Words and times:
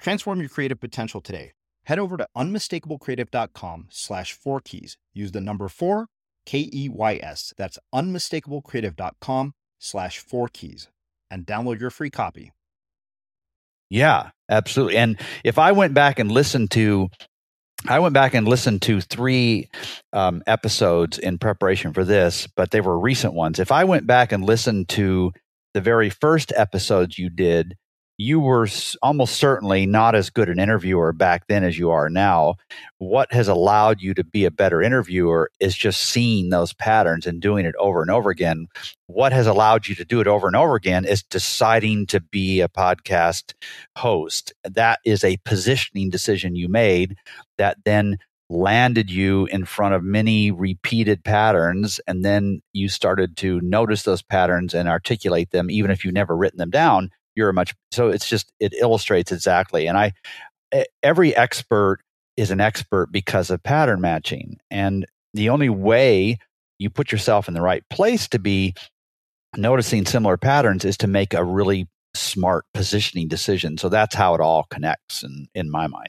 Transform 0.00 0.40
your 0.40 0.48
creative 0.48 0.80
potential 0.80 1.20
today. 1.20 1.52
Head 1.84 1.98
over 1.98 2.16
to 2.16 2.26
unmistakablecreative.com 2.36 3.86
slash 3.90 4.32
four 4.32 4.60
keys. 4.60 4.96
Use 5.12 5.32
the 5.32 5.40
number 5.40 5.68
four, 5.68 6.06
K 6.46 6.68
E 6.72 6.88
Y 6.88 7.20
S. 7.22 7.52
That's 7.56 7.78
unmistakablecreative.com 7.94 9.54
slash 9.78 10.18
four 10.18 10.48
keys 10.48 10.88
and 11.30 11.46
download 11.46 11.80
your 11.80 11.90
free 11.90 12.10
copy. 12.10 12.52
Yeah, 13.88 14.30
absolutely. 14.48 14.96
And 14.98 15.18
if 15.42 15.58
I 15.58 15.72
went 15.72 15.94
back 15.94 16.18
and 16.18 16.30
listened 16.30 16.70
to, 16.72 17.08
I 17.88 17.98
went 17.98 18.14
back 18.14 18.34
and 18.34 18.46
listened 18.46 18.82
to 18.82 19.00
three 19.00 19.68
um, 20.12 20.42
episodes 20.46 21.18
in 21.18 21.38
preparation 21.38 21.92
for 21.92 22.04
this, 22.04 22.46
but 22.46 22.70
they 22.70 22.80
were 22.80 22.98
recent 22.98 23.34
ones. 23.34 23.58
If 23.58 23.72
I 23.72 23.84
went 23.84 24.06
back 24.06 24.32
and 24.32 24.44
listened 24.44 24.88
to 24.90 25.32
the 25.74 25.80
very 25.80 26.10
first 26.10 26.52
episodes 26.56 27.18
you 27.18 27.30
did, 27.30 27.74
you 28.20 28.38
were 28.38 28.68
almost 29.00 29.36
certainly 29.36 29.86
not 29.86 30.14
as 30.14 30.28
good 30.28 30.50
an 30.50 30.58
interviewer 30.58 31.10
back 31.10 31.46
then 31.46 31.64
as 31.64 31.78
you 31.78 31.90
are 31.90 32.10
now. 32.10 32.54
What 32.98 33.32
has 33.32 33.48
allowed 33.48 34.02
you 34.02 34.12
to 34.12 34.22
be 34.22 34.44
a 34.44 34.50
better 34.50 34.82
interviewer 34.82 35.50
is 35.58 35.74
just 35.74 36.02
seeing 36.02 36.50
those 36.50 36.74
patterns 36.74 37.26
and 37.26 37.40
doing 37.40 37.64
it 37.64 37.74
over 37.78 38.02
and 38.02 38.10
over 38.10 38.28
again. 38.28 38.66
What 39.06 39.32
has 39.32 39.46
allowed 39.46 39.88
you 39.88 39.94
to 39.94 40.04
do 40.04 40.20
it 40.20 40.26
over 40.26 40.46
and 40.46 40.54
over 40.54 40.74
again 40.74 41.06
is 41.06 41.22
deciding 41.22 42.08
to 42.08 42.20
be 42.20 42.60
a 42.60 42.68
podcast 42.68 43.54
host. 43.96 44.52
That 44.64 45.00
is 45.02 45.24
a 45.24 45.38
positioning 45.46 46.10
decision 46.10 46.54
you 46.54 46.68
made 46.68 47.16
that 47.56 47.78
then 47.86 48.18
landed 48.50 49.10
you 49.10 49.46
in 49.46 49.64
front 49.64 49.94
of 49.94 50.02
many 50.02 50.50
repeated 50.50 51.24
patterns 51.24 52.00
and 52.06 52.22
then 52.22 52.60
you 52.74 52.90
started 52.90 53.36
to 53.38 53.60
notice 53.62 54.02
those 54.02 54.22
patterns 54.22 54.74
and 54.74 54.88
articulate 54.88 55.52
them 55.52 55.70
even 55.70 55.90
if 55.90 56.04
you've 56.04 56.12
never 56.12 56.36
written 56.36 56.58
them 56.58 56.68
down 56.68 57.08
you're 57.40 57.48
a 57.48 57.54
much 57.54 57.74
so 57.90 58.08
it's 58.08 58.28
just 58.28 58.52
it 58.60 58.74
illustrates 58.74 59.32
exactly 59.32 59.86
and 59.86 59.96
i 59.96 60.12
every 61.02 61.34
expert 61.34 62.00
is 62.36 62.50
an 62.50 62.60
expert 62.60 63.10
because 63.10 63.50
of 63.50 63.62
pattern 63.62 64.00
matching 64.00 64.58
and 64.70 65.06
the 65.32 65.48
only 65.48 65.70
way 65.70 66.36
you 66.78 66.90
put 66.90 67.10
yourself 67.10 67.48
in 67.48 67.54
the 67.54 67.62
right 67.62 67.82
place 67.88 68.28
to 68.28 68.38
be 68.38 68.74
noticing 69.56 70.04
similar 70.04 70.36
patterns 70.36 70.84
is 70.84 70.98
to 70.98 71.06
make 71.06 71.32
a 71.32 71.42
really 71.42 71.88
smart 72.14 72.66
positioning 72.74 73.26
decision 73.26 73.78
so 73.78 73.88
that's 73.88 74.14
how 74.14 74.34
it 74.34 74.40
all 74.40 74.66
connects 74.70 75.22
in 75.22 75.48
in 75.54 75.70
my 75.70 75.86
mind 75.86 76.08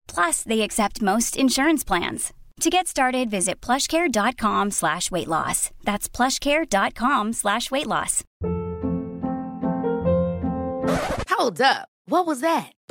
Plus, 0.13 0.43
they 0.43 0.61
accept 0.61 1.01
most 1.01 1.37
insurance 1.37 1.83
plans. 1.83 2.33
To 2.61 2.69
get 2.69 2.87
started, 2.87 3.31
visit 3.31 3.59
plushcare.com 3.59 4.71
slash 4.71 5.09
weight 5.09 5.27
loss. 5.27 5.71
That's 5.83 6.07
plushcare.com 6.07 7.33
slash 7.33 7.71
weight 7.71 7.87
loss. 7.87 8.23
Hold 11.29 11.61
up. 11.61 11.87
What 12.05 12.27
was 12.27 12.41
that? 12.41 12.71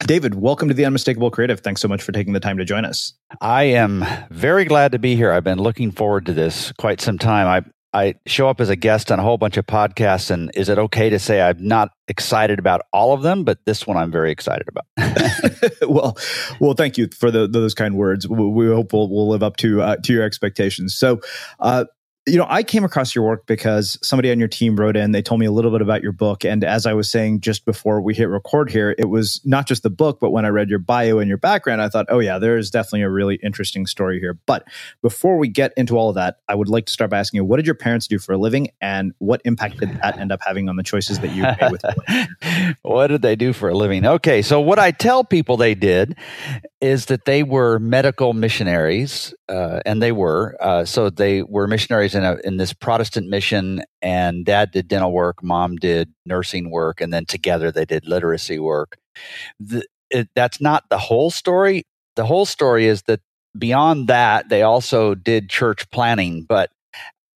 David, 0.00 0.34
welcome 0.34 0.68
to 0.68 0.74
the 0.74 0.84
Unmistakable 0.84 1.30
Creative. 1.30 1.60
Thanks 1.60 1.80
so 1.80 1.88
much 1.88 2.02
for 2.02 2.12
taking 2.12 2.32
the 2.32 2.40
time 2.40 2.56
to 2.58 2.64
join 2.64 2.84
us. 2.84 3.12
I 3.40 3.64
am 3.64 4.04
very 4.30 4.64
glad 4.64 4.92
to 4.92 4.98
be 4.98 5.14
here. 5.14 5.30
I've 5.30 5.44
been 5.44 5.58
looking 5.58 5.90
forward 5.90 6.26
to 6.26 6.32
this 6.32 6.72
quite 6.78 7.00
some 7.00 7.18
time. 7.18 7.46
I 7.46 7.70
I 7.92 8.14
show 8.24 8.48
up 8.48 8.60
as 8.60 8.68
a 8.68 8.76
guest 8.76 9.10
on 9.10 9.18
a 9.18 9.22
whole 9.22 9.36
bunch 9.36 9.56
of 9.56 9.66
podcasts, 9.66 10.30
and 10.30 10.50
is 10.54 10.68
it 10.68 10.78
okay 10.78 11.10
to 11.10 11.18
say 11.18 11.40
I'm 11.40 11.66
not 11.66 11.90
excited 12.06 12.60
about 12.60 12.82
all 12.92 13.12
of 13.12 13.22
them, 13.22 13.42
but 13.42 13.58
this 13.66 13.84
one 13.84 13.96
I'm 13.96 14.12
very 14.12 14.30
excited 14.30 14.68
about? 14.68 14.84
well, 15.88 16.16
well, 16.60 16.74
thank 16.74 16.98
you 16.98 17.08
for 17.08 17.32
the, 17.32 17.48
those 17.48 17.74
kind 17.74 17.96
words. 17.96 18.28
We, 18.28 18.46
we 18.46 18.66
hope 18.68 18.92
we'll, 18.92 19.08
we'll, 19.08 19.28
live 19.28 19.42
up 19.42 19.56
to 19.58 19.82
uh, 19.82 19.96
to 19.96 20.12
your 20.12 20.22
expectations. 20.22 20.94
So, 20.94 21.20
uh, 21.58 21.86
you 22.26 22.36
know, 22.36 22.46
I 22.48 22.62
came 22.62 22.84
across 22.84 23.14
your 23.14 23.24
work 23.24 23.46
because 23.46 23.98
somebody 24.02 24.30
on 24.30 24.38
your 24.38 24.48
team 24.48 24.76
wrote 24.76 24.94
in, 24.94 25.12
they 25.12 25.22
told 25.22 25.40
me 25.40 25.46
a 25.46 25.50
little 25.50 25.70
bit 25.70 25.80
about 25.80 26.02
your 26.02 26.12
book. 26.12 26.44
And 26.44 26.62
as 26.62 26.84
I 26.84 26.92
was 26.92 27.10
saying 27.10 27.40
just 27.40 27.64
before 27.64 28.02
we 28.02 28.14
hit 28.14 28.28
record 28.28 28.70
here, 28.70 28.94
it 28.98 29.06
was 29.06 29.40
not 29.44 29.66
just 29.66 29.82
the 29.82 29.90
book, 29.90 30.18
but 30.20 30.30
when 30.30 30.44
I 30.44 30.48
read 30.48 30.68
your 30.68 30.78
bio 30.78 31.18
and 31.18 31.28
your 31.28 31.38
background, 31.38 31.80
I 31.80 31.88
thought, 31.88 32.06
oh, 32.10 32.18
yeah, 32.18 32.38
there 32.38 32.58
is 32.58 32.70
definitely 32.70 33.02
a 33.02 33.10
really 33.10 33.36
interesting 33.36 33.86
story 33.86 34.20
here. 34.20 34.38
But 34.44 34.64
before 35.00 35.38
we 35.38 35.48
get 35.48 35.72
into 35.78 35.96
all 35.96 36.10
of 36.10 36.14
that, 36.16 36.40
I 36.46 36.54
would 36.54 36.68
like 36.68 36.86
to 36.86 36.92
start 36.92 37.10
by 37.10 37.18
asking 37.18 37.38
you, 37.38 37.44
what 37.44 37.56
did 37.56 37.66
your 37.66 37.74
parents 37.74 38.06
do 38.06 38.18
for 38.18 38.34
a 38.34 38.38
living 38.38 38.68
and 38.82 39.12
what 39.18 39.40
impact 39.46 39.78
did 39.78 39.98
that 40.02 40.18
end 40.18 40.30
up 40.30 40.40
having 40.44 40.68
on 40.68 40.76
the 40.76 40.82
choices 40.82 41.20
that 41.20 41.30
you 41.30 41.42
made 41.42 41.70
with 41.70 42.76
What 42.82 43.06
did 43.06 43.22
they 43.22 43.34
do 43.34 43.54
for 43.54 43.70
a 43.70 43.74
living? 43.74 44.04
Okay. 44.04 44.42
So, 44.42 44.60
what 44.60 44.78
I 44.78 44.90
tell 44.90 45.24
people 45.24 45.56
they 45.56 45.74
did 45.74 46.16
is 46.82 47.06
that 47.06 47.24
they 47.24 47.42
were 47.42 47.78
medical 47.78 48.32
missionaries, 48.34 49.34
uh, 49.48 49.80
and 49.86 50.02
they 50.02 50.12
were. 50.12 50.56
Uh, 50.60 50.84
so, 50.84 51.08
they 51.08 51.42
were 51.42 51.66
missionaries 51.66 52.09
in, 52.14 52.24
a, 52.24 52.36
in 52.44 52.56
this 52.56 52.72
Protestant 52.72 53.28
mission, 53.28 53.82
and 54.02 54.44
dad 54.44 54.70
did 54.72 54.88
dental 54.88 55.12
work, 55.12 55.42
mom 55.42 55.76
did 55.76 56.12
nursing 56.26 56.70
work, 56.70 57.00
and 57.00 57.12
then 57.12 57.24
together 57.24 57.70
they 57.70 57.84
did 57.84 58.06
literacy 58.06 58.58
work. 58.58 58.98
The, 59.58 59.84
it, 60.10 60.28
that's 60.34 60.60
not 60.60 60.84
the 60.90 60.98
whole 60.98 61.30
story. 61.30 61.84
The 62.16 62.26
whole 62.26 62.46
story 62.46 62.86
is 62.86 63.02
that 63.02 63.20
beyond 63.58 64.08
that, 64.08 64.48
they 64.48 64.62
also 64.62 65.14
did 65.14 65.48
church 65.50 65.90
planting, 65.90 66.44
but 66.48 66.70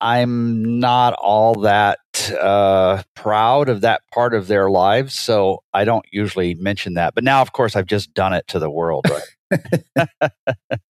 I'm 0.00 0.81
not 0.81 1.15
all 1.15 1.55
that 1.62 1.99
uh, 2.41 3.03
proud 3.15 3.69
of 3.69 3.81
that 3.82 4.03
part 4.12 4.35
of 4.35 4.49
their 4.49 4.69
lives, 4.69 5.15
so 5.19 5.62
I 5.73 5.85
don't 5.85 6.05
usually 6.12 6.55
mention 6.55 6.94
that. 6.94 7.15
But 7.15 7.25
now, 7.25 7.41
of 7.41 7.53
course, 7.53 7.75
I've 7.76 7.87
just 7.87 8.12
done 8.12 8.35
it 8.35 8.47
to 8.49 8.59
the 8.59 8.71
world, 8.71 9.06
right? 9.09 10.32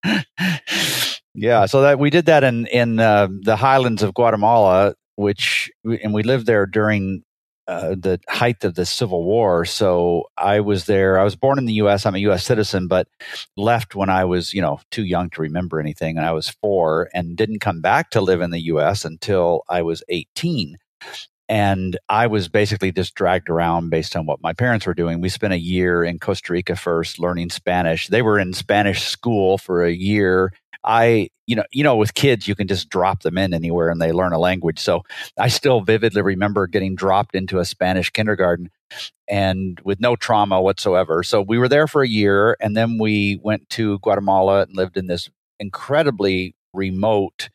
Yeah, 1.34 1.66
so 1.66 1.82
that 1.82 1.98
we 1.98 2.10
did 2.10 2.26
that 2.26 2.44
in 2.44 2.66
in 2.66 3.00
uh, 3.00 3.28
the 3.42 3.56
highlands 3.56 4.02
of 4.02 4.14
Guatemala, 4.14 4.94
which 5.16 5.70
and 5.84 6.14
we 6.14 6.22
lived 6.22 6.46
there 6.46 6.64
during 6.66 7.22
uh, 7.66 7.90
the 7.98 8.20
height 8.28 8.62
of 8.62 8.74
the 8.74 8.86
Civil 8.86 9.24
War. 9.24 9.64
So 9.64 10.24
I 10.36 10.60
was 10.60 10.86
there. 10.86 11.18
I 11.18 11.24
was 11.24 11.34
born 11.34 11.58
in 11.58 11.64
the 11.64 11.72
U.S. 11.74 12.06
I'm 12.06 12.14
a 12.14 12.18
U.S. 12.18 12.44
citizen, 12.44 12.86
but 12.86 13.08
left 13.56 13.94
when 13.96 14.10
I 14.10 14.24
was, 14.24 14.54
you 14.54 14.60
know, 14.60 14.78
too 14.90 15.04
young 15.04 15.30
to 15.30 15.42
remember 15.42 15.80
anything, 15.80 16.16
and 16.16 16.26
I 16.26 16.32
was 16.32 16.50
four, 16.50 17.08
and 17.14 17.36
didn't 17.36 17.60
come 17.60 17.80
back 17.80 18.10
to 18.10 18.20
live 18.20 18.40
in 18.40 18.50
the 18.50 18.64
U.S. 18.66 19.04
until 19.04 19.62
I 19.68 19.82
was 19.82 20.02
18. 20.08 20.76
And 21.46 21.98
I 22.08 22.26
was 22.26 22.48
basically 22.48 22.90
just 22.90 23.14
dragged 23.14 23.50
around 23.50 23.90
based 23.90 24.16
on 24.16 24.24
what 24.24 24.42
my 24.42 24.54
parents 24.54 24.86
were 24.86 24.94
doing. 24.94 25.20
We 25.20 25.28
spent 25.28 25.52
a 25.52 25.58
year 25.58 26.02
in 26.02 26.18
Costa 26.18 26.52
Rica 26.52 26.74
first 26.74 27.18
learning 27.18 27.50
Spanish. 27.50 28.08
They 28.08 28.22
were 28.22 28.38
in 28.38 28.54
Spanish 28.54 29.02
school 29.02 29.58
for 29.58 29.84
a 29.84 29.92
year 29.92 30.52
I, 30.84 31.28
you 31.46 31.56
know, 31.56 31.64
you 31.72 31.82
know, 31.82 31.96
with 31.96 32.14
kids, 32.14 32.46
you 32.46 32.54
can 32.54 32.68
just 32.68 32.88
drop 32.88 33.22
them 33.22 33.38
in 33.38 33.54
anywhere 33.54 33.88
and 33.90 34.00
they 34.00 34.12
learn 34.12 34.32
a 34.32 34.38
language. 34.38 34.78
So 34.78 35.02
I 35.38 35.48
still 35.48 35.80
vividly 35.80 36.22
remember 36.22 36.66
getting 36.66 36.94
dropped 36.94 37.34
into 37.34 37.58
a 37.58 37.64
Spanish 37.64 38.10
kindergarten 38.10 38.70
and 39.28 39.80
with 39.84 40.00
no 40.00 40.16
trauma 40.16 40.60
whatsoever. 40.60 41.22
So 41.22 41.42
we 41.42 41.58
were 41.58 41.68
there 41.68 41.86
for 41.86 42.02
a 42.02 42.08
year 42.08 42.56
and 42.60 42.76
then 42.76 42.98
we 42.98 43.40
went 43.42 43.68
to 43.70 43.98
Guatemala 44.00 44.62
and 44.62 44.76
lived 44.76 44.96
in 44.96 45.06
this 45.06 45.30
incredibly 45.58 46.54
remote 46.72 47.48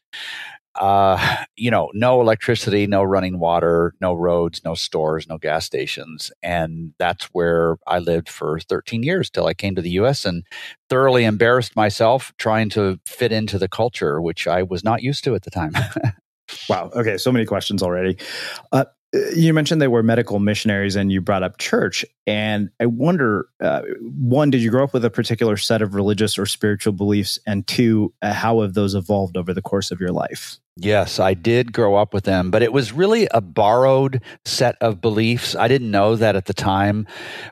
uh, 0.80 1.44
you 1.58 1.70
know, 1.70 1.92
no 1.94 2.22
electricity, 2.22 2.88
no 2.88 3.04
running 3.04 3.38
water, 3.38 3.94
no 4.00 4.14
roads, 4.14 4.62
no 4.64 4.74
stores, 4.74 5.28
no 5.28 5.38
gas 5.38 5.66
stations. 5.66 6.32
And 6.42 6.94
that's 6.98 7.26
where 7.26 7.78
I 7.86 8.00
lived 8.00 8.30
for 8.30 8.60
13 8.62 9.04
years 9.04 9.30
till 9.30 9.46
I 9.46 9.54
came 9.54 9.76
to 9.76 9.82
the 9.82 9.92
US 9.92 10.24
and 10.24 10.46
thoroughly 10.90 11.26
embarrassed 11.26 11.76
myself 11.76 12.32
trying 12.38 12.70
to 12.70 13.00
fit 13.06 13.34
into 13.34 13.60
the 13.60 13.68
culture, 13.68 14.22
which 14.22 14.48
I 14.48 14.64
was 14.64 14.84
not 14.84 15.04
used 15.04 15.24
to 15.26 15.36
at 15.36 15.44
the 15.44 15.52
time. 15.52 15.74
wow. 16.70 16.90
Okay. 16.96 17.18
So 17.18 17.32
many 17.32 17.46
questions 17.46 17.84
already. 17.84 18.18
Uh, 18.72 18.86
you 19.36 19.54
mentioned 19.54 19.82
they 19.82 19.88
were 19.88 20.04
medical 20.04 20.40
missionaries 20.40 20.96
and 20.96 21.12
you 21.12 21.20
brought 21.20 21.44
up 21.44 21.58
church 21.58 22.06
and 22.28 22.70
i 22.80 22.86
wonder 22.86 23.48
uh, 23.62 23.82
one 24.02 24.50
did 24.50 24.62
you 24.62 24.70
grow 24.70 24.84
up 24.84 24.94
with 24.94 25.04
a 25.04 25.10
particular 25.10 25.58
set 25.58 25.82
of 25.82 25.96
religious 25.96 26.38
or 26.38 26.46
spiritual 26.46 26.94
beliefs 26.94 27.40
and 27.48 27.66
two 27.68 28.14
uh, 28.22 28.34
how 28.34 28.62
have 28.62 28.74
those 28.74 28.96
evolved 28.96 29.38
over 29.38 29.54
the 29.54 29.62
course 29.62 29.92
of 29.92 30.00
your 30.00 30.12
life 30.12 30.60
Yes, 30.82 31.20
I 31.20 31.34
did 31.34 31.74
grow 31.74 31.96
up 31.96 32.14
with 32.14 32.24
them, 32.24 32.52
but 32.52 32.62
it 32.64 32.72
was 32.72 32.94
really 32.94 33.28
a 33.32 33.42
borrowed 33.42 34.24
set 34.46 34.78
of 34.80 35.02
beliefs. 35.02 35.54
I 35.54 35.68
didn't 35.68 35.92
know 35.92 36.16
that 36.16 36.38
at 36.38 36.46
the 36.46 36.54
time, 36.54 37.06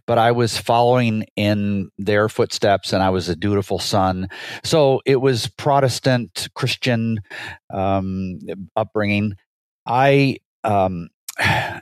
but 0.06 0.18
I 0.18 0.32
was 0.32 0.58
following 0.58 1.26
in 1.36 1.90
their 1.98 2.30
footsteps 2.30 2.94
and 2.94 3.04
I 3.04 3.10
was 3.10 3.28
a 3.28 3.36
dutiful 3.36 3.80
son. 3.80 4.30
So 4.64 5.02
it 5.06 5.18
was 5.18 5.48
Protestant 5.48 6.48
Christian 6.56 7.20
um, 7.70 8.40
upbringing. 8.78 9.34
I 9.86 10.38
um, 10.64 11.10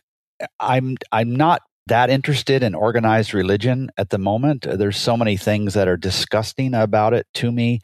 I'm 0.59 0.97
I'm 1.11 1.35
not 1.35 1.61
that 1.87 2.09
interested 2.09 2.63
in 2.63 2.75
organized 2.75 3.33
religion 3.33 3.91
at 3.97 4.09
the 4.09 4.17
moment. 4.17 4.65
There's 4.67 4.97
so 4.97 5.15
many 5.15 5.37
things 5.37 5.75
that 5.75 5.87
are 5.87 5.97
disgusting 5.97 6.73
about 6.73 7.13
it 7.13 7.27
to 7.35 7.51
me, 7.51 7.81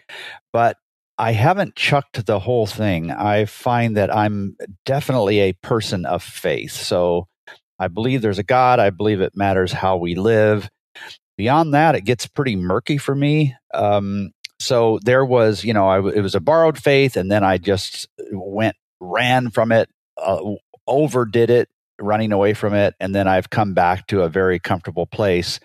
but 0.52 0.78
I 1.18 1.34
haven't 1.34 1.76
chucked 1.76 2.26
the 2.26 2.40
whole 2.40 2.66
thing. 2.66 3.12
I 3.12 3.46
find 3.46 3.96
that 3.98 4.14
I'm 4.14 4.56
definitely 4.86 5.40
a 5.40 5.54
person 5.54 6.06
of 6.06 6.24
faith. 6.24 6.72
So 6.72 7.28
I 7.80 7.90
believe 7.90 8.22
there's 8.22 8.40
a 8.40 8.44
God. 8.44 8.80
I 8.80 8.90
believe 8.90 9.22
it 9.22 9.36
matters 9.36 9.72
how 9.72 9.98
we 9.98 10.16
live. 10.16 10.68
Beyond 11.38 11.76
that, 11.76 11.96
it 11.96 12.06
gets 12.06 12.26
pretty 12.26 12.56
murky 12.56 12.98
for 12.98 13.14
me. 13.14 13.56
Um, 13.74 14.32
so 14.60 15.00
there 15.04 15.26
was, 15.26 15.64
you 15.64 15.74
know, 15.74 15.88
I, 15.88 15.98
it 16.10 16.22
was 16.22 16.36
a 16.36 16.40
borrowed 16.40 16.78
faith, 16.78 17.18
and 17.18 17.32
then 17.32 17.44
I 17.44 17.58
just 17.58 18.08
went, 18.32 18.76
ran 19.00 19.50
from 19.50 19.72
it, 19.72 19.90
uh, 20.18 20.40
overdid 20.88 21.50
it, 21.50 21.70
running 22.00 22.32
away 22.32 22.54
from 22.54 22.74
it. 22.74 22.96
And 23.00 23.14
then 23.14 23.28
I've 23.28 23.50
come 23.50 23.74
back 23.74 24.08
to 24.08 24.24
a 24.24 24.30
very 24.30 24.60
comfortable 24.60 25.06
place 25.06 25.60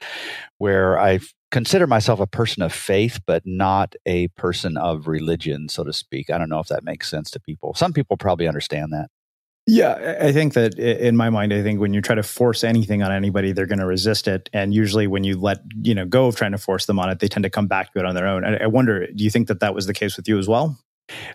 where 0.59 0.99
I've 0.99 1.33
consider 1.51 1.87
myself 1.87 2.21
a 2.21 2.27
person 2.27 2.63
of 2.63 2.73
faith, 2.73 3.21
but 3.27 3.43
not 3.47 3.95
a 4.05 4.29
person 4.29 4.77
of 4.77 5.07
religion, 5.07 5.69
so 5.69 5.85
to 5.85 5.93
speak. 5.93 6.29
I 6.29 6.39
don't 6.39 6.49
know 6.49 6.59
if 6.59 6.69
that 6.69 6.85
makes 6.85 7.09
sense 7.09 7.31
to 7.31 7.41
people. 7.41 7.73
Some 7.75 7.93
people 7.93 8.17
probably 8.17 8.49
understand 8.49 8.93
that. 8.93 9.09
Yeah, 9.69 10.17
I 10.21 10.31
think 10.33 10.55
that 10.55 10.79
in 10.79 11.17
my 11.17 11.29
mind, 11.29 11.53
I 11.53 11.61
think 11.61 11.81
when 11.81 11.93
you 11.93 12.01
try 12.01 12.15
to 12.15 12.23
force 12.23 12.63
anything 12.63 13.03
on 13.03 13.11
anybody, 13.11 13.51
they're 13.51 13.67
going 13.67 13.81
to 13.81 13.87
resist 13.87 14.29
it. 14.29 14.49
And 14.53 14.73
usually, 14.73 15.09
when 15.09 15.25
you 15.25 15.41
let 15.41 15.59
you 15.83 15.93
know 15.93 16.05
go 16.05 16.27
of 16.27 16.37
trying 16.37 16.53
to 16.53 16.59
force 16.59 16.87
them 16.87 17.01
on 17.01 17.11
it, 17.11 17.19
they 17.19 17.27
tend 17.27 17.43
to 17.43 17.51
come 17.51 17.67
back 17.67 17.93
to 17.93 17.99
it 17.99 18.05
on 18.05 18.15
their 18.15 18.29
own. 18.29 18.45
I, 18.45 18.69
wonder, 18.69 19.09
do 19.09 19.25
you 19.25 19.31
think 19.31 19.49
that 19.49 19.59
that 19.61 19.75
was 19.75 19.87
the 19.87 19.95
case 19.95 20.17
with 20.17 20.29
you 20.29 20.39
as 20.39 20.47
well? 20.47 20.79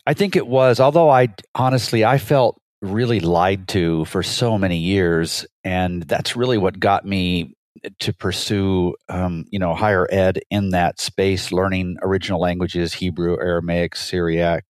I 0.07 0.13
think 0.13 0.37
it 0.37 0.47
was. 0.47 0.79
Although 0.79 1.09
I 1.09 1.33
honestly, 1.55 2.05
I 2.05 2.17
felt 2.17 2.60
really 2.81 3.19
lied 3.19 3.67
to 3.69 4.05
for 4.05 4.23
so 4.23 4.57
many 4.57 4.77
years, 4.77 5.45
and 5.63 6.03
that's 6.03 6.35
really 6.35 6.57
what 6.57 6.79
got 6.79 7.05
me 7.05 7.53
to 7.99 8.13
pursue, 8.13 8.95
um, 9.09 9.45
you 9.49 9.59
know, 9.59 9.73
higher 9.73 10.07
ed 10.11 10.39
in 10.49 10.69
that 10.69 10.99
space, 10.99 11.51
learning 11.51 11.97
original 12.01 12.39
languages, 12.39 12.93
Hebrew, 12.93 13.37
Aramaic, 13.39 13.95
Syriac, 13.95 14.65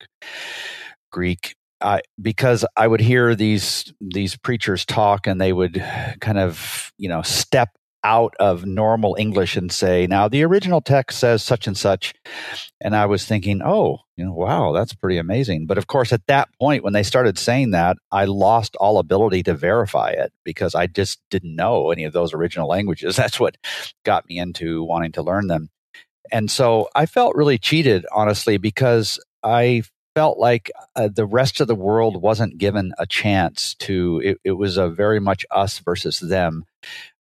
Greek, 1.12 1.56
I, 1.82 2.02
because 2.22 2.64
I 2.78 2.88
would 2.88 3.02
hear 3.02 3.36
these 3.36 3.92
these 4.00 4.38
preachers 4.38 4.86
talk, 4.86 5.28
and 5.28 5.42
they 5.42 5.54
would 5.54 5.84
kind 6.22 6.38
of 6.38 6.92
you 6.98 7.10
know 7.10 7.22
step 7.22 7.70
out 8.04 8.34
of 8.40 8.66
normal 8.66 9.16
English 9.20 9.56
and 9.56 9.72
say, 9.72 10.08
"Now 10.08 10.28
the 10.28 10.44
original 10.44 10.82
text 10.82 11.20
says 11.20 11.44
such 11.44 11.68
and 11.68 11.78
such," 11.78 12.14
and 12.82 12.96
I 12.96 13.06
was 13.06 13.26
thinking, 13.26 13.62
"Oh, 13.64 14.00
you 14.16 14.26
know, 14.26 14.34
wow, 14.34 14.72
that's 14.72 14.94
pretty 14.94 15.18
amazing." 15.18 15.68
But 15.68 15.78
of 15.78 15.88
course, 15.88 16.12
at 16.12 16.26
that 16.28 16.50
point, 16.60 16.84
when 16.84 16.94
they 16.94 17.04
started 17.04 17.38
saying 17.38 17.72
that, 17.72 17.98
I 18.12 18.26
lost 18.26 18.76
all 18.78 18.98
ability 18.98 19.44
to 19.44 19.54
verify 19.54 20.10
it 20.12 20.34
because 20.44 20.76
I 20.76 20.88
just 20.88 21.20
didn't 21.30 21.56
know 21.56 21.92
any 21.92 22.04
of 22.04 22.14
those 22.14 22.34
original 22.34 22.68
languages. 22.68 23.16
That's 23.22 23.40
what 23.40 23.58
got 24.04 24.28
me 24.28 24.40
into 24.40 24.84
wanting 24.84 25.14
to 25.14 25.24
learn 25.24 25.48
them. 25.48 25.70
And 26.32 26.50
so 26.50 26.90
I 26.96 27.06
felt 27.06 27.36
really 27.36 27.58
cheated, 27.58 28.06
honestly, 28.12 28.58
because 28.58 29.20
I 29.44 29.84
felt 30.16 30.38
like 30.38 30.72
uh, 30.96 31.10
the 31.14 31.26
rest 31.26 31.62
of 31.62 31.68
the 31.68 31.76
world 31.76 32.22
wasn't 32.22 32.58
given 32.58 32.94
a 32.98 33.06
chance 33.06 33.76
to 33.76 34.22
it, 34.24 34.38
it, 34.44 34.52
was 34.52 34.78
a 34.78 34.90
very 34.90 35.20
much 35.20 35.46
us 35.52 35.80
versus 35.80 36.20
them 36.20 36.66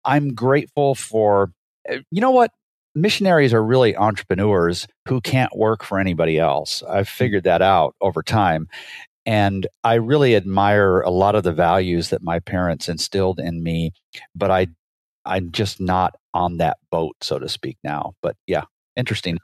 i'm 0.05 0.35
grateful 0.35 0.95
for 0.95 1.53
uh, 1.89 1.99
you 2.11 2.21
know 2.21 2.31
what? 2.31 2.51
Missionaries 2.95 3.55
are 3.55 3.65
really 3.65 3.97
entrepreneurs 3.97 4.89
who 5.07 5.21
can't 5.21 5.57
work 5.57 5.85
for 5.85 6.01
anybody 6.01 6.39
else. 6.39 6.83
I've 6.83 7.09
hmm. 7.09 7.15
figured 7.15 7.45
that 7.45 7.63
out 7.63 7.95
over 8.01 8.23
time 8.23 8.69
and 9.27 9.67
i 9.85 9.95
really 9.95 10.35
admire 10.35 11.01
a 11.01 11.11
lot 11.11 11.35
of 11.35 11.43
the 11.43 11.53
values 11.53 12.09
that 12.09 12.23
my 12.23 12.39
parents 12.39 12.89
instilled 12.89 13.39
in 13.39 13.63
me 13.63 13.93
but 14.35 14.51
i 14.51 14.67
i'm 15.27 15.53
just 15.53 15.79
not 15.79 16.15
on 16.33 16.57
that 16.57 16.79
boat 16.91 17.15
so 17.21 17.39
to 17.39 17.47
speak 17.47 17.77
now 17.85 18.13
but 18.23 18.35
yeah 18.47 18.65
interesting 18.97 19.39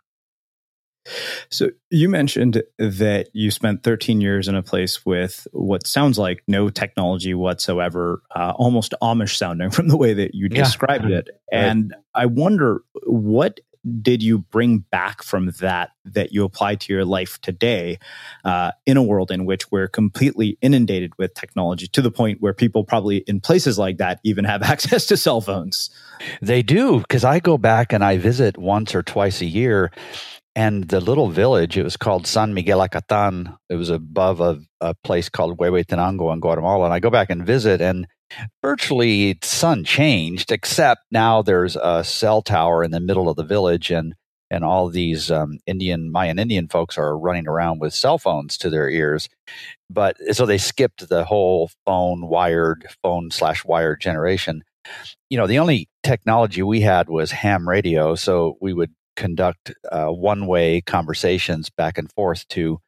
so 1.50 1.70
you 1.90 2.08
mentioned 2.08 2.62
that 2.78 3.28
you 3.32 3.50
spent 3.50 3.82
13 3.82 4.20
years 4.20 4.48
in 4.48 4.54
a 4.54 4.62
place 4.62 5.04
with 5.04 5.46
what 5.52 5.86
sounds 5.86 6.18
like 6.18 6.42
no 6.48 6.70
technology 6.70 7.34
whatsoever, 7.34 8.22
uh, 8.34 8.52
almost 8.56 8.94
Amish 9.02 9.36
sounding 9.36 9.70
from 9.76 9.88
the 9.88 9.96
way 9.96 10.14
that 10.14 10.34
you 10.34 10.48
yeah. 10.50 10.62
described 10.62 11.06
it. 11.06 11.28
Right. 11.52 11.64
And 11.64 11.94
I 12.14 12.26
wonder 12.26 12.82
what 13.04 13.60
did 14.02 14.22
you 14.22 14.38
bring 14.38 14.78
back 14.78 15.22
from 15.22 15.52
that 15.60 15.90
that 16.04 16.32
you 16.32 16.44
apply 16.44 16.75
to 16.75 16.92
your 16.92 17.04
life 17.04 17.40
today 17.40 17.98
uh, 18.44 18.72
in 18.84 18.96
a 18.96 19.02
world 19.02 19.30
in 19.30 19.44
which 19.44 19.70
we're 19.70 19.88
completely 19.88 20.58
inundated 20.60 21.12
with 21.18 21.34
technology 21.34 21.86
to 21.86 22.02
the 22.02 22.10
point 22.10 22.40
where 22.40 22.52
people 22.52 22.84
probably 22.84 23.18
in 23.18 23.40
places 23.40 23.78
like 23.78 23.98
that 23.98 24.20
even 24.25 24.44
have 24.44 24.62
access 24.64 25.06
to 25.06 25.16
cell 25.16 25.40
phones? 25.40 25.90
They 26.42 26.62
do, 26.62 27.00
because 27.00 27.25
I 27.25 27.40
go 27.40 27.58
back 27.58 27.92
and 27.92 28.04
I 28.04 28.18
visit 28.18 28.58
once 28.58 28.94
or 28.94 29.02
twice 29.02 29.40
a 29.40 29.46
year 29.46 29.90
and 30.56 30.88
the 30.88 31.00
little 31.00 31.28
village, 31.28 31.76
it 31.76 31.82
was 31.82 31.98
called 31.98 32.26
San 32.26 32.54
Miguel 32.54 32.80
Acatan. 32.80 33.54
It 33.68 33.76
was 33.76 33.90
above 33.90 34.40
a, 34.40 34.58
a 34.80 34.94
place 35.04 35.28
called 35.28 35.58
Huehuetenango 35.58 36.32
in 36.32 36.40
Guatemala. 36.40 36.86
And 36.86 36.94
I 36.94 36.98
go 36.98 37.10
back 37.10 37.28
and 37.28 37.44
visit, 37.44 37.82
and 37.82 38.06
virtually 38.62 39.38
sun 39.42 39.84
changed, 39.84 40.50
except 40.50 41.02
now 41.12 41.42
there's 41.42 41.76
a 41.76 42.02
cell 42.02 42.40
tower 42.40 42.82
in 42.82 42.90
the 42.90 43.00
middle 43.00 43.28
of 43.28 43.36
the 43.36 43.44
village, 43.44 43.90
and 43.90 44.14
and 44.50 44.64
all 44.64 44.88
these 44.88 45.30
um, 45.30 45.58
Indian 45.66 46.10
Mayan 46.10 46.38
Indian 46.38 46.68
folks 46.68 46.96
are 46.96 47.18
running 47.18 47.46
around 47.46 47.80
with 47.80 47.92
cell 47.92 48.16
phones 48.16 48.56
to 48.58 48.70
their 48.70 48.88
ears. 48.88 49.28
But 49.90 50.16
so 50.32 50.46
they 50.46 50.58
skipped 50.58 51.06
the 51.06 51.25
whole 51.25 51.70
phone 51.84 52.28
wired 52.28 52.86
phone 53.02 53.30
slash 53.30 53.62
wired 53.62 54.00
generation. 54.00 54.62
You 55.28 55.36
know, 55.36 55.46
the 55.46 55.58
only 55.58 55.90
technology 56.02 56.62
we 56.62 56.80
had 56.80 57.10
was 57.10 57.30
ham 57.30 57.68
radio, 57.68 58.14
so 58.14 58.56
we 58.60 58.72
would 58.72 58.92
conduct 59.16 59.73
uh, 59.90 60.06
one 60.06 60.46
way 60.46 60.80
conversations 60.80 61.70
back 61.70 61.99
and 61.99 62.11
forth 62.12 62.46
to 62.49 62.78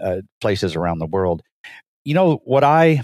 uh, 0.00 0.20
places 0.40 0.76
around 0.76 0.98
the 0.98 1.06
world. 1.06 1.42
You 2.04 2.14
know, 2.14 2.40
what 2.44 2.64
I 2.64 3.02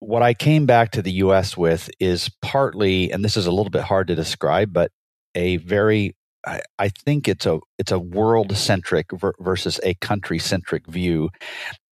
what 0.00 0.22
I 0.22 0.32
came 0.34 0.64
back 0.66 0.92
to 0.92 1.02
the 1.02 1.12
US 1.12 1.56
with 1.56 1.90
is 2.00 2.30
partly, 2.40 3.12
and 3.12 3.24
this 3.24 3.36
is 3.36 3.46
a 3.46 3.50
little 3.50 3.70
bit 3.70 3.82
hard 3.82 4.06
to 4.08 4.14
describe, 4.14 4.72
but 4.72 4.90
a 5.34 5.58
very 5.58 6.14
I, 6.46 6.60
I 6.78 6.88
think 6.88 7.28
it's 7.28 7.46
a 7.46 7.60
it's 7.78 7.92
a 7.92 7.98
world 7.98 8.56
centric 8.56 9.06
versus 9.40 9.78
a 9.82 9.94
country 9.94 10.38
centric 10.38 10.86
view 10.86 11.30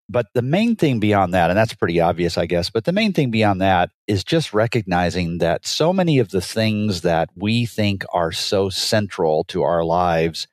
but 0.09 0.27
the 0.35 0.43
main 0.43 0.75
thing 0.75 1.01
beyond 1.01 1.35
that, 1.35 1.51
and 1.51 1.59
that's 1.59 1.75
pretty 1.75 2.01
obvious, 2.01 2.39
I 2.39 2.47
guess, 2.47 2.71
but 2.71 2.85
the 2.85 2.93
main 2.93 3.13
thing 3.13 3.31
beyond 3.31 3.61
that 3.61 3.91
is 4.07 4.25
just 4.25 4.55
recognizing 4.55 5.39
that 5.39 5.67
so 5.67 5.93
many 5.93 6.19
of 6.19 6.31
the 6.31 6.41
things 6.41 7.03
that 7.03 7.29
we 7.37 7.67
think 7.67 8.05
are 8.13 8.33
so 8.33 8.71
central 8.71 9.45
to 9.45 9.63
our 9.63 9.85
lives 9.85 10.47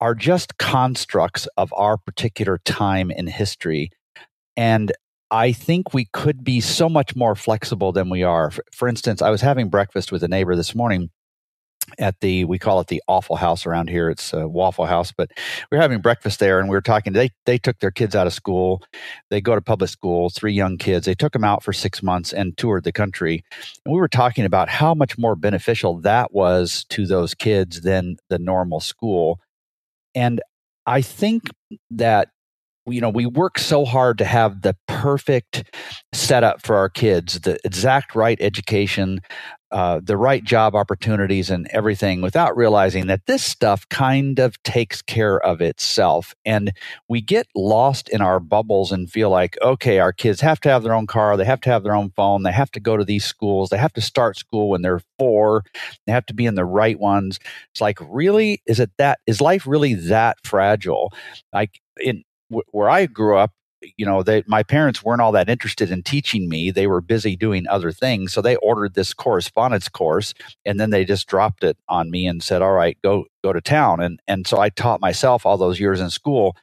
are 0.00 0.14
just 0.14 0.56
constructs 0.56 1.46
of 1.58 1.72
our 1.76 1.98
particular 1.98 2.58
time 2.64 3.10
in 3.10 3.26
history. 3.26 3.90
And 4.56 4.92
I 5.30 5.52
think 5.52 5.92
we 5.92 6.06
could 6.12 6.42
be 6.42 6.60
so 6.60 6.88
much 6.88 7.14
more 7.14 7.36
flexible 7.36 7.92
than 7.92 8.08
we 8.08 8.22
are. 8.22 8.50
For, 8.72 8.88
instance, 8.88 9.20
I 9.20 9.30
was 9.30 9.42
having 9.42 9.68
breakfast 9.68 10.10
with 10.10 10.22
a 10.22 10.28
neighbor 10.28 10.56
this 10.56 10.74
morning 10.74 11.10
at 11.98 12.20
the 12.20 12.44
we 12.44 12.58
call 12.58 12.80
it 12.80 12.88
the 12.88 13.02
awful 13.08 13.36
house 13.36 13.66
around 13.66 13.88
here. 13.88 14.10
It's 14.10 14.32
a 14.32 14.48
waffle 14.48 14.86
house 14.86 15.12
but 15.12 15.30
we 15.70 15.78
are 15.78 15.80
having 15.80 16.00
breakfast 16.00 16.38
there 16.40 16.60
and 16.60 16.68
we 16.68 16.76
were 16.76 16.80
talking 16.80 17.12
they 17.12 17.30
they 17.46 17.58
took 17.58 17.78
their 17.80 17.90
kids 17.90 18.14
out 18.14 18.26
of 18.26 18.32
school. 18.32 18.82
They 19.30 19.40
go 19.40 19.54
to 19.54 19.60
public 19.60 19.90
school 19.90 20.30
three 20.30 20.52
young 20.52 20.78
kids. 20.78 21.06
They 21.06 21.14
took 21.14 21.32
them 21.32 21.44
out 21.44 21.62
for 21.62 21.72
six 21.72 22.02
months 22.02 22.32
and 22.32 22.56
toured 22.56 22.84
the 22.84 22.92
country. 22.92 23.44
And 23.84 23.92
we 23.94 24.00
were 24.00 24.08
talking 24.08 24.44
about 24.44 24.68
how 24.68 24.94
much 24.94 25.18
more 25.18 25.36
beneficial 25.36 26.00
that 26.00 26.32
was 26.32 26.84
to 26.90 27.06
those 27.06 27.34
kids 27.34 27.82
than 27.82 28.16
the 28.28 28.38
normal 28.38 28.80
school. 28.80 29.38
And 30.14 30.40
i 30.86 31.02
think 31.02 31.50
that 31.90 32.28
you 32.86 33.00
know 33.00 33.10
we 33.10 33.26
work 33.26 33.58
so 33.58 33.84
hard 33.84 34.18
to 34.18 34.24
have 34.24 34.62
the 34.62 34.74
perfect 34.88 35.64
setup 36.12 36.62
for 36.62 36.76
our 36.76 36.88
kids 36.88 37.40
the 37.40 37.58
exact 37.64 38.14
right 38.14 38.38
education 38.40 39.20
uh, 39.72 40.00
the 40.02 40.16
right 40.16 40.42
job 40.42 40.74
opportunities 40.74 41.50
and 41.50 41.68
everything 41.70 42.20
without 42.20 42.56
realizing 42.56 43.06
that 43.06 43.26
this 43.26 43.42
stuff 43.44 43.88
kind 43.88 44.38
of 44.38 44.60
takes 44.62 45.02
care 45.02 45.38
of 45.40 45.60
itself. 45.60 46.34
And 46.44 46.72
we 47.08 47.20
get 47.20 47.46
lost 47.54 48.08
in 48.08 48.20
our 48.20 48.40
bubbles 48.40 48.92
and 48.92 49.10
feel 49.10 49.30
like, 49.30 49.56
okay, 49.62 49.98
our 49.98 50.12
kids 50.12 50.40
have 50.40 50.60
to 50.60 50.68
have 50.68 50.82
their 50.82 50.94
own 50.94 51.06
car, 51.06 51.36
they 51.36 51.44
have 51.44 51.60
to 51.62 51.70
have 51.70 51.82
their 51.82 51.94
own 51.94 52.10
phone, 52.10 52.42
they 52.42 52.52
have 52.52 52.70
to 52.72 52.80
go 52.80 52.96
to 52.96 53.04
these 53.04 53.24
schools, 53.24 53.70
they 53.70 53.78
have 53.78 53.92
to 53.92 54.00
start 54.00 54.36
school 54.36 54.70
when 54.70 54.82
they're 54.82 55.02
four, 55.18 55.64
they 56.06 56.12
have 56.12 56.26
to 56.26 56.34
be 56.34 56.46
in 56.46 56.54
the 56.54 56.64
right 56.64 56.98
ones. 56.98 57.38
It's 57.72 57.80
like, 57.80 57.98
really? 58.00 58.62
Is 58.66 58.80
it 58.80 58.90
that? 58.98 59.20
Is 59.26 59.40
life 59.40 59.66
really 59.66 59.94
that 59.94 60.38
fragile? 60.44 61.12
Like, 61.52 61.80
in 62.00 62.24
where 62.48 62.90
I 62.90 63.06
grew 63.06 63.36
up, 63.36 63.52
you 63.96 64.04
know, 64.04 64.22
they, 64.22 64.42
my 64.46 64.62
parents 64.62 65.02
weren't 65.02 65.20
all 65.20 65.32
that 65.32 65.48
interested 65.48 65.90
in 65.90 66.02
teaching 66.02 66.48
me. 66.48 66.70
They 66.70 66.86
were 66.86 67.00
busy 67.00 67.36
doing 67.36 67.66
other 67.68 67.92
things. 67.92 68.32
So 68.32 68.42
they 68.42 68.56
ordered 68.56 68.94
this 68.94 69.14
correspondence 69.14 69.88
course 69.88 70.34
and 70.64 70.78
then 70.78 70.90
they 70.90 71.04
just 71.04 71.26
dropped 71.26 71.64
it 71.64 71.76
on 71.88 72.10
me 72.10 72.26
and 72.26 72.42
said, 72.42 72.62
all 72.62 72.72
right, 72.72 72.98
go, 73.02 73.24
go 73.42 73.52
to 73.52 73.60
town. 73.60 74.00
And, 74.00 74.20
and 74.28 74.46
so 74.46 74.58
I 74.58 74.68
taught 74.68 75.00
myself 75.00 75.46
all 75.46 75.56
those 75.56 75.80
years 75.80 76.00
in 76.00 76.10
school 76.10 76.56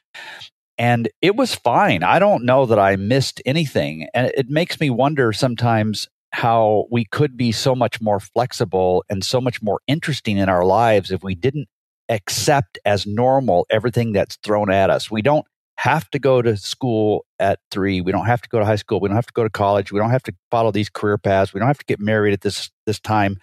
and 0.78 1.08
it 1.20 1.34
was 1.34 1.54
fine. 1.54 2.04
I 2.04 2.18
don't 2.20 2.44
know 2.44 2.64
that 2.66 2.78
I 2.78 2.96
missed 2.96 3.42
anything. 3.44 4.08
And 4.14 4.30
it 4.36 4.48
makes 4.48 4.78
me 4.78 4.90
wonder 4.90 5.32
sometimes 5.32 6.08
how 6.30 6.86
we 6.90 7.04
could 7.04 7.36
be 7.36 7.50
so 7.52 7.74
much 7.74 8.00
more 8.00 8.20
flexible 8.20 9.04
and 9.08 9.24
so 9.24 9.40
much 9.40 9.60
more 9.60 9.80
interesting 9.88 10.38
in 10.38 10.48
our 10.48 10.64
lives 10.64 11.10
if 11.10 11.22
we 11.24 11.34
didn't 11.34 11.68
accept 12.08 12.78
as 12.84 13.06
normal 13.06 13.66
everything 13.70 14.12
that's 14.12 14.36
thrown 14.36 14.70
at 14.70 14.88
us. 14.88 15.10
We 15.10 15.22
don't 15.22 15.46
have 15.78 16.10
to 16.10 16.18
go 16.18 16.42
to 16.42 16.56
school 16.56 17.24
at 17.38 17.60
three. 17.70 18.00
We 18.00 18.10
don't 18.10 18.26
have 18.26 18.42
to 18.42 18.48
go 18.48 18.58
to 18.58 18.64
high 18.64 18.74
school. 18.74 18.98
We 18.98 19.08
don't 19.08 19.14
have 19.14 19.28
to 19.28 19.32
go 19.32 19.44
to 19.44 19.50
college. 19.50 19.92
We 19.92 20.00
don't 20.00 20.10
have 20.10 20.24
to 20.24 20.34
follow 20.50 20.72
these 20.72 20.88
career 20.88 21.18
paths. 21.18 21.54
We 21.54 21.60
don't 21.60 21.68
have 21.68 21.78
to 21.78 21.84
get 21.84 22.00
married 22.00 22.32
at 22.32 22.40
this 22.40 22.70
this 22.84 22.98
time. 22.98 23.36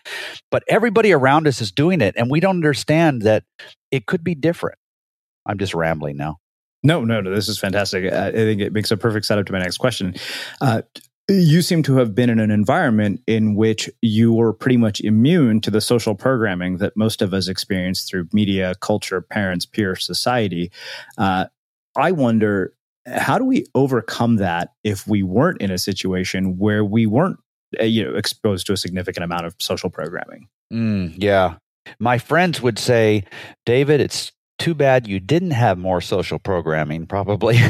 But 0.52 0.64
everybody 0.68 1.14
around 1.14 1.48
us 1.48 1.62
is 1.62 1.72
doing 1.72 2.02
it, 2.02 2.14
and 2.18 2.30
we 2.30 2.42
don't 2.42 2.58
understand 2.58 3.22
that 3.22 3.46
it 3.90 4.06
could 4.06 4.22
be 4.22 4.36
different. 4.36 4.78
I'm 5.46 5.58
just 5.58 5.74
rambling 5.74 6.18
now. 6.18 6.40
No, 6.84 7.06
no, 7.06 7.22
no. 7.22 7.34
This 7.34 7.48
is 7.48 7.58
fantastic. 7.58 8.12
I 8.12 8.32
think 8.32 8.60
it 8.60 8.74
makes 8.74 8.92
a 8.92 8.98
perfect 8.98 9.26
setup 9.26 9.46
to 9.46 9.54
my 9.54 9.60
next 9.60 9.78
question. 9.78 10.14
Uh, 10.60 10.82
you 11.30 11.62
seem 11.62 11.84
to 11.84 11.96
have 11.98 12.14
been 12.14 12.30
in 12.30 12.40
an 12.40 12.52
environment 12.52 13.22
in 13.26 13.56
which 13.56 13.90
you 14.02 14.34
were 14.34 14.52
pretty 14.52 14.78
much 14.78 15.00
immune 15.00 15.62
to 15.62 15.72
the 15.72 15.82
social 15.82 16.16
programming 16.16 16.78
that 16.78 16.98
most 16.98 17.22
of 17.22 17.34
us 17.34 17.48
experience 17.48 18.04
through 18.04 18.28
media, 18.34 18.76
culture, 18.82 19.22
parents, 19.22 19.66
peer 19.66 19.96
society. 19.96 20.70
Uh, 21.18 21.46
I 21.96 22.12
wonder 22.12 22.74
how 23.08 23.38
do 23.38 23.46
we 23.46 23.66
overcome 23.76 24.38
that 24.38 24.70
if 24.84 25.08
we 25.08 25.24
weren't 25.24 25.62
in 25.62 25.72
a 25.72 25.78
situation 25.78 26.58
where 26.58 26.84
we 26.84 27.06
weren't 27.06 27.38
uh, 27.80 27.84
you 27.84 28.04
know 28.04 28.16
exposed 28.16 28.68
to 28.68 28.74
a 28.74 28.78
significant 28.78 29.24
amount 29.24 29.46
of 29.46 29.56
social 29.60 29.90
programming? 29.90 30.48
Mm, 30.74 31.16
yeah. 31.18 31.56
My 32.00 32.18
friends 32.18 32.62
would 32.62 32.80
say 32.80 33.24
david 33.66 34.02
it's 34.02 34.32
too 34.58 34.74
bad 34.74 35.08
you 35.08 35.20
didn't 35.20 35.52
have 35.52 35.78
more 35.78 36.02
social 36.02 36.40
programming 36.40 37.06
probably. 37.06 37.58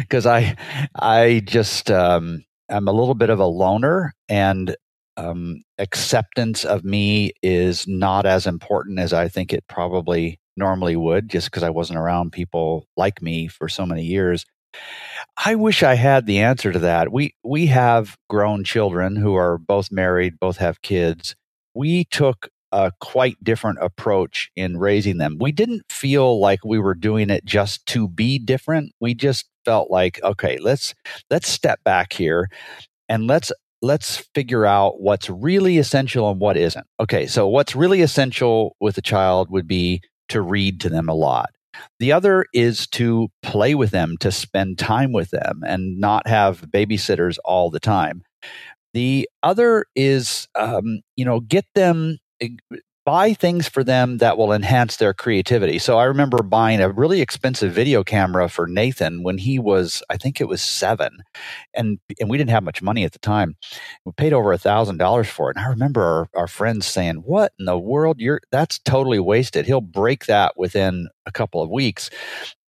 Because 0.00 0.26
i 0.26 0.54
i 0.94 1.42
just 1.44 1.90
um, 1.90 2.44
i'm 2.68 2.88
a 2.88 2.92
little 2.92 3.14
bit 3.14 3.30
of 3.30 3.40
a 3.40 3.46
loner 3.46 4.14
and 4.28 4.76
um, 5.16 5.62
acceptance 5.78 6.64
of 6.64 6.84
me 6.84 7.32
is 7.42 7.88
not 7.88 8.26
as 8.26 8.46
important 8.46 8.98
as 8.98 9.12
i 9.12 9.28
think 9.28 9.52
it 9.52 9.64
probably 9.66 10.38
normally 10.58 10.96
would 10.96 11.28
just 11.28 11.48
because 11.48 11.62
I 11.62 11.70
wasn't 11.70 11.98
around 11.98 12.32
people 12.32 12.86
like 12.96 13.22
me 13.22 13.48
for 13.48 13.68
so 13.68 13.86
many 13.86 14.04
years. 14.04 14.44
I 15.44 15.54
wish 15.54 15.82
I 15.82 15.94
had 15.94 16.26
the 16.26 16.38
answer 16.40 16.72
to 16.72 16.78
that. 16.80 17.12
We 17.12 17.34
we 17.44 17.66
have 17.66 18.16
grown 18.28 18.64
children 18.64 19.16
who 19.16 19.34
are 19.34 19.58
both 19.58 19.90
married, 19.90 20.38
both 20.40 20.58
have 20.58 20.82
kids. 20.82 21.34
We 21.74 22.04
took 22.04 22.48
a 22.72 22.92
quite 23.00 23.42
different 23.42 23.78
approach 23.80 24.50
in 24.56 24.76
raising 24.76 25.18
them. 25.18 25.38
We 25.40 25.52
didn't 25.52 25.84
feel 25.90 26.38
like 26.40 26.64
we 26.64 26.78
were 26.78 26.94
doing 26.94 27.30
it 27.30 27.44
just 27.44 27.86
to 27.86 28.08
be 28.08 28.38
different. 28.38 28.92
We 29.00 29.14
just 29.14 29.46
felt 29.64 29.90
like, 29.90 30.20
okay, 30.22 30.58
let's 30.60 30.94
let's 31.30 31.48
step 31.48 31.82
back 31.84 32.12
here 32.12 32.48
and 33.08 33.26
let's 33.26 33.52
let's 33.82 34.18
figure 34.34 34.66
out 34.66 35.00
what's 35.00 35.30
really 35.30 35.78
essential 35.78 36.30
and 36.30 36.40
what 36.40 36.56
isn't. 36.56 36.86
Okay, 37.00 37.26
so 37.26 37.48
what's 37.48 37.76
really 37.76 38.02
essential 38.02 38.76
with 38.80 38.98
a 38.98 39.02
child 39.02 39.50
would 39.50 39.68
be 39.68 40.02
to 40.28 40.42
read 40.42 40.80
to 40.82 40.88
them 40.88 41.08
a 41.08 41.14
lot. 41.14 41.50
The 42.00 42.12
other 42.12 42.46
is 42.52 42.86
to 42.88 43.28
play 43.42 43.74
with 43.74 43.90
them, 43.90 44.16
to 44.20 44.32
spend 44.32 44.78
time 44.78 45.12
with 45.12 45.30
them, 45.30 45.62
and 45.66 45.98
not 46.00 46.26
have 46.26 46.62
babysitters 46.62 47.36
all 47.44 47.70
the 47.70 47.80
time. 47.80 48.22
The 48.94 49.28
other 49.42 49.84
is, 49.94 50.48
um, 50.54 51.00
you 51.16 51.24
know, 51.24 51.40
get 51.40 51.66
them 51.74 52.18
eh, 52.40 52.48
buy 53.08 53.32
things 53.32 53.66
for 53.66 53.82
them 53.82 54.18
that 54.18 54.36
will 54.36 54.52
enhance 54.52 54.96
their 54.96 55.14
creativity. 55.14 55.78
So 55.78 55.96
I 55.96 56.04
remember 56.04 56.42
buying 56.42 56.82
a 56.82 56.90
really 56.90 57.22
expensive 57.22 57.72
video 57.72 58.04
camera 58.04 58.50
for 58.50 58.66
Nathan 58.66 59.22
when 59.22 59.38
he 59.38 59.58
was, 59.58 60.02
I 60.10 60.18
think 60.18 60.42
it 60.42 60.44
was 60.46 60.60
seven, 60.60 61.22
and 61.72 61.98
and 62.20 62.28
we 62.28 62.36
didn't 62.36 62.50
have 62.50 62.62
much 62.62 62.82
money 62.82 63.04
at 63.04 63.12
the 63.12 63.18
time. 63.18 63.56
We 64.04 64.12
paid 64.12 64.34
over 64.34 64.52
a 64.52 64.58
thousand 64.58 64.98
dollars 64.98 65.26
for 65.26 65.50
it. 65.50 65.56
And 65.56 65.64
I 65.64 65.70
remember 65.70 66.02
our, 66.02 66.28
our 66.42 66.46
friends 66.46 66.84
saying, 66.84 67.22
"What 67.24 67.52
in 67.58 67.64
the 67.64 67.78
world? 67.78 68.20
You're 68.20 68.42
that's 68.52 68.78
totally 68.80 69.20
wasted. 69.20 69.64
He'll 69.64 69.80
break 69.80 70.26
that 70.26 70.52
within 70.58 71.08
a 71.24 71.32
couple 71.32 71.62
of 71.62 71.70
weeks." 71.70 72.10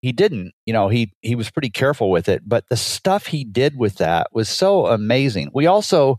He 0.01 0.13
didn't, 0.13 0.55
you 0.65 0.73
know, 0.73 0.89
he 0.89 1.13
he 1.21 1.35
was 1.35 1.51
pretty 1.51 1.69
careful 1.69 2.11
with 2.11 2.31
it, 2.31 2.45
but 2.47 2.65
the 2.71 2.79
stuff 2.79 3.27
he 3.27 3.45
did 3.45 3.77
with 3.77 3.97
that 3.97 4.29
was 4.33 4.49
so 4.49 4.87
amazing. 4.87 5.51
We 5.53 5.67
also 5.67 6.17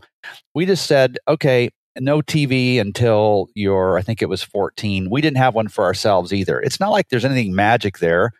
we 0.54 0.64
just 0.64 0.86
said, 0.86 1.18
okay, 1.26 1.70
no 1.98 2.22
TV 2.22 2.80
until 2.80 3.48
you're, 3.54 3.98
I 3.98 4.02
think 4.02 4.22
it 4.22 4.28
was 4.28 4.42
14. 4.42 5.10
We 5.10 5.20
didn't 5.20 5.36
have 5.36 5.54
one 5.54 5.68
for 5.68 5.84
ourselves 5.84 6.32
either. 6.32 6.60
It's 6.60 6.80
not 6.80 6.90
like 6.90 7.08
there's 7.08 7.24
anything 7.24 7.54
magic 7.54 7.98
there. 7.98 8.32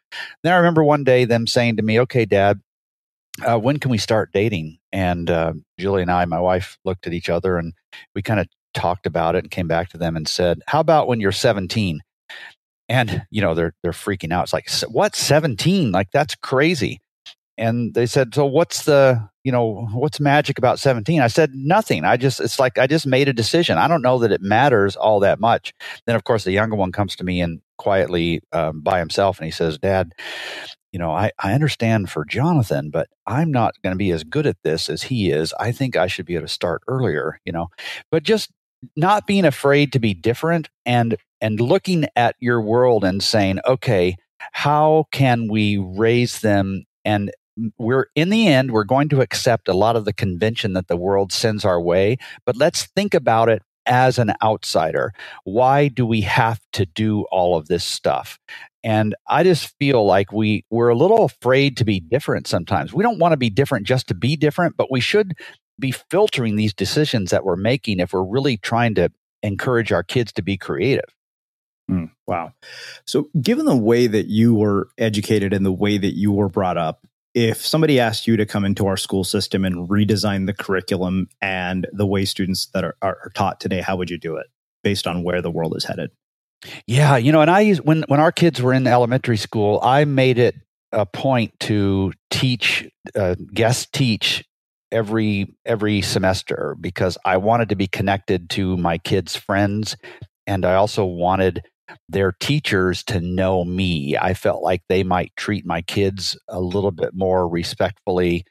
Then 0.43 0.53
I 0.53 0.57
remember 0.57 0.85
one 0.85 1.05
day 1.05 1.25
them 1.25 1.47
saying 1.47 1.77
to 1.77 1.83
me, 1.83 2.01
okay, 2.01 2.25
dad, 2.25 2.61
uh, 3.47 3.59
when 3.59 3.79
can 3.79 3.91
we 3.91 3.99
start 3.99 4.31
dating? 4.33 4.79
And 4.93 5.31
uh, 5.31 5.55
Julie 5.79 6.03
and 6.03 6.11
I, 6.11 6.25
my 6.25 6.41
wife, 6.41 6.79
looked 6.85 7.07
at 7.07 7.13
each 7.13 7.29
other 7.29 7.59
and 7.59 7.73
we 8.15 8.23
kind 8.23 8.41
of 8.41 8.49
talked 8.75 9.07
about 9.07 9.35
it 9.35 9.45
and 9.45 9.51
came 9.51 9.69
back 9.69 9.91
to 9.91 9.99
them 9.99 10.17
and 10.17 10.27
said, 10.27 10.61
how 10.67 10.81
about 10.81 11.09
when 11.09 11.21
you're 11.21 11.33
17? 11.33 12.01
And, 12.89 13.27
you 13.31 13.41
know, 13.41 13.55
they're, 13.55 13.75
they're 13.83 13.93
freaking 13.93 14.33
out. 14.33 14.45
It's 14.45 14.53
like, 14.53 14.71
what, 14.89 15.15
17? 15.15 15.93
Like, 15.93 16.11
that's 16.11 16.35
crazy 16.35 17.01
and 17.59 17.95
they 17.95 18.07
said, 18.07 18.35
"So 18.35 18.47
what's 18.47 18.85
the 18.85 19.29
you 19.45 19.53
know 19.53 19.89
what's 19.93 20.21
magic 20.21 20.59
about 20.59 20.79
17?" 20.79 21.21
I 21.21 21.27
said, 21.27 21.51
"Nothing. 21.55 22.05
I 22.05 22.17
just 22.17 22.41
it's 22.41 22.59
like 22.59 22.79
I 22.79 22.87
just 22.87 23.07
made 23.07 23.29
a 23.29 23.33
decision. 23.33 23.79
I 23.79 23.89
don't 23.89 24.03
know 24.03 24.19
that 24.19 24.33
it 24.33 24.43
matters 24.43 24.97
all 24.97 25.21
that 25.21 25.41
much." 25.41 25.73
Then 26.07 26.17
of 26.17 26.25
course 26.25 26.45
the 26.45 26.53
younger 26.53 26.77
one 26.77 26.93
comes 26.93 27.17
to 27.17 27.25
me 27.25 27.41
and 27.41 27.61
quietly 27.79 28.41
um, 28.53 28.81
by 28.81 28.99
himself 28.99 29.39
and 29.39 29.47
he 29.47 29.53
says, 29.53 29.79
"Dad." 29.79 30.13
You 30.93 30.99
know, 30.99 31.11
I, 31.11 31.31
I 31.39 31.55
understand 31.55 32.11
for 32.11 32.23
Jonathan, 32.27 32.91
but 32.91 33.09
I'm 33.27 33.51
not 33.51 33.81
going 33.83 33.95
to 33.95 33.99
be 33.99 34.11
as 34.11 34.25
good 34.25 34.47
at 34.47 34.59
this 34.63 34.91
as 34.91 35.05
he 35.05 35.31
is. 35.31 35.55
I 35.59 35.73
think 35.73 35.97
I 35.97 36.07
should 36.07 36.27
be 36.27 36.35
able 36.35 36.47
to 36.47 36.53
start 36.53 36.83
earlier, 36.87 37.41
you 37.47 37.53
know. 37.53 37.69
But 38.11 38.25
just 38.25 38.51
not 38.97 39.27
being 39.27 39.45
afraid 39.45 39.93
to 39.93 39.99
be 39.99 40.15
different 40.15 40.69
and 40.85 41.17
and 41.41 41.61
looking 41.61 42.07
at 42.15 42.37
your 42.41 42.61
world 42.61 43.05
and 43.05 43.23
saying, 43.23 43.61
okay, 43.67 44.17
how 44.53 45.07
can 45.13 45.49
we 45.49 45.77
raise 45.79 46.41
them 46.41 46.85
and 47.05 47.33
we're 47.79 48.07
in 48.15 48.31
the 48.31 48.49
end 48.49 48.71
we're 48.71 48.85
going 48.85 49.09
to 49.09 49.21
accept 49.21 49.69
a 49.69 49.75
lot 49.75 49.97
of 49.97 50.05
the 50.05 50.13
convention 50.13 50.73
that 50.73 50.89
the 50.89 50.97
world 50.97 51.33
sends 51.33 51.65
our 51.65 51.81
way 51.81 52.17
but 52.47 52.57
let's 52.57 52.85
think 52.85 53.15
about 53.15 53.49
it 53.49 53.63
as 53.87 54.19
an 54.19 54.33
outsider. 54.43 55.13
Why 55.45 55.89
do 55.89 56.07
we 56.07 56.21
have 56.23 56.61
to 56.75 56.87
do 56.87 57.25
all 57.31 57.57
of 57.57 57.69
this 57.69 57.85
stuff? 57.85 58.39
And 58.85 59.15
i 59.29 59.45
just 59.45 59.77
feel 59.79 60.05
like 60.05 60.33
we 60.33 60.65
we're 60.71 60.89
a 60.89 60.97
little 60.97 61.25
afraid 61.25 61.77
to 61.77 61.85
be 61.85 62.01
different 62.01 62.49
sometimes. 62.49 62.93
We 62.93 63.03
don't 63.03 63.19
want 63.19 63.33
to 63.33 63.37
be 63.37 63.51
different 63.51 63.87
just 63.87 64.09
to 64.09 64.15
be 64.15 64.37
different 64.37 64.77
but 64.77 64.91
we 64.91 65.01
should 65.01 65.35
be 65.79 65.93
filtering 65.93 66.57
these 66.57 66.75
decisions 66.75 67.31
that 67.31 67.45
we're 67.45 67.57
making 67.57 68.01
if 68.01 68.13
we're 68.13 68.25
really 68.25 68.57
trying 68.57 68.95
to 68.97 69.11
encourage 69.43 69.93
our 69.93 70.03
kids 70.03 70.33
to 70.33 70.43
be 70.43 70.57
creative. 70.57 71.15
Mm, 71.91 72.11
wow. 72.27 72.53
So 73.07 73.29
given 73.41 73.67
the 73.67 73.77
way 73.77 74.07
that 74.07 74.27
you 74.27 74.55
were 74.55 74.89
educated 74.99 75.53
and 75.53 75.65
the 75.65 75.73
way 75.73 75.99
that 75.99 76.15
you 76.15 76.31
were 76.33 76.49
brought 76.49 76.77
up 76.77 77.07
if 77.35 77.65
somebody 77.65 77.99
asked 77.99 78.27
you 78.27 78.37
to 78.37 78.47
come 78.47 78.65
into 78.65 78.87
our 78.87 78.97
school 78.97 79.25
system 79.25 79.65
and 79.65 79.89
redesign 79.89 80.47
the 80.47 80.53
curriculum 80.53 81.29
and 81.41 81.87
the 81.93 82.07
way 82.07 82.25
students 82.25 82.67
that 82.75 82.85
are, 82.85 82.97
are, 83.01 83.31
taught 83.35 83.59
today, 83.59 83.81
how 83.81 83.97
would 83.97 84.11
you 84.11 84.19
do 84.19 84.37
it 84.37 84.47
based 84.83 85.07
on 85.07 85.23
where 85.23 85.41
the 85.41 85.51
world 85.51 85.75
is 85.77 85.85
headed? 85.85 86.11
Yeah, 86.87 87.17
you 87.17 87.33
know, 87.33 87.41
and 87.41 87.51
I 87.51 87.61
use 87.61 87.81
when 87.81 88.05
when 88.07 88.21
our 88.21 88.31
kids 88.31 88.63
were 88.63 88.73
in 88.73 88.87
elementary 88.87 89.37
school, 89.37 89.81
I 89.83 90.05
made 90.05 90.39
it 90.39 90.55
a 90.93 91.07
point 91.07 91.59
to 91.61 92.13
teach 92.31 92.89
uh, 93.17 93.35
guest 93.53 93.93
teach 93.93 94.45
every 94.93 95.57
every 95.65 96.03
semester 96.03 96.77
because 96.81 97.19
I 97.25 97.39
wanted 97.39 97.71
to 97.71 97.77
be 97.77 97.89
connected 97.89 98.51
to 98.51 98.77
my 98.77 98.99
kids' 98.99 99.35
friends 99.35 99.97
and 100.47 100.65
I 100.65 100.75
also 100.75 101.05
wanted 101.05 101.63
their 102.09 102.33
teachers 102.33 103.03
to 103.05 103.21
know 103.21 103.65
me. 103.65 104.17
I 104.17 104.35
felt 104.35 104.63
like 104.63 104.83
they 104.89 105.03
might 105.03 105.33
treat 105.37 105.67
my 105.67 105.83
kids 105.83 106.39
a 106.49 106.61
little 106.61 106.91
bit 106.91 107.15
more 107.15 107.49
respectfully 107.49 108.45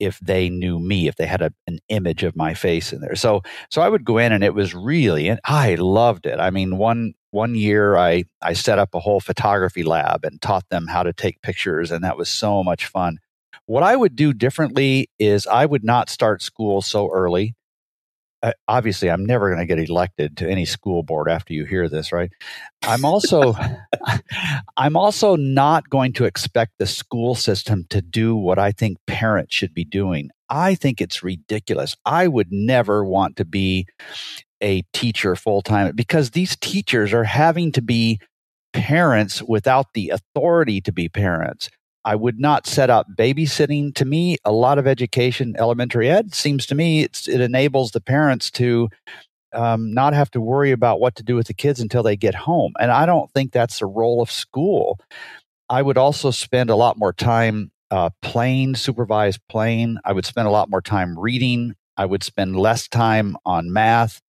if 0.00 0.18
they 0.20 0.48
knew 0.48 0.78
me, 0.78 1.08
if 1.08 1.16
they 1.16 1.26
had 1.26 1.42
a, 1.42 1.52
an 1.66 1.80
image 1.88 2.22
of 2.22 2.36
my 2.36 2.54
face 2.54 2.92
in 2.92 3.00
there. 3.00 3.16
So 3.16 3.42
so 3.70 3.82
I 3.82 3.88
would 3.88 4.04
go 4.04 4.18
in 4.18 4.32
and 4.32 4.44
it 4.44 4.54
was 4.54 4.74
really 4.74 5.28
and 5.28 5.40
I 5.44 5.74
loved 5.74 6.26
it. 6.26 6.38
I 6.38 6.50
mean, 6.50 6.76
one 6.76 7.14
one 7.30 7.54
year 7.54 7.96
I 7.96 8.24
I 8.40 8.52
set 8.52 8.78
up 8.78 8.94
a 8.94 9.00
whole 9.00 9.20
photography 9.20 9.82
lab 9.82 10.24
and 10.24 10.40
taught 10.40 10.68
them 10.70 10.86
how 10.86 11.02
to 11.02 11.12
take 11.12 11.42
pictures 11.42 11.90
and 11.90 12.04
that 12.04 12.16
was 12.16 12.28
so 12.28 12.62
much 12.62 12.86
fun. 12.86 13.18
What 13.66 13.82
I 13.82 13.96
would 13.96 14.16
do 14.16 14.32
differently 14.32 15.10
is 15.18 15.46
I 15.46 15.66
would 15.66 15.84
not 15.84 16.08
start 16.08 16.42
school 16.42 16.80
so 16.80 17.10
early 17.12 17.54
obviously 18.66 19.10
I'm 19.10 19.24
never 19.24 19.48
going 19.48 19.66
to 19.66 19.66
get 19.66 19.88
elected 19.88 20.36
to 20.38 20.48
any 20.48 20.64
school 20.64 21.02
board 21.02 21.28
after 21.28 21.52
you 21.52 21.64
hear 21.64 21.88
this, 21.88 22.12
right? 22.12 22.30
I'm 22.82 23.04
also 23.04 23.54
I'm 24.76 24.96
also 24.96 25.36
not 25.36 25.90
going 25.90 26.12
to 26.14 26.24
expect 26.24 26.72
the 26.78 26.86
school 26.86 27.34
system 27.34 27.86
to 27.90 28.00
do 28.00 28.36
what 28.36 28.58
I 28.58 28.72
think 28.72 28.98
parents 29.06 29.54
should 29.54 29.74
be 29.74 29.84
doing. 29.84 30.30
I 30.48 30.74
think 30.74 31.00
it's 31.00 31.22
ridiculous. 31.22 31.96
I 32.04 32.28
would 32.28 32.48
never 32.50 33.04
want 33.04 33.36
to 33.36 33.44
be 33.44 33.86
a 34.60 34.82
teacher 34.92 35.36
full 35.36 35.62
time 35.62 35.94
because 35.94 36.30
these 36.30 36.56
teachers 36.56 37.12
are 37.12 37.24
having 37.24 37.72
to 37.72 37.82
be 37.82 38.20
parents 38.72 39.42
without 39.42 39.86
the 39.94 40.10
authority 40.10 40.80
to 40.82 40.92
be 40.92 41.08
parents. 41.08 41.70
I 42.04 42.14
would 42.14 42.38
not 42.38 42.66
set 42.66 42.90
up 42.90 43.06
babysitting. 43.16 43.94
To 43.96 44.04
me, 44.04 44.36
a 44.44 44.52
lot 44.52 44.78
of 44.78 44.86
education, 44.86 45.54
elementary 45.58 46.08
ed, 46.08 46.34
seems 46.34 46.66
to 46.66 46.74
me 46.74 47.02
it 47.02 47.28
enables 47.28 47.90
the 47.90 48.00
parents 48.00 48.50
to 48.52 48.88
um, 49.52 49.92
not 49.92 50.14
have 50.14 50.30
to 50.32 50.40
worry 50.40 50.70
about 50.70 51.00
what 51.00 51.14
to 51.16 51.22
do 51.22 51.34
with 51.34 51.46
the 51.46 51.54
kids 51.54 51.80
until 51.80 52.02
they 52.02 52.16
get 52.16 52.34
home. 52.34 52.72
And 52.78 52.90
I 52.90 53.06
don't 53.06 53.30
think 53.32 53.52
that's 53.52 53.78
the 53.78 53.86
role 53.86 54.22
of 54.22 54.30
school. 54.30 54.98
I 55.68 55.82
would 55.82 55.98
also 55.98 56.30
spend 56.30 56.70
a 56.70 56.76
lot 56.76 56.98
more 56.98 57.12
time 57.12 57.70
uh, 57.90 58.10
playing, 58.22 58.76
supervised 58.76 59.40
playing. 59.48 59.98
I 60.04 60.12
would 60.12 60.26
spend 60.26 60.46
a 60.48 60.50
lot 60.50 60.70
more 60.70 60.82
time 60.82 61.18
reading. 61.18 61.74
I 61.96 62.06
would 62.06 62.22
spend 62.22 62.56
less 62.56 62.88
time 62.88 63.36
on 63.44 63.72
math. 63.72 64.20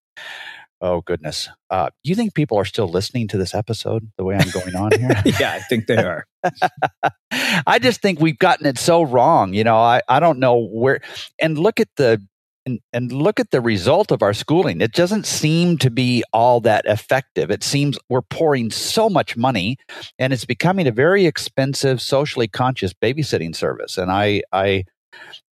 Oh 0.82 1.02
goodness. 1.02 1.50
Uh, 1.70 1.90
do 2.04 2.10
you 2.10 2.16
think 2.16 2.34
people 2.34 2.58
are 2.58 2.66
still 2.66 2.88
listening 2.88 3.28
to 3.30 3.38
this 3.38 3.54
episode 3.54 4.10
the 4.18 4.24
way 4.24 4.36
I'm 4.36 4.50
going 4.52 4.76
on 4.76 4.92
here? 4.98 5.22
yeah, 5.40 5.54
I 5.54 5.60
think 5.60 5.88
they 5.88 5.98
are. 5.98 6.26
I 7.68 7.80
just 7.80 8.02
think 8.02 8.20
we've 8.20 8.40
gotten 8.40 8.66
it 8.66 8.78
so 8.78 9.04
wrong. 9.04 9.54
You 9.54 9.66
know, 9.66 9.76
I, 9.76 10.02
I 10.08 10.20
don't 10.20 10.40
know 10.40 10.58
where 10.58 11.02
and 11.38 11.58
look 11.58 11.80
at 11.82 11.90
the 11.98 12.26
and, 12.66 12.80
and 12.94 13.12
look 13.12 13.40
at 13.40 13.52
the 13.52 13.62
result 13.62 14.12
of 14.12 14.22
our 14.22 14.34
schooling. 14.34 14.82
It 14.82 14.94
doesn't 14.94 15.26
seem 15.26 15.78
to 15.80 15.90
be 15.90 16.24
all 16.34 16.62
that 16.62 16.86
effective. 16.86 17.52
It 17.52 17.64
seems 17.64 17.98
we're 18.10 18.22
pouring 18.22 18.70
so 18.70 19.10
much 19.10 19.36
money 19.36 19.78
and 20.18 20.32
it's 20.32 20.46
becoming 20.46 20.88
a 20.88 20.92
very 20.92 21.26
expensive, 21.26 22.02
socially 22.02 22.48
conscious 22.48 22.94
babysitting 22.94 23.56
service. 23.56 23.98
And 23.98 24.12
I, 24.12 24.44
I, 24.52 24.86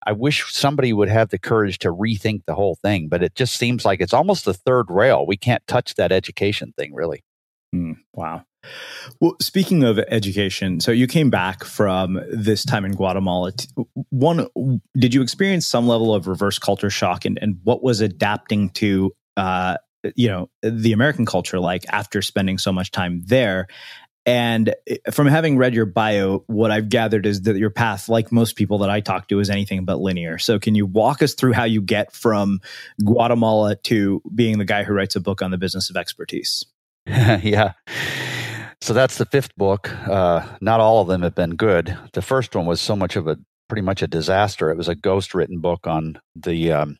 I 0.06 0.12
wish 0.12 0.52
somebody 0.52 0.92
would 0.92 1.08
have 1.08 1.30
the 1.30 1.38
courage 1.38 1.78
to 1.80 1.92
rethink 1.92 2.42
the 2.46 2.54
whole 2.54 2.76
thing, 2.76 3.08
but 3.08 3.22
it 3.22 3.34
just 3.34 3.56
seems 3.56 3.84
like 3.84 4.00
it's 4.00 4.14
almost 4.14 4.44
the 4.44 4.54
third 4.54 4.86
rail. 4.88 5.26
We 5.26 5.36
can't 5.36 5.66
touch 5.66 5.94
that 5.94 6.12
education 6.12 6.72
thing, 6.78 6.94
really. 6.94 7.24
Mm, 7.74 7.96
wow. 8.14 8.44
Well, 9.20 9.36
speaking 9.40 9.84
of 9.84 9.98
education, 9.98 10.80
so 10.80 10.92
you 10.92 11.06
came 11.06 11.30
back 11.30 11.64
from 11.64 12.20
this 12.30 12.64
time 12.64 12.84
in 12.84 12.92
Guatemala. 12.92 13.52
One, 14.10 14.48
did 14.96 15.14
you 15.14 15.22
experience 15.22 15.66
some 15.66 15.86
level 15.86 16.14
of 16.14 16.26
reverse 16.26 16.58
culture 16.58 16.90
shock, 16.90 17.24
and, 17.24 17.38
and 17.40 17.58
what 17.64 17.82
was 17.82 18.00
adapting 18.00 18.70
to, 18.70 19.12
uh, 19.36 19.76
you 20.14 20.28
know, 20.28 20.50
the 20.62 20.92
American 20.92 21.26
culture 21.26 21.60
like 21.60 21.84
after 21.90 22.22
spending 22.22 22.58
so 22.58 22.72
much 22.72 22.90
time 22.90 23.22
there? 23.26 23.66
And 24.26 24.74
from 25.12 25.28
having 25.28 25.56
read 25.56 25.72
your 25.72 25.86
bio, 25.86 26.42
what 26.48 26.72
I've 26.72 26.88
gathered 26.88 27.26
is 27.26 27.42
that 27.42 27.56
your 27.56 27.70
path, 27.70 28.08
like 28.08 28.32
most 28.32 28.56
people 28.56 28.78
that 28.78 28.90
I 28.90 29.00
talk 29.00 29.28
to, 29.28 29.38
is 29.38 29.48
anything 29.48 29.84
but 29.84 30.00
linear. 30.00 30.36
So, 30.36 30.58
can 30.58 30.74
you 30.74 30.84
walk 30.84 31.22
us 31.22 31.34
through 31.34 31.52
how 31.52 31.64
you 31.64 31.80
get 31.80 32.12
from 32.12 32.60
Guatemala 33.04 33.76
to 33.84 34.20
being 34.34 34.58
the 34.58 34.64
guy 34.64 34.82
who 34.82 34.92
writes 34.92 35.14
a 35.14 35.20
book 35.20 35.42
on 35.42 35.52
the 35.52 35.58
business 35.58 35.88
of 35.90 35.96
expertise? 35.96 36.64
yeah. 37.06 37.72
So 38.80 38.92
that's 38.92 39.18
the 39.18 39.26
fifth 39.26 39.54
book. 39.56 39.90
Uh, 40.06 40.46
not 40.60 40.80
all 40.80 41.00
of 41.00 41.08
them 41.08 41.22
have 41.22 41.34
been 41.34 41.56
good. 41.56 41.96
The 42.12 42.22
first 42.22 42.54
one 42.54 42.66
was 42.66 42.80
so 42.80 42.94
much 42.94 43.16
of 43.16 43.26
a 43.26 43.38
pretty 43.68 43.82
much 43.82 44.02
a 44.02 44.06
disaster. 44.06 44.70
It 44.70 44.76
was 44.76 44.88
a 44.88 44.94
ghost 44.94 45.34
written 45.34 45.60
book 45.60 45.86
on 45.86 46.20
the 46.34 46.72
um, 46.72 46.98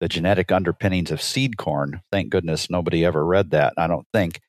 the 0.00 0.08
genetic 0.08 0.52
underpinnings 0.52 1.10
of 1.10 1.20
seed 1.20 1.56
corn. 1.56 2.00
Thank 2.12 2.30
goodness 2.30 2.70
nobody 2.70 3.04
ever 3.04 3.24
read 3.24 3.50
that. 3.50 3.74
I 3.76 3.86
don't 3.86 4.06
think. 4.12 4.40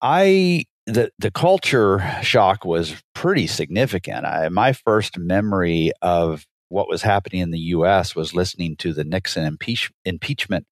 I 0.00 0.64
the 0.88 1.10
the 1.18 1.30
culture 1.30 2.02
shock 2.22 2.64
was 2.64 3.02
pretty 3.14 3.46
significant. 3.46 4.24
I, 4.24 4.48
my 4.48 4.72
first 4.72 5.18
memory 5.18 5.92
of 6.00 6.46
what 6.70 6.88
was 6.88 7.02
happening 7.02 7.40
in 7.40 7.50
the 7.50 7.58
U.S. 7.58 8.16
was 8.16 8.34
listening 8.34 8.76
to 8.76 8.92
the 8.92 9.04
Nixon 9.04 9.44
impeach, 9.44 9.90
impeachment 10.04 10.66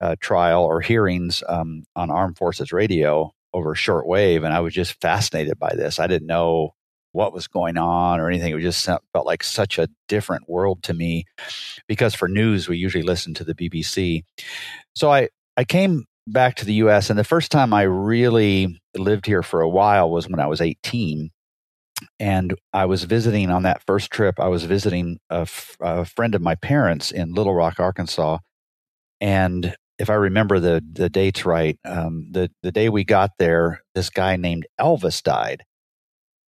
uh, 0.00 0.16
trial 0.20 0.64
or 0.64 0.80
hearings 0.80 1.42
um, 1.48 1.84
on 1.94 2.10
Armed 2.10 2.36
Forces 2.36 2.72
Radio 2.72 3.32
over 3.52 3.74
shortwave, 3.74 4.44
and 4.44 4.54
I 4.54 4.60
was 4.60 4.74
just 4.74 5.00
fascinated 5.00 5.58
by 5.58 5.74
this. 5.74 5.98
I 5.98 6.06
didn't 6.06 6.26
know 6.26 6.74
what 7.12 7.32
was 7.32 7.48
going 7.48 7.76
on 7.76 8.20
or 8.20 8.28
anything. 8.28 8.56
It 8.56 8.60
just 8.60 8.84
felt 8.84 9.26
like 9.26 9.42
such 9.42 9.78
a 9.78 9.88
different 10.08 10.48
world 10.48 10.82
to 10.84 10.94
me 10.94 11.24
because 11.88 12.14
for 12.14 12.28
news 12.28 12.68
we 12.68 12.76
usually 12.78 13.02
listen 13.02 13.34
to 13.34 13.44
the 13.44 13.54
BBC. 13.54 14.22
So 14.94 15.10
I 15.10 15.28
I 15.56 15.64
came 15.64 16.04
back 16.26 16.56
to 16.56 16.64
the 16.64 16.74
US 16.74 17.10
and 17.10 17.18
the 17.18 17.24
first 17.24 17.50
time 17.50 17.72
I 17.74 17.82
really 17.82 18.80
lived 18.96 19.26
here 19.26 19.42
for 19.42 19.60
a 19.60 19.68
while 19.68 20.10
was 20.10 20.28
when 20.28 20.40
I 20.40 20.46
was 20.46 20.60
18 20.60 21.30
and 22.18 22.54
I 22.72 22.86
was 22.86 23.04
visiting 23.04 23.50
on 23.50 23.64
that 23.64 23.82
first 23.86 24.10
trip 24.10 24.38
I 24.38 24.48
was 24.48 24.64
visiting 24.64 25.18
a, 25.30 25.40
f- 25.40 25.76
a 25.80 26.04
friend 26.04 26.34
of 26.34 26.42
my 26.42 26.54
parents 26.54 27.10
in 27.10 27.34
Little 27.34 27.54
Rock 27.54 27.80
Arkansas 27.80 28.38
and 29.20 29.74
if 30.00 30.08
I 30.08 30.14
remember 30.14 30.58
the 30.58 30.82
the 30.92 31.10
dates 31.10 31.44
right, 31.44 31.78
um, 31.84 32.28
the 32.32 32.50
the 32.62 32.72
day 32.72 32.88
we 32.88 33.04
got 33.04 33.32
there, 33.38 33.82
this 33.94 34.08
guy 34.10 34.36
named 34.36 34.66
Elvis 34.80 35.22
died, 35.22 35.64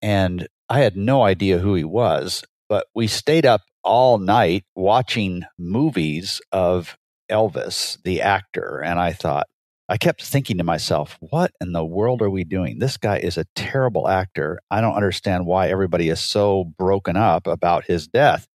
and 0.01 0.47
I 0.69 0.79
had 0.79 0.95
no 0.95 1.23
idea 1.23 1.59
who 1.59 1.75
he 1.75 1.83
was. 1.83 2.43
But 2.69 2.87
we 2.95 3.07
stayed 3.07 3.45
up 3.45 3.61
all 3.83 4.17
night 4.17 4.63
watching 4.75 5.43
movies 5.59 6.41
of 6.53 6.97
Elvis, 7.29 7.97
the 8.03 8.21
actor, 8.21 8.81
and 8.81 8.99
I 8.99 9.11
thought, 9.11 9.47
I 9.91 9.97
kept 9.97 10.23
thinking 10.23 10.57
to 10.57 10.63
myself, 10.63 11.17
what 11.19 11.51
in 11.59 11.73
the 11.73 11.83
world 11.83 12.21
are 12.21 12.29
we 12.29 12.45
doing? 12.45 12.79
This 12.79 12.95
guy 12.95 13.17
is 13.17 13.37
a 13.37 13.45
terrible 13.55 14.07
actor. 14.07 14.61
I 14.71 14.79
don't 14.79 14.95
understand 14.95 15.45
why 15.45 15.67
everybody 15.67 16.07
is 16.07 16.21
so 16.21 16.63
broken 16.63 17.17
up 17.17 17.45
about 17.45 17.83
his 17.83 18.07
death. 18.07 18.47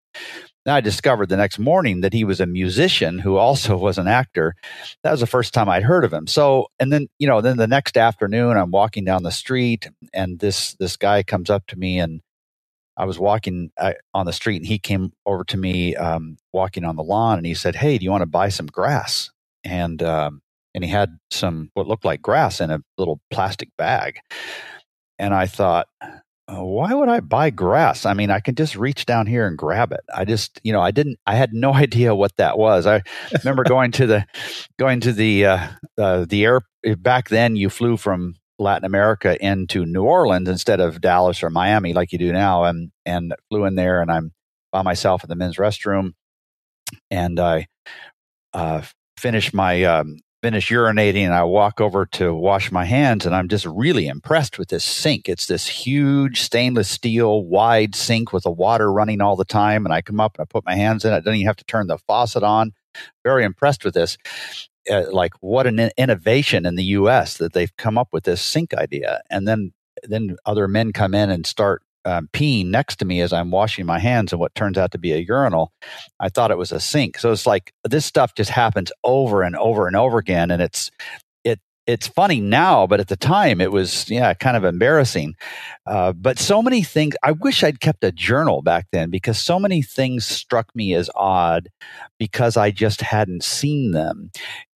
Then 0.65 0.75
I 0.75 0.81
discovered 0.81 1.29
the 1.29 1.37
next 1.37 1.59
morning 1.59 2.01
that 2.01 2.15
he 2.15 2.25
was 2.25 2.41
a 2.41 2.47
musician 2.47 3.19
who 3.19 3.37
also 3.37 3.77
was 3.87 3.99
an 3.99 4.09
actor. 4.09 4.55
That 5.03 5.11
was 5.11 5.21
the 5.21 5.27
first 5.27 5.53
time 5.53 5.69
I'd 5.69 5.83
heard 5.83 6.05
of 6.05 6.13
him. 6.13 6.27
So, 6.27 6.69
and 6.81 6.91
then, 6.91 7.07
you 7.19 7.27
know, 7.27 7.43
then 7.43 7.59
the 7.59 7.67
next 7.67 7.99
afternoon 7.99 8.57
I'm 8.57 8.71
walking 8.71 9.05
down 9.05 9.23
the 9.23 9.31
street 9.31 9.91
and 10.15 10.39
this, 10.39 10.75
this 10.81 10.97
guy 10.97 11.23
comes 11.23 11.51
up 11.51 11.67
to 11.67 11.77
me 11.77 11.99
and 11.99 12.23
I 12.97 13.05
was 13.05 13.19
walking 13.19 13.73
on 14.15 14.25
the 14.25 14.33
street 14.33 14.57
and 14.57 14.67
he 14.67 14.79
came 14.79 15.13
over 15.27 15.45
to 15.45 15.59
me, 15.59 15.97
um, 15.97 16.39
walking 16.55 16.87
on 16.87 16.97
the 16.97 17.03
lawn 17.03 17.37
and 17.37 17.47
he 17.47 17.53
said, 17.53 17.75
Hey, 17.75 17.99
do 17.99 18.05
you 18.05 18.11
want 18.11 18.23
to 18.23 18.27
buy 18.27 18.49
some 18.49 18.69
grass? 18.69 19.31
And, 19.65 20.03
um, 20.03 20.41
and 20.77 20.85
he 20.85 20.91
had 20.91 21.19
some, 21.31 21.71
what 21.73 21.89
looked 21.89 22.05
like 22.05 22.21
grass 22.21 22.61
in 22.61 22.71
a 22.71 22.81
little 22.99 23.19
plastic 23.31 23.71
bag. 23.79 24.19
And 25.19 25.33
I 25.33 25.47
thought, 25.47 25.89
uh, 26.03 26.63
why 26.63 26.93
would 26.93 27.09
I 27.09 27.21
buy 27.21 27.49
grass? 27.49 28.05
I 28.05 28.13
mean, 28.13 28.31
I 28.31 28.41
can 28.41 28.55
just 28.55 28.77
reach 28.77 29.07
down 29.07 29.27
here 29.27 29.47
and 29.47 29.57
grab 29.57 29.91
it. 29.91 30.03
I 30.15 30.27
just, 30.27 30.61
you 30.63 30.75
know, 30.75 30.83
I 30.83 30.91
didn't, 30.91 31.19
I 31.27 31.35
had 31.35 31.55
no 31.55 31.73
idea 31.85 32.15
what 32.15 32.37
that 32.37 32.59
was. 32.59 32.87
I 32.87 33.03
remember 33.43 33.65
going 33.69 33.91
to 33.93 34.07
the, 34.07 34.27
going 34.79 35.01
to 35.01 35.13
the, 35.13 35.47
uh, 35.47 35.69
uh, 35.97 36.27
the 36.29 36.45
air 36.45 36.61
back 36.99 37.31
then. 37.31 37.57
You 37.57 37.71
flew 37.71 37.97
from 37.97 38.37
Latin 38.59 38.85
America 38.85 39.43
into 39.45 39.87
New 39.87 40.05
Orleans 40.05 40.49
instead 40.49 40.81
of 40.81 41.01
Dallas 41.01 41.43
or 41.43 41.49
Miami 41.49 41.95
like 41.95 42.13
you 42.13 42.19
do 42.19 42.33
now, 42.33 42.65
and 42.65 42.91
and 43.05 43.35
flew 43.51 43.65
in 43.65 43.75
there, 43.75 44.01
and 44.01 44.11
I'm 44.11 44.33
by 44.73 44.83
myself 44.83 45.23
in 45.23 45.29
the 45.29 45.37
men's 45.37 45.57
restroom, 45.57 46.13
and 47.11 47.39
I 47.39 47.67
uh, 48.55 48.83
finished 49.19 49.53
my 49.53 49.85
um, 49.85 50.21
finish 50.47 50.71
urinating 50.71 51.25
and 51.25 51.35
I 51.35 51.43
walk 51.43 51.81
over 51.81 52.07
to 52.07 52.33
wash 52.33 52.71
my 52.71 52.85
hands 52.85 53.27
and 53.27 53.35
I'm 53.35 53.49
just 53.49 53.67
really 53.67 54.07
impressed 54.07 54.61
with 54.61 54.69
this 54.69 54.85
sink. 54.85 55.29
It's 55.29 55.47
this 55.47 55.67
huge 55.67 56.41
stainless 56.41 56.89
steel 56.89 57.43
wide 57.43 57.97
sink 57.97 58.33
with 58.33 58.45
the 58.45 58.53
water 58.53 58.93
running 58.93 59.21
all 59.21 59.35
the 59.35 59.45
time. 59.45 59.85
And 59.85 59.93
I 59.93 60.03
come 60.03 60.21
up 60.21 60.37
and 60.39 60.43
I 60.43 60.45
put 60.45 60.65
my 60.65 60.77
hands 60.77 61.05
in 61.05 61.13
it. 61.13 61.17
I 61.17 61.19
don't 61.19 61.35
even 61.35 61.49
have 61.49 61.57
to 61.57 61.65
turn 61.65 61.89
the 61.89 61.99
faucet 61.99 62.45
on. 62.45 62.71
Very 63.25 63.43
impressed 63.43 63.85
with 63.85 63.95
this. 63.95 64.19
Uh, 64.89 65.07
like 65.11 65.33
what 65.41 65.67
an 65.67 65.91
innovation 65.99 66.65
in 66.65 66.77
the 66.77 66.85
US 66.85 67.39
that 67.39 67.53
they've 67.53 67.77
come 67.77 67.99
up 67.99 68.11
with 68.13 68.23
this 68.23 68.41
sink 68.41 68.73
idea. 68.73 69.23
And 69.29 69.49
then 69.49 69.73
then 70.05 70.37
other 70.47 70.69
men 70.69 70.93
come 70.93 71.13
in 71.13 71.29
and 71.29 71.45
start 71.45 71.83
um, 72.07 72.29
peeing 72.33 72.67
next 72.67 72.97
to 72.97 73.05
me 73.05 73.21
as 73.21 73.33
I'm 73.33 73.51
washing 73.51 73.85
my 73.85 73.99
hands 73.99 74.33
in 74.33 74.39
what 74.39 74.55
turns 74.55 74.79
out 74.79 74.93
to 74.93 74.99
be 74.99 75.13
a 75.13 75.19
urinal. 75.19 75.73
I 76.21 76.29
thought 76.29 76.53
it 76.53 76.59
was 76.59 76.73
a 76.73 76.81
sink. 76.81 77.19
So 77.19 77.33
it's 77.33 77.47
like 77.47 77.73
this 77.85 78.07
stuff 78.07 78.35
just 78.35 78.51
happens 78.51 78.93
over 79.05 79.43
and 79.43 79.57
over 79.57 79.87
and 79.87 79.97
over 79.97 80.19
again, 80.19 80.51
and 80.51 80.63
it's 80.63 80.91
it 81.45 81.61
it's 81.87 82.07
funny 82.07 82.41
now, 82.41 82.87
but 82.87 83.01
at 83.01 83.09
the 83.09 83.17
time 83.17 83.61
it 83.61 83.73
was 83.73 84.09
yeah 84.09 84.33
kind 84.35 84.57
of 84.57 84.65
embarrassing. 84.65 85.35
Uh, 85.85 86.13
but 86.13 86.39
so 86.39 86.63
many 86.63 86.83
things. 86.83 87.17
I 87.25 87.33
wish 87.33 87.65
I'd 87.65 87.81
kept 87.81 88.05
a 88.05 88.13
journal 88.13 88.63
back 88.63 88.87
then 88.93 89.11
because 89.11 89.39
so 89.39 89.59
many 89.59 89.83
things 89.83 90.25
struck 90.25 90.75
me 90.77 90.95
as 90.95 91.11
odd 91.17 91.69
because 92.19 92.57
I 92.57 92.71
just 92.71 93.01
hadn't 93.01 93.43
seen 93.43 93.91
them. 93.91 94.31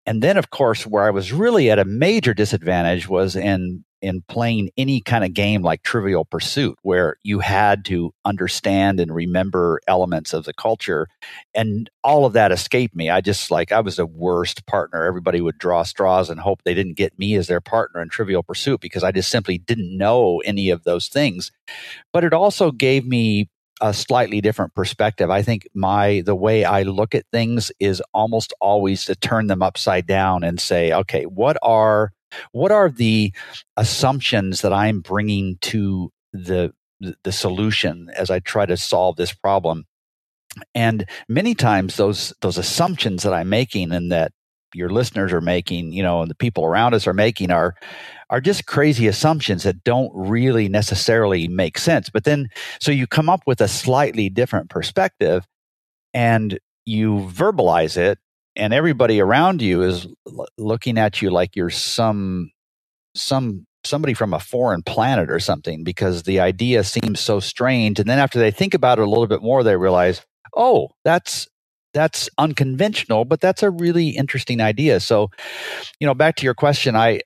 And 0.05 0.23
then, 0.23 0.37
of 0.37 0.49
course, 0.49 0.87
where 0.87 1.03
I 1.03 1.11
was 1.11 1.31
really 1.31 1.69
at 1.69 1.77
a 1.77 1.85
major 1.85 2.33
disadvantage 2.33 3.07
was 3.07 3.35
in 3.35 3.83
in 4.01 4.23
playing 4.27 4.69
any 4.77 5.01
kind 5.01 5.23
of 5.23 5.33
game 5.33 5.61
like 5.61 5.83
Trivial 5.83 6.25
Pursuit, 6.25 6.77
where 6.81 7.17
you 7.23 7.39
had 7.39 7.85
to 7.85 8.13
understand 8.25 8.99
and 8.99 9.13
remember 9.13 9.81
elements 9.87 10.33
of 10.33 10.45
the 10.45 10.53
culture. 10.53 11.07
And 11.53 11.89
all 12.03 12.25
of 12.25 12.33
that 12.33 12.51
escaped 12.51 12.95
me. 12.95 13.09
I 13.09 13.21
just 13.21 13.51
like, 13.51 13.71
I 13.71 13.81
was 13.81 13.97
the 13.97 14.05
worst 14.05 14.65
partner. 14.65 15.05
Everybody 15.05 15.41
would 15.41 15.57
draw 15.57 15.83
straws 15.83 16.29
and 16.29 16.39
hope 16.39 16.61
they 16.63 16.73
didn't 16.73 16.97
get 16.97 17.17
me 17.19 17.35
as 17.35 17.47
their 17.47 17.61
partner 17.61 18.01
in 18.01 18.09
Trivial 18.09 18.43
Pursuit 18.43 18.79
because 18.81 19.03
I 19.03 19.11
just 19.11 19.29
simply 19.29 19.57
didn't 19.57 19.97
know 19.97 20.41
any 20.45 20.69
of 20.69 20.83
those 20.83 21.07
things. 21.07 21.51
But 22.13 22.23
it 22.23 22.33
also 22.33 22.71
gave 22.71 23.05
me 23.05 23.49
a 23.81 23.93
slightly 23.93 24.41
different 24.41 24.73
perspective. 24.75 25.29
I 25.29 25.41
think 25.41 25.67
my 25.73 26.21
the 26.25 26.35
way 26.35 26.65
I 26.65 26.83
look 26.83 27.15
at 27.15 27.25
things 27.31 27.71
is 27.79 28.01
almost 28.13 28.53
always 28.59 29.05
to 29.05 29.15
turn 29.15 29.47
them 29.47 29.61
upside 29.61 30.05
down 30.05 30.43
and 30.43 30.59
say, 30.59 30.91
okay, 30.91 31.23
what 31.23 31.57
are 31.61 32.11
what 32.51 32.71
are 32.71 32.89
the 32.89 33.33
assumptions 33.77 34.61
that 34.61 34.73
I'm 34.73 35.01
bringing 35.01 35.57
to 35.61 36.11
the 36.33 36.73
the 37.23 37.31
solution 37.31 38.09
as 38.15 38.29
I 38.29 38.39
try 38.39 38.65
to 38.65 38.77
solve 38.77 39.15
this 39.15 39.33
problem? 39.33 39.85
And 40.75 41.05
many 41.27 41.55
times 41.55 41.95
those 41.95 42.33
those 42.41 42.57
assumptions 42.57 43.23
that 43.23 43.33
I'm 43.33 43.49
making 43.49 43.91
and 43.91 44.11
that 44.11 44.31
your 44.73 44.89
listeners 44.89 45.33
are 45.33 45.41
making, 45.41 45.93
you 45.93 46.03
know, 46.03 46.21
and 46.21 46.29
the 46.29 46.35
people 46.35 46.65
around 46.65 46.93
us 46.93 47.07
are 47.07 47.13
making 47.13 47.51
are 47.51 47.75
are 48.29 48.41
just 48.41 48.67
crazy 48.67 49.07
assumptions 49.07 49.63
that 49.63 49.83
don't 49.83 50.11
really 50.13 50.69
necessarily 50.69 51.47
make 51.47 51.77
sense. 51.77 52.09
But 52.09 52.25
then 52.25 52.49
so 52.79 52.91
you 52.91 53.07
come 53.07 53.29
up 53.29 53.41
with 53.47 53.61
a 53.61 53.67
slightly 53.67 54.29
different 54.29 54.69
perspective 54.69 55.47
and 56.13 56.59
you 56.85 57.29
verbalize 57.31 57.97
it 57.97 58.19
and 58.55 58.73
everybody 58.73 59.19
around 59.19 59.61
you 59.61 59.81
is 59.81 60.07
l- 60.27 60.47
looking 60.57 60.97
at 60.97 61.21
you 61.21 61.29
like 61.29 61.55
you're 61.55 61.69
some 61.69 62.51
some 63.15 63.65
somebody 63.83 64.13
from 64.13 64.33
a 64.33 64.39
foreign 64.39 64.83
planet 64.83 65.31
or 65.31 65.39
something 65.39 65.83
because 65.83 66.23
the 66.23 66.39
idea 66.39 66.83
seems 66.83 67.19
so 67.19 67.39
strange 67.39 67.99
and 67.99 68.09
then 68.09 68.19
after 68.19 68.37
they 68.37 68.51
think 68.51 68.73
about 68.73 68.99
it 68.99 69.03
a 69.03 69.09
little 69.09 69.27
bit 69.27 69.41
more 69.41 69.63
they 69.63 69.75
realize 69.75 70.25
oh 70.55 70.89
that's 71.03 71.47
that's 71.93 72.29
unconventional, 72.37 73.25
but 73.25 73.41
that's 73.41 73.63
a 73.63 73.69
really 73.69 74.09
interesting 74.09 74.61
idea. 74.61 74.99
So, 74.99 75.29
you 75.99 76.07
know, 76.07 76.13
back 76.13 76.35
to 76.37 76.45
your 76.45 76.53
question, 76.53 76.95
I, 76.95 77.21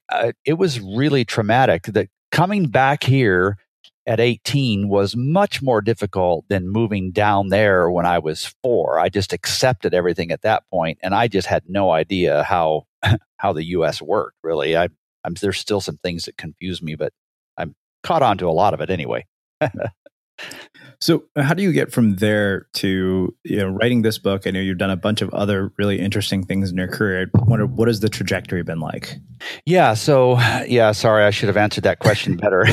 it 0.46 0.54
was 0.54 0.80
really 0.80 1.26
traumatic 1.26 1.84
that 1.84 2.08
coming 2.32 2.68
back 2.68 3.04
here 3.04 3.58
at 4.06 4.20
18 4.20 4.90
was 4.90 5.16
much 5.16 5.62
more 5.62 5.82
difficult 5.82 6.46
than 6.50 6.68
moving 6.68 7.12
down 7.12 7.50
there 7.50 7.90
when 7.90 8.06
I 8.06 8.20
was 8.20 8.54
4. 8.64 9.00
I 9.00 9.10
just 9.10 9.34
accepted 9.34 9.94
everything 9.94 10.32
at 10.32 10.42
that 10.42 10.64
point 10.70 11.00
and 11.02 11.16
I 11.16 11.28
just 11.28 11.48
had 11.48 11.64
no 11.68 11.92
idea 11.92 12.44
how 12.44 12.86
how 13.38 13.54
the 13.54 13.64
US 13.66 14.02
worked 14.02 14.38
really. 14.44 14.76
I 14.76 14.90
I'm 15.24 15.36
there's 15.36 15.60
still 15.60 15.82
some 15.82 15.98
things 15.98 16.26
that 16.26 16.38
confuse 16.38 16.82
me 16.82 16.96
but 16.96 17.14
I'm 17.58 17.76
caught 18.04 18.24
on 18.24 18.38
to 18.40 18.48
a 18.48 18.52
lot 18.52 18.74
of 18.74 18.82
it 18.82 18.90
anyway. 18.90 19.26
So, 21.04 21.26
how 21.36 21.54
do 21.54 21.62
you 21.62 21.74
get 21.74 21.92
from 21.92 22.16
there 22.16 22.68
to 22.76 23.36
you 23.44 23.58
know 23.58 23.68
writing 23.68 24.04
this 24.04 24.18
book? 24.18 24.48
I 24.48 24.52
know 24.52 24.62
you've 24.62 24.78
done 24.78 24.90
a 24.90 24.96
bunch 24.96 25.22
of 25.22 25.30
other 25.34 25.74
really 25.78 26.00
interesting 26.00 26.46
things 26.46 26.72
in 26.72 26.78
your 26.78 26.88
career. 26.88 27.30
I 27.36 27.44
wonder 27.44 27.66
what 27.66 27.90
has 27.90 28.00
the 28.00 28.08
trajectory 28.08 28.64
been 28.64 28.80
like? 28.80 29.18
Yeah. 29.66 29.96
So, 29.96 30.40
yeah. 30.66 30.94
Sorry, 30.94 31.26
I 31.26 31.32
should 31.32 31.50
have 31.50 31.58
answered 31.58 31.84
that 31.84 32.00
question 32.00 32.38
better. 32.38 32.66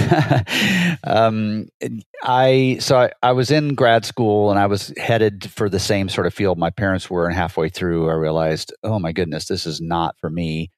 um, 1.05 1.67
I 2.23 2.77
so 2.79 2.99
I, 2.99 3.11
I 3.21 3.33
was 3.33 3.51
in 3.51 3.75
grad 3.75 4.05
school 4.05 4.53
and 4.53 4.61
I 4.61 4.67
was 4.67 4.93
headed 4.97 5.51
for 5.51 5.69
the 5.69 5.81
same 5.81 6.09
sort 6.09 6.29
of 6.29 6.33
field 6.33 6.57
my 6.57 6.71
parents 6.71 7.11
were, 7.11 7.27
and 7.27 7.35
halfway 7.35 7.69
through, 7.69 8.09
I 8.09 8.13
realized, 8.13 8.73
oh 8.85 9.01
my 9.01 9.11
goodness, 9.11 9.47
this 9.47 9.67
is 9.67 9.81
not 9.81 10.15
for 10.21 10.31
me. 10.31 10.71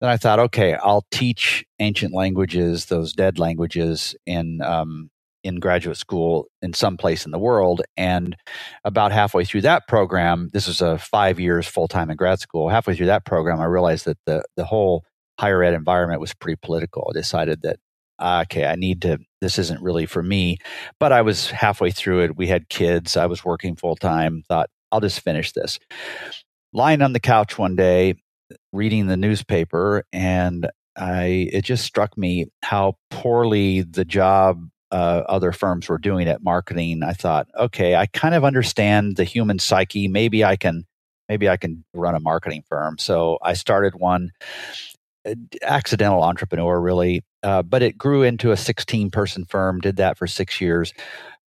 Then 0.00 0.08
I 0.08 0.16
thought, 0.16 0.38
okay, 0.38 0.72
I'll 0.82 1.04
teach 1.10 1.62
ancient 1.78 2.14
languages, 2.14 2.86
those 2.86 3.12
dead 3.12 3.38
languages, 3.38 4.16
in 4.24 4.62
um, 4.62 5.10
in 5.46 5.60
graduate 5.60 5.96
school 5.96 6.48
in 6.60 6.72
some 6.72 6.96
place 6.96 7.24
in 7.24 7.30
the 7.30 7.38
world. 7.38 7.82
And 7.96 8.36
about 8.84 9.12
halfway 9.12 9.44
through 9.44 9.62
that 9.62 9.88
program, 9.88 10.50
this 10.52 10.66
was 10.66 10.80
a 10.80 10.98
five 10.98 11.40
years 11.40 11.66
full 11.66 11.88
time 11.88 12.10
in 12.10 12.16
grad 12.16 12.40
school. 12.40 12.68
Halfway 12.68 12.96
through 12.96 13.06
that 13.06 13.24
program, 13.24 13.60
I 13.60 13.66
realized 13.66 14.04
that 14.06 14.18
the 14.26 14.42
the 14.56 14.64
whole 14.64 15.04
higher 15.38 15.62
ed 15.62 15.74
environment 15.74 16.20
was 16.20 16.34
pretty 16.34 16.58
political. 16.62 17.10
I 17.10 17.18
decided 17.18 17.62
that 17.62 17.78
uh, 18.18 18.44
okay, 18.46 18.66
I 18.66 18.76
need 18.76 19.02
to. 19.02 19.18
This 19.40 19.58
isn't 19.58 19.82
really 19.82 20.06
for 20.06 20.22
me. 20.22 20.58
But 20.98 21.12
I 21.12 21.22
was 21.22 21.50
halfway 21.50 21.90
through 21.90 22.24
it. 22.24 22.36
We 22.36 22.46
had 22.46 22.68
kids. 22.68 23.16
I 23.16 23.26
was 23.26 23.44
working 23.44 23.76
full 23.76 23.96
time. 23.96 24.42
Thought 24.48 24.70
I'll 24.90 25.00
just 25.00 25.20
finish 25.20 25.52
this. 25.52 25.78
Lying 26.72 27.02
on 27.02 27.12
the 27.12 27.20
couch 27.20 27.58
one 27.58 27.76
day, 27.76 28.14
reading 28.72 29.06
the 29.06 29.16
newspaper, 29.16 30.04
and 30.12 30.68
I 30.96 31.48
it 31.52 31.62
just 31.62 31.84
struck 31.84 32.16
me 32.16 32.46
how 32.62 32.94
poorly 33.10 33.82
the 33.82 34.04
job 34.04 34.66
uh, 34.90 35.22
other 35.28 35.52
firms 35.52 35.88
were 35.88 35.98
doing 35.98 36.28
at 36.28 36.42
marketing, 36.42 37.02
I 37.02 37.12
thought, 37.12 37.48
okay, 37.58 37.96
I 37.96 38.06
kind 38.06 38.34
of 38.34 38.44
understand 38.44 39.16
the 39.16 39.24
human 39.24 39.58
psyche. 39.58 40.08
Maybe 40.08 40.44
I 40.44 40.56
can, 40.56 40.86
maybe 41.28 41.48
I 41.48 41.56
can 41.56 41.84
run 41.92 42.14
a 42.14 42.20
marketing 42.20 42.62
firm. 42.68 42.98
So 42.98 43.38
I 43.42 43.54
started 43.54 43.94
one 43.96 44.30
uh, 45.26 45.34
accidental 45.62 46.22
entrepreneur, 46.22 46.80
really, 46.80 47.24
uh, 47.42 47.62
but 47.62 47.82
it 47.82 47.98
grew 47.98 48.22
into 48.22 48.52
a 48.52 48.56
16 48.56 49.10
person 49.10 49.44
firm. 49.44 49.80
Did 49.80 49.96
that 49.96 50.18
for 50.18 50.26
six 50.26 50.60
years. 50.60 50.92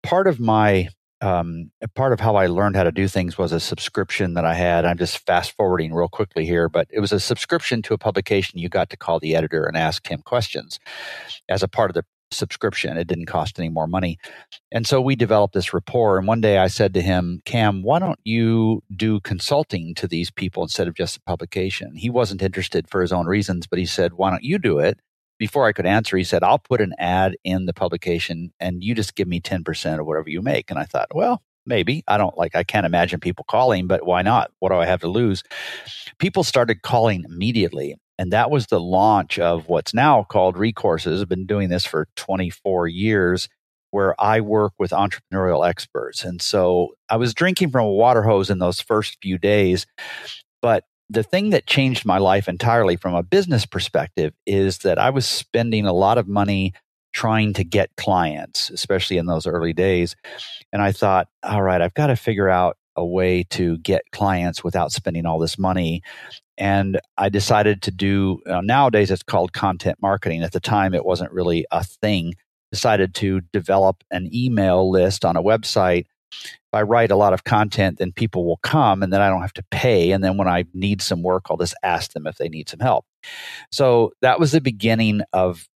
Part 0.04 0.28
of 0.28 0.40
my 0.40 0.90
um, 1.22 1.72
part 1.96 2.14
of 2.14 2.20
how 2.20 2.36
I 2.36 2.48
learned 2.48 2.78
how 2.78 2.84
to 2.84 2.92
do 2.92 3.08
things 3.08 3.38
was 3.38 3.52
a 3.52 3.60
subscription 3.60 4.36
that 4.36 4.46
I 4.46 4.54
had. 4.54 4.86
I'm 4.86 4.98
just 4.98 5.18
fast 5.26 5.52
forwarding 5.58 5.94
real 5.94 6.08
quickly 6.08 6.46
here, 6.46 6.70
but 6.70 6.88
it 6.90 7.02
was 7.02 7.12
a 7.12 7.20
subscription 7.20 7.82
to 7.84 7.94
a 7.94 7.98
publication. 7.98 8.60
You 8.60 8.70
got 8.70 8.90
to 8.92 8.98
call 8.98 9.20
the 9.20 9.36
editor 9.36 9.66
and 9.66 9.76
ask 9.76 10.08
him 10.08 10.22
questions 10.22 10.80
as 11.50 11.62
a 11.62 11.68
part 11.68 11.90
of 11.90 11.96
the 11.96 12.06
subscription. 12.32 12.98
It 12.98 13.08
didn't 13.08 13.26
cost 13.26 13.60
any 13.60 13.70
more 13.70 13.88
money. 13.88 14.18
And 14.72 14.86
so 14.86 15.02
we 15.02 15.16
developed 15.16 15.54
this 15.54 15.74
rapport. 15.74 16.18
And 16.18 16.28
one 16.28 16.42
day 16.42 16.58
I 16.58 16.68
said 16.68 16.94
to 16.94 17.02
him, 17.02 17.42
Cam, 17.46 17.84
why 17.84 18.00
don't 18.00 18.20
you 18.24 18.84
do 18.96 19.20
consulting 19.22 19.96
to 19.96 20.08
these 20.08 20.32
people 20.32 20.64
instead 20.64 20.88
of 20.88 20.96
just 20.96 21.18
a 21.18 21.22
publication? 21.22 21.96
He 21.96 22.10
wasn't 22.10 22.42
interested 22.42 22.90
for 22.90 23.02
his 23.02 23.12
own 23.12 23.26
reasons, 23.26 23.68
but 23.68 23.80
he 23.80 23.86
said, 23.86 24.14
why 24.14 24.30
don't 24.30 24.44
you 24.44 24.60
do 24.60 24.80
it? 24.80 25.00
Before 25.38 25.66
I 25.66 25.72
could 25.72 25.86
answer, 25.86 26.18
he 26.18 26.24
said, 26.24 26.44
I'll 26.44 26.60
put 26.60 26.82
an 26.82 26.94
ad 27.00 27.38
in 27.44 27.66
the 27.66 27.74
publication 27.74 28.52
and 28.60 28.84
you 28.84 28.94
just 28.94 29.16
give 29.16 29.28
me 29.28 29.40
10% 29.40 30.00
of 30.00 30.06
whatever 30.06 30.30
you 30.30 30.42
make. 30.42 30.70
And 30.70 30.78
I 30.78 30.84
thought, 30.84 31.16
well, 31.16 31.42
maybe. 31.66 32.04
I 32.08 32.18
don't 32.18 32.38
like, 32.38 32.56
I 32.56 32.64
can't 32.64 32.86
imagine 32.86 33.22
people 33.22 33.46
calling, 33.48 33.88
but 33.88 34.06
why 34.06 34.22
not? 34.22 34.52
What 34.60 34.70
do 34.70 34.76
I 34.76 34.86
have 34.86 35.02
to 35.02 35.08
lose? 35.08 35.44
People 36.18 36.44
started 36.44 36.82
calling 36.82 37.24
immediately. 37.24 37.96
And 38.20 38.34
that 38.34 38.52
was 38.52 38.68
the 38.68 38.82
launch 38.82 39.40
of 39.40 39.70
what's 39.70 39.94
now 39.94 40.24
called 40.24 40.58
Recourses. 40.58 41.22
I've 41.22 41.30
been 41.30 41.46
doing 41.46 41.70
this 41.70 41.86
for 41.86 42.10
24 42.18 42.90
years, 42.90 43.48
where 43.92 44.14
I 44.22 44.42
work 44.42 44.74
with 44.78 44.92
entrepreneurial 44.92 45.66
experts. 45.68 46.26
And 46.26 46.42
so 46.42 46.96
I 47.10 47.16
was 47.16 47.34
drinking 47.34 47.72
from 47.72 47.86
a 47.86 47.92
water 47.92 48.24
hose 48.24 48.50
in 48.50 48.60
those 48.60 48.82
first 48.82 49.18
few 49.22 49.38
days. 49.38 49.88
But 50.62 50.84
the 51.10 51.24
thing 51.24 51.52
that 51.52 51.66
changed 51.66 52.06
my 52.06 52.18
life 52.18 52.50
entirely 52.50 52.98
from 52.98 53.16
a 53.16 53.24
business 53.24 53.66
perspective 53.66 54.34
is 54.46 54.80
that 54.80 55.00
I 55.00 55.12
was 55.12 55.26
spending 55.26 55.86
a 55.86 55.94
lot 55.94 56.18
of 56.18 56.28
money 56.28 56.74
trying 57.14 57.54
to 57.54 57.64
get 57.64 57.96
clients, 57.96 58.70
especially 58.70 59.18
in 59.18 59.28
those 59.28 59.48
early 59.48 59.72
days. 59.72 60.18
And 60.74 60.82
I 60.82 60.92
thought, 60.92 61.30
all 61.42 61.64
right, 61.64 61.82
I've 61.82 61.94
got 61.94 62.08
to 62.08 62.18
figure 62.18 62.50
out 62.50 62.76
a 63.00 63.06
way 63.06 63.44
to 63.52 63.78
get 63.80 64.12
clients 64.12 64.64
without 64.64 64.92
spending 64.92 65.26
all 65.26 65.40
this 65.40 65.58
money 65.58 66.02
and 66.60 67.00
I 67.18 67.30
decided 67.30 67.82
to 67.84 67.92
do 67.92 68.42
uh, 68.46 68.62
nowadays 68.62 69.10
it's 69.10 69.24
called 69.24 69.54
content 69.54 69.98
marketing. 70.02 70.44
At 70.44 70.52
the 70.52 70.60
time, 70.60 70.94
it 70.94 71.06
wasn't 71.06 71.32
really 71.32 71.66
a 71.72 71.84
thing. 71.84 72.36
Decided 72.72 73.16
to 73.16 73.42
develop 73.54 74.04
an 74.12 74.30
email 74.34 74.92
list 74.92 75.24
on 75.24 75.38
a 75.38 75.42
website. 75.42 76.06
If 76.32 76.74
I 76.74 76.84
write 76.84 77.10
a 77.10 77.16
lot 77.16 77.34
of 77.34 77.46
content, 77.46 77.98
then 77.98 78.12
people 78.12 78.46
will 78.46 78.60
come, 78.62 79.02
and 79.02 79.12
then 79.12 79.22
I 79.22 79.30
don't 79.30 79.42
have 79.42 79.54
to 79.54 79.66
pay. 79.72 80.12
And 80.12 80.24
then 80.24 80.38
when 80.38 80.48
I 80.48 80.66
need 80.74 81.02
some 81.02 81.24
work, 81.24 81.46
I'll 81.50 81.58
just 81.58 81.74
ask 81.82 82.12
them 82.12 82.28
if 82.28 82.36
they 82.36 82.50
need 82.50 82.70
some 82.70 82.82
help. 82.82 83.06
So 83.72 84.12
that 84.22 84.40
was 84.40 84.52
the 84.52 84.62
beginning 84.62 85.22
of 85.34 85.68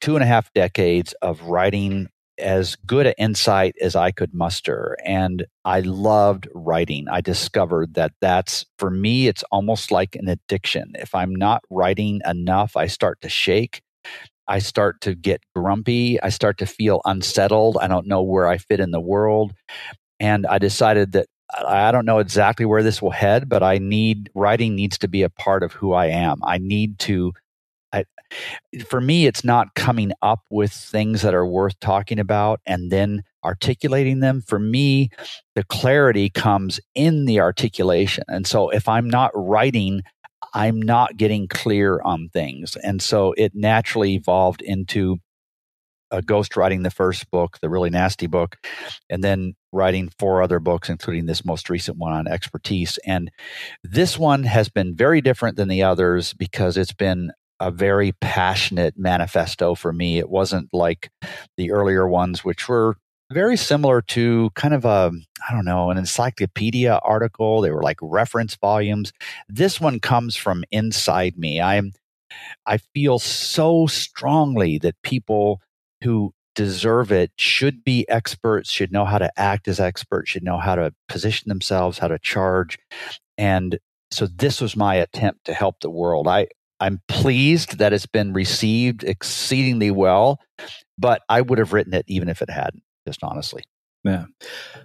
two 0.00 0.14
and 0.14 0.22
a 0.22 0.26
half 0.26 0.52
decades 0.52 1.14
of 1.22 1.42
writing 1.42 2.08
as 2.38 2.76
good 2.86 3.06
an 3.06 3.14
insight 3.18 3.74
as 3.80 3.96
I 3.96 4.10
could 4.10 4.34
muster. 4.34 4.96
And 5.04 5.46
I 5.64 5.80
loved 5.80 6.48
writing. 6.54 7.06
I 7.10 7.20
discovered 7.20 7.94
that 7.94 8.12
that's, 8.20 8.64
for 8.78 8.90
me, 8.90 9.28
it's 9.28 9.44
almost 9.50 9.90
like 9.90 10.16
an 10.16 10.28
addiction. 10.28 10.92
If 10.94 11.14
I'm 11.14 11.34
not 11.34 11.62
writing 11.70 12.20
enough, 12.26 12.76
I 12.76 12.86
start 12.86 13.20
to 13.22 13.28
shake. 13.28 13.82
I 14.48 14.60
start 14.60 15.00
to 15.02 15.14
get 15.14 15.42
grumpy. 15.54 16.20
I 16.20 16.28
start 16.28 16.58
to 16.58 16.66
feel 16.66 17.00
unsettled. 17.04 17.78
I 17.80 17.88
don't 17.88 18.06
know 18.06 18.22
where 18.22 18.46
I 18.46 18.58
fit 18.58 18.80
in 18.80 18.90
the 18.90 19.00
world. 19.00 19.52
And 20.20 20.46
I 20.46 20.58
decided 20.58 21.12
that 21.12 21.26
I 21.56 21.92
don't 21.92 22.06
know 22.06 22.18
exactly 22.18 22.66
where 22.66 22.82
this 22.82 23.00
will 23.00 23.10
head, 23.10 23.48
but 23.48 23.62
I 23.62 23.78
need 23.78 24.30
writing 24.34 24.74
needs 24.74 24.98
to 24.98 25.08
be 25.08 25.22
a 25.22 25.30
part 25.30 25.62
of 25.62 25.72
who 25.72 25.92
I 25.92 26.06
am. 26.06 26.40
I 26.44 26.58
need 26.58 26.98
to 27.00 27.32
I, 27.96 28.04
for 28.88 29.00
me, 29.00 29.26
it's 29.26 29.44
not 29.44 29.74
coming 29.74 30.12
up 30.22 30.40
with 30.50 30.72
things 30.72 31.22
that 31.22 31.34
are 31.34 31.46
worth 31.46 31.78
talking 31.80 32.18
about 32.18 32.60
and 32.66 32.90
then 32.90 33.22
articulating 33.44 34.20
them. 34.20 34.42
For 34.42 34.58
me, 34.58 35.10
the 35.54 35.64
clarity 35.64 36.28
comes 36.28 36.80
in 36.94 37.24
the 37.24 37.40
articulation. 37.40 38.24
And 38.28 38.46
so 38.46 38.70
if 38.70 38.88
I'm 38.88 39.08
not 39.08 39.30
writing, 39.34 40.02
I'm 40.54 40.80
not 40.80 41.16
getting 41.16 41.48
clear 41.48 42.00
on 42.02 42.28
things. 42.32 42.76
And 42.76 43.00
so 43.00 43.32
it 43.36 43.52
naturally 43.54 44.14
evolved 44.14 44.62
into 44.62 45.18
uh, 46.10 46.18
a 46.18 46.22
ghost 46.22 46.56
writing 46.56 46.82
the 46.82 46.90
first 46.90 47.30
book, 47.30 47.58
the 47.60 47.68
really 47.68 47.90
nasty 47.90 48.26
book, 48.26 48.56
and 49.10 49.24
then 49.24 49.54
writing 49.72 50.08
four 50.18 50.42
other 50.42 50.60
books, 50.60 50.88
including 50.88 51.26
this 51.26 51.44
most 51.44 51.68
recent 51.68 51.98
one 51.98 52.12
on 52.12 52.28
expertise. 52.28 52.98
And 53.04 53.30
this 53.82 54.18
one 54.18 54.44
has 54.44 54.68
been 54.68 54.94
very 54.94 55.20
different 55.20 55.56
than 55.56 55.68
the 55.68 55.82
others 55.82 56.32
because 56.32 56.76
it's 56.76 56.92
been 56.92 57.32
a 57.60 57.70
very 57.70 58.12
passionate 58.20 58.94
manifesto 58.96 59.74
for 59.74 59.92
me. 59.92 60.18
It 60.18 60.28
wasn't 60.28 60.68
like 60.72 61.10
the 61.56 61.70
earlier 61.70 62.08
ones, 62.08 62.44
which 62.44 62.68
were 62.68 62.96
very 63.32 63.56
similar 63.56 64.02
to 64.02 64.50
kind 64.54 64.74
of 64.74 64.84
a, 64.84 65.10
I 65.48 65.52
don't 65.52 65.64
know, 65.64 65.90
an 65.90 65.98
encyclopedia 65.98 67.00
article. 67.02 67.60
They 67.60 67.70
were 67.70 67.82
like 67.82 67.98
reference 68.00 68.54
volumes. 68.56 69.12
This 69.48 69.80
one 69.80 70.00
comes 70.00 70.36
from 70.36 70.64
inside 70.70 71.36
me. 71.36 71.60
I'm, 71.60 71.92
I 72.66 72.78
feel 72.94 73.18
so 73.18 73.86
strongly 73.86 74.78
that 74.78 75.00
people 75.02 75.60
who 76.04 76.32
deserve 76.54 77.12
it 77.12 77.32
should 77.36 77.84
be 77.84 78.08
experts, 78.08 78.70
should 78.70 78.92
know 78.92 79.04
how 79.04 79.18
to 79.18 79.30
act 79.38 79.68
as 79.68 79.80
experts, 79.80 80.30
should 80.30 80.44
know 80.44 80.58
how 80.58 80.74
to 80.74 80.92
position 81.08 81.48
themselves, 81.48 81.98
how 81.98 82.08
to 82.08 82.18
charge. 82.18 82.78
And 83.36 83.78
so 84.10 84.26
this 84.26 84.60
was 84.60 84.76
my 84.76 84.94
attempt 84.94 85.44
to 85.46 85.54
help 85.54 85.80
the 85.80 85.90
world. 85.90 86.28
I, 86.28 86.46
I'm 86.80 87.00
pleased 87.08 87.78
that 87.78 87.92
it's 87.92 88.06
been 88.06 88.32
received 88.32 89.04
exceedingly 89.04 89.90
well, 89.90 90.40
but 90.98 91.22
I 91.28 91.40
would 91.40 91.58
have 91.58 91.72
written 91.72 91.94
it 91.94 92.04
even 92.08 92.28
if 92.28 92.42
it 92.42 92.50
hadn't, 92.50 92.82
just 93.06 93.22
honestly. 93.22 93.62
Yeah. 94.06 94.26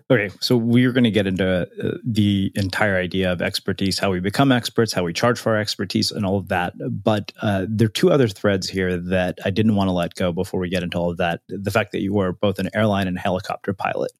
Okay. 0.09 0.31
So 0.39 0.57
we're 0.57 0.91
going 0.91 1.03
to 1.03 1.11
get 1.11 1.27
into 1.27 1.67
uh, 1.81 1.97
the 2.03 2.51
entire 2.55 2.97
idea 2.97 3.31
of 3.31 3.39
expertise, 3.41 3.99
how 3.99 4.09
we 4.09 4.19
become 4.19 4.51
experts, 4.51 4.93
how 4.93 5.03
we 5.03 5.13
charge 5.13 5.39
for 5.39 5.51
our 5.51 5.59
expertise, 5.59 6.11
and 6.11 6.25
all 6.25 6.37
of 6.37 6.47
that. 6.47 6.73
But 7.03 7.31
uh, 7.41 7.67
there 7.69 7.85
are 7.85 7.89
two 7.89 8.11
other 8.11 8.27
threads 8.27 8.67
here 8.67 8.97
that 8.97 9.37
I 9.45 9.51
didn't 9.51 9.75
want 9.75 9.89
to 9.89 9.93
let 9.93 10.15
go 10.15 10.31
before 10.31 10.59
we 10.59 10.69
get 10.69 10.81
into 10.81 10.97
all 10.97 11.11
of 11.11 11.17
that. 11.17 11.41
The 11.49 11.69
fact 11.69 11.91
that 11.91 12.01
you 12.01 12.13
were 12.13 12.31
both 12.31 12.57
an 12.57 12.69
airline 12.73 13.07
and 13.07 13.19
helicopter 13.19 13.73
pilot. 13.73 14.11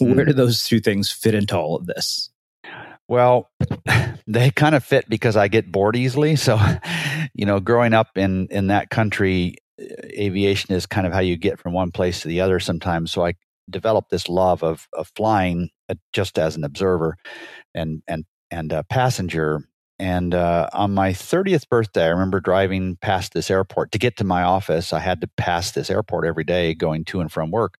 Mm. 0.00 0.16
Where 0.16 0.24
do 0.24 0.32
those 0.32 0.64
two 0.64 0.80
things 0.80 1.12
fit 1.12 1.34
into 1.34 1.56
all 1.56 1.76
of 1.76 1.84
this? 1.84 2.30
Well, 3.08 3.50
they 4.26 4.50
kind 4.50 4.74
of 4.74 4.84
fit 4.84 5.08
because 5.08 5.36
I 5.36 5.48
get 5.48 5.70
bored 5.70 5.96
easily. 5.96 6.36
So, 6.36 6.58
you 7.34 7.46
know, 7.46 7.60
growing 7.60 7.94
up 7.94 8.16
in 8.16 8.48
in 8.50 8.68
that 8.68 8.90
country, 8.90 9.56
aviation 9.80 10.74
is 10.74 10.86
kind 10.86 11.06
of 11.06 11.12
how 11.12 11.20
you 11.20 11.36
get 11.36 11.58
from 11.60 11.72
one 11.72 11.92
place 11.92 12.20
to 12.22 12.28
the 12.28 12.40
other 12.40 12.60
sometimes. 12.60 13.12
So 13.12 13.24
I 13.24 13.34
developed 13.70 14.10
this 14.10 14.28
love 14.28 14.62
of 14.62 14.88
of 14.92 15.10
flying 15.16 15.70
uh, 15.88 15.94
just 16.12 16.38
as 16.38 16.56
an 16.56 16.64
observer 16.64 17.16
and 17.74 18.02
and 18.08 18.24
and 18.50 18.72
a 18.72 18.84
passenger. 18.84 19.62
And 19.98 20.34
uh, 20.34 20.68
on 20.74 20.94
my 20.94 21.12
30th 21.12 21.68
birthday, 21.68 22.04
I 22.04 22.08
remember 22.08 22.40
driving 22.40 22.96
past 23.02 23.34
this 23.34 23.50
airport 23.50 23.92
to 23.92 23.98
get 23.98 24.16
to 24.18 24.24
my 24.24 24.42
office. 24.42 24.92
I 24.92 25.00
had 25.00 25.20
to 25.22 25.28
pass 25.36 25.72
this 25.72 25.90
airport 25.90 26.26
every 26.26 26.44
day 26.44 26.74
going 26.74 27.04
to 27.06 27.20
and 27.20 27.32
from 27.32 27.50
work. 27.50 27.78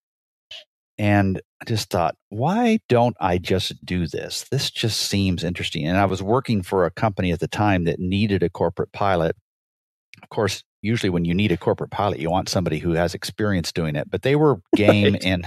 And 0.98 1.40
I 1.61 1.64
just 1.66 1.90
thought, 1.90 2.16
why 2.30 2.78
don't 2.88 3.16
I 3.20 3.38
just 3.38 3.85
do 3.85 4.06
this? 4.06 4.46
This 4.50 4.70
just 4.70 5.00
seems 5.00 5.44
interesting. 5.44 5.87
And 5.87 5.98
I 5.98 6.06
was 6.06 6.22
working 6.22 6.62
for 6.62 6.85
a 6.85 6.90
company 6.90 7.32
at 7.32 7.40
the 7.40 7.48
time 7.48 7.85
that 7.85 7.98
needed 7.98 8.42
a 8.42 8.48
corporate 8.48 8.92
pilot. 8.92 9.37
Of 10.22 10.28
course, 10.30 10.62
usually 10.82 11.11
when 11.11 11.24
you 11.24 11.35
need 11.35 11.52
a 11.52 11.56
corporate 11.56 11.90
pilot, 11.90 12.18
you 12.18 12.30
want 12.30 12.48
somebody 12.48 12.78
who 12.78 12.92
has 12.92 13.14
experience 13.14 13.72
doing 13.72 13.96
it. 13.96 14.11
But 14.11 14.22
they 14.22 14.37
were 14.37 14.61
game 14.76 15.14
right. 15.14 15.22
in 15.22 15.46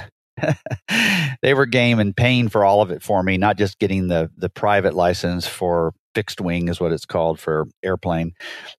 they 1.41 1.53
were 1.53 1.65
game 1.65 1.99
and 1.99 2.15
paying 2.15 2.49
for 2.49 2.63
all 2.63 2.81
of 2.81 2.91
it 2.91 3.03
for 3.03 3.23
me, 3.23 3.37
not 3.37 3.57
just 3.57 3.79
getting 3.79 4.07
the 4.07 4.29
the 4.37 4.49
private 4.49 4.93
license 4.93 5.47
for 5.47 5.93
fixed 6.15 6.41
wing 6.41 6.69
is 6.69 6.79
what 6.79 6.91
it's 6.91 7.05
called 7.05 7.39
for 7.39 7.67
airplane, 7.83 8.33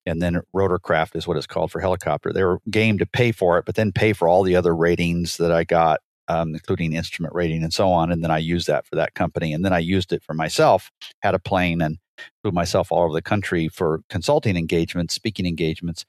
and 0.05 0.21
then 0.21 0.41
rotorcraft 0.55 1.15
is 1.15 1.27
what 1.27 1.37
it's 1.37 1.47
called 1.47 1.71
for 1.71 1.79
helicopter. 1.79 2.33
They 2.33 2.43
were 2.43 2.59
game 2.69 2.97
to 2.97 3.05
pay 3.05 3.31
for 3.31 3.57
it, 3.57 3.65
but 3.65 3.75
then 3.75 3.91
pay 3.91 4.13
for 4.13 4.27
all 4.27 4.43
the 4.43 4.55
other 4.55 4.75
ratings 4.75 5.37
that 5.37 5.51
I 5.51 5.63
got 5.63 5.99
um, 6.31 6.53
including 6.53 6.93
instrument 6.93 7.35
rating 7.35 7.63
and 7.63 7.73
so 7.73 7.91
on. 7.91 8.11
And 8.11 8.23
then 8.23 8.31
I 8.31 8.37
used 8.37 8.67
that 8.67 8.85
for 8.85 8.95
that 8.95 9.13
company. 9.13 9.53
And 9.53 9.65
then 9.65 9.73
I 9.73 9.79
used 9.79 10.13
it 10.13 10.23
for 10.23 10.33
myself, 10.33 10.91
had 11.21 11.35
a 11.35 11.39
plane 11.39 11.81
and 11.81 11.97
flew 12.41 12.51
myself 12.51 12.91
all 12.91 13.03
over 13.03 13.13
the 13.13 13.21
country 13.21 13.67
for 13.67 14.01
consulting 14.09 14.55
engagements, 14.55 15.13
speaking 15.13 15.45
engagements. 15.45 16.05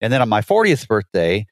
And 0.00 0.12
then 0.12 0.22
on 0.22 0.28
my 0.28 0.40
40th 0.40 0.86
birthday, 0.86 1.46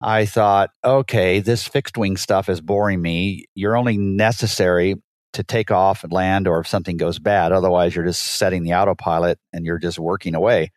I 0.00 0.24
thought, 0.26 0.70
okay, 0.84 1.40
this 1.40 1.66
fixed 1.66 1.96
wing 1.96 2.16
stuff 2.16 2.48
is 2.48 2.60
boring 2.60 3.02
me. 3.02 3.46
You're 3.54 3.76
only 3.76 3.98
necessary 3.98 4.96
to 5.32 5.42
take 5.42 5.70
off 5.70 6.04
and 6.04 6.12
land 6.12 6.46
or 6.46 6.60
if 6.60 6.68
something 6.68 6.96
goes 6.96 7.18
bad. 7.18 7.52
Otherwise, 7.52 7.94
you're 7.94 8.04
just 8.04 8.22
setting 8.22 8.64
the 8.64 8.74
autopilot 8.74 9.38
and 9.52 9.64
you're 9.64 9.78
just 9.78 9.98
working 9.98 10.34
away. 10.34 10.70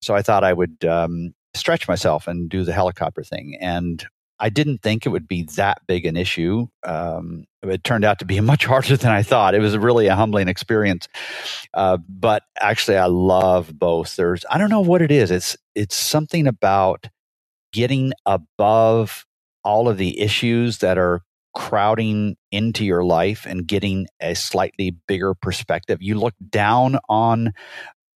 So 0.00 0.14
I 0.14 0.22
thought 0.22 0.42
I 0.42 0.52
would 0.52 0.84
um, 0.84 1.34
stretch 1.54 1.86
myself 1.86 2.26
and 2.26 2.48
do 2.48 2.64
the 2.64 2.72
helicopter 2.72 3.22
thing. 3.22 3.56
And 3.60 4.04
I 4.42 4.50
didn't 4.50 4.80
think 4.82 5.06
it 5.06 5.10
would 5.10 5.28
be 5.28 5.44
that 5.56 5.80
big 5.88 6.06
an 6.06 6.18
issue. 6.18 6.68
Um, 6.84 7.46
it 7.62 7.84
turned 7.84 8.04
out 8.04 8.20
to 8.20 8.26
be 8.26 8.40
much 8.42 8.66
harder 8.66 8.98
than 8.98 9.12
I 9.12 9.24
thought. 9.24 9.56
It 9.56 9.60
was 9.60 9.78
really 9.78 10.08
a 10.08 10.16
humbling 10.16 10.48
experience. 10.48 11.08
Uh, 11.74 11.98
but 12.08 12.44
actually, 12.60 12.98
I 12.98 13.06
love 13.06 13.78
both. 13.78 14.16
There's 14.16 14.44
I 14.50 14.58
don't 14.58 14.70
know 14.70 14.82
what 14.82 15.02
it 15.02 15.12
is. 15.12 15.32
It's 15.32 15.58
it's 15.76 15.96
something 15.96 16.48
about 16.48 17.08
getting 17.72 18.12
above 18.26 19.26
all 19.64 19.88
of 19.88 19.98
the 19.98 20.20
issues 20.20 20.78
that 20.80 20.98
are 20.98 21.22
crowding 21.56 22.36
into 22.52 22.84
your 22.84 23.04
life 23.04 23.46
and 23.46 23.66
getting 23.66 24.08
a 24.20 24.34
slightly 24.34 24.96
bigger 25.08 25.34
perspective. 25.34 26.00
You 26.02 26.16
look 26.18 26.34
down 26.50 26.98
on 27.08 27.52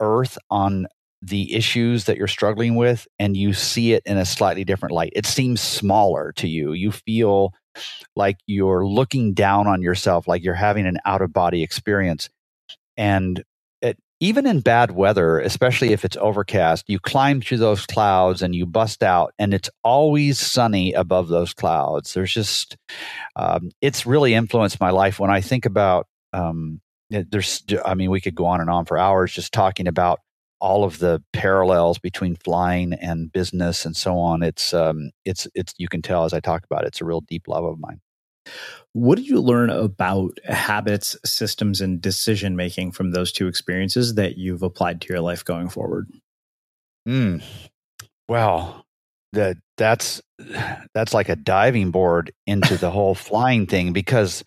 earth 0.01 0.39
on 0.51 0.87
the 1.25 1.55
issues 1.55 2.05
that 2.05 2.19
you're 2.19 2.29
struggling 2.29 2.75
with 2.75 3.09
and 3.19 3.37
you 3.37 3.55
see 3.55 3.95
it 3.95 4.03
in 4.05 4.19
a 4.19 4.27
slightly 4.27 4.63
different 4.63 4.95
light. 4.95 5.13
It 5.17 5.25
seems 5.25 5.61
smaller 5.61 6.33
to 6.37 6.47
you. 6.47 6.73
You 6.73 6.93
feel 6.93 7.55
like 8.15 8.37
you're 8.47 8.87
looking 8.87 9.33
down 9.33 9.67
on 9.67 9.81
yourself, 9.81 10.29
like 10.29 10.45
you're 10.45 10.55
having 10.55 10.87
an 10.87 10.99
out 11.07 11.23
of 11.23 11.33
body 11.33 11.63
experience. 11.63 12.29
And 12.99 13.43
it, 13.81 13.99
even 14.21 14.47
in 14.47 14.61
bad 14.61 14.91
weather, 14.91 15.41
especially 15.41 15.93
if 15.93 16.05
it's 16.05 16.17
overcast, 16.19 16.85
you 16.89 16.99
climb 16.99 17.41
through 17.41 17.59
those 17.59 17.87
clouds 17.87 18.43
and 18.43 18.55
you 18.55 18.67
bust 18.67 19.03
out, 19.03 19.33
and 19.39 19.55
it's 19.55 19.71
always 19.83 20.39
sunny 20.39 20.93
above 20.93 21.29
those 21.29 21.55
clouds. 21.55 22.13
There's 22.13 22.35
just, 22.35 22.77
um, 23.35 23.71
it's 23.81 24.05
really 24.05 24.35
influenced 24.35 24.79
my 24.79 24.91
life 24.91 25.19
when 25.19 25.31
I 25.31 25.41
think 25.41 25.65
about. 25.65 26.07
Um, 26.33 26.81
there's, 27.11 27.65
I 27.85 27.95
mean, 27.95 28.11
we 28.11 28.21
could 28.21 28.35
go 28.35 28.47
on 28.47 28.61
and 28.61 28.71
on 28.71 28.85
for 28.85 28.99
hours 28.99 29.33
just 29.33 29.53
talking 29.53 29.89
about 29.89 30.21
all 30.65 30.83
of 30.83 30.99
the 30.99 31.23
parallels 31.35 31.99
between 31.99 32.37
flying 32.37 32.95
and 32.95 33.31
business 33.31 33.85
and 33.85 33.95
so 33.95 34.19
on. 34.19 34.43
It's 34.43 34.73
um, 34.73 35.11
it's 35.27 35.47
it's 35.55 35.75
you 35.77 35.89
can 35.89 36.01
tell 36.01 36.25
as 36.25 36.33
I 36.33 36.41
talk 36.41 36.65
about 36.65 36.85
it, 36.85 36.89
it's 36.89 37.03
a 37.03 37.05
real 37.05 37.21
deep 37.21 37.47
love 37.49 37.65
of 37.65 37.79
mine. 37.79 38.01
What 38.95 39.17
did 39.17 39.29
you 39.29 39.43
learn 39.43 39.69
about 39.69 40.39
habits, 40.45 41.19
systems, 41.23 41.83
and 41.83 42.01
decision 42.01 42.57
making 42.57 42.93
from 42.93 43.11
those 43.11 43.31
two 43.31 43.47
experiences 43.47 44.15
that 44.15 44.39
you've 44.39 44.63
applied 44.63 45.03
to 45.03 45.09
your 45.13 45.21
life 45.21 45.45
going 45.45 45.69
forward? 45.69 46.09
Hmm. 47.05 47.39
Well, 48.27 48.87
that 49.35 49.59
that's 49.77 50.23
that's 50.95 51.13
like 51.13 51.29
a 51.29 51.37
diving 51.37 51.91
board 51.91 52.33
into 52.47 52.79
the 52.79 52.91
whole 52.91 53.15
flying 53.29 53.67
thing 53.67 53.93
because 53.93 54.43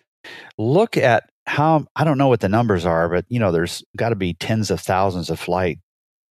look 0.58 0.96
at 0.96 1.30
how 1.46 1.86
I 1.94 2.02
don't 2.02 2.18
know 2.18 2.28
what 2.28 2.40
the 2.40 2.48
numbers 2.48 2.84
are, 2.84 3.08
but 3.08 3.24
you 3.28 3.38
know, 3.38 3.52
there's 3.52 3.84
got 3.96 4.08
to 4.08 4.16
be 4.16 4.34
tens 4.34 4.72
of 4.72 4.80
thousands 4.80 5.30
of 5.30 5.38
flight 5.38 5.78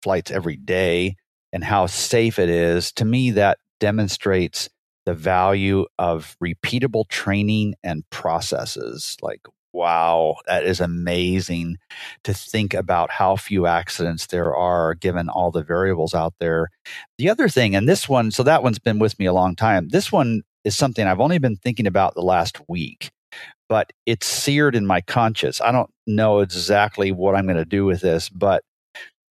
flights 0.01 0.31
every 0.31 0.57
day 0.57 1.15
and 1.53 1.63
how 1.63 1.86
safe 1.86 2.39
it 2.39 2.49
is, 2.49 2.91
to 2.93 3.05
me, 3.05 3.31
that 3.31 3.57
demonstrates 3.79 4.69
the 5.05 5.13
value 5.13 5.86
of 5.97 6.36
repeatable 6.43 7.07
training 7.07 7.75
and 7.83 8.03
processes. 8.10 9.15
Like, 9.21 9.41
wow, 9.71 10.36
that 10.47 10.65
is 10.65 10.81
amazing 10.81 11.77
to 12.23 12.33
think 12.33 12.73
about 12.73 13.12
how 13.12 13.36
few 13.36 13.67
accidents 13.67 14.27
there 14.27 14.53
are 14.55 14.95
given 14.95 15.29
all 15.29 15.51
the 15.51 15.63
variables 15.63 16.13
out 16.13 16.33
there. 16.39 16.69
The 17.17 17.29
other 17.29 17.47
thing, 17.47 17.75
and 17.75 17.88
this 17.88 18.10
one, 18.10 18.31
so 18.31 18.43
that 18.43 18.63
one's 18.63 18.79
been 18.79 18.99
with 18.99 19.17
me 19.19 19.25
a 19.25 19.33
long 19.33 19.55
time. 19.55 19.89
This 19.89 20.12
one 20.12 20.41
is 20.63 20.75
something 20.75 21.05
I've 21.05 21.21
only 21.21 21.38
been 21.38 21.55
thinking 21.55 21.88
about 21.88 22.15
the 22.15 22.21
last 22.21 22.60
week, 22.67 23.12
but 23.69 23.93
it's 24.05 24.27
seared 24.27 24.75
in 24.75 24.86
my 24.86 25.01
conscience. 25.01 25.62
I 25.62 25.71
don't 25.71 25.89
know 26.05 26.39
exactly 26.39 27.12
what 27.12 27.36
I'm 27.36 27.45
going 27.45 27.57
to 27.57 27.65
do 27.65 27.86
with 27.86 28.01
this, 28.01 28.29
but 28.29 28.63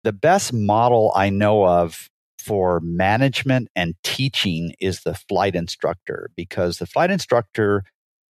the 0.07 0.13
best 0.13 0.53
model 0.53 1.13
I 1.17 1.31
know 1.31 1.67
of 1.67 2.09
for 2.39 2.79
management 2.79 3.67
and 3.75 3.97
teaching 4.05 4.73
is 4.79 5.01
the 5.01 5.15
flight 5.15 5.57
instructor 5.57 6.31
because 6.37 6.79
the 6.79 6.87
flight 6.87 7.11
instructor 7.11 7.83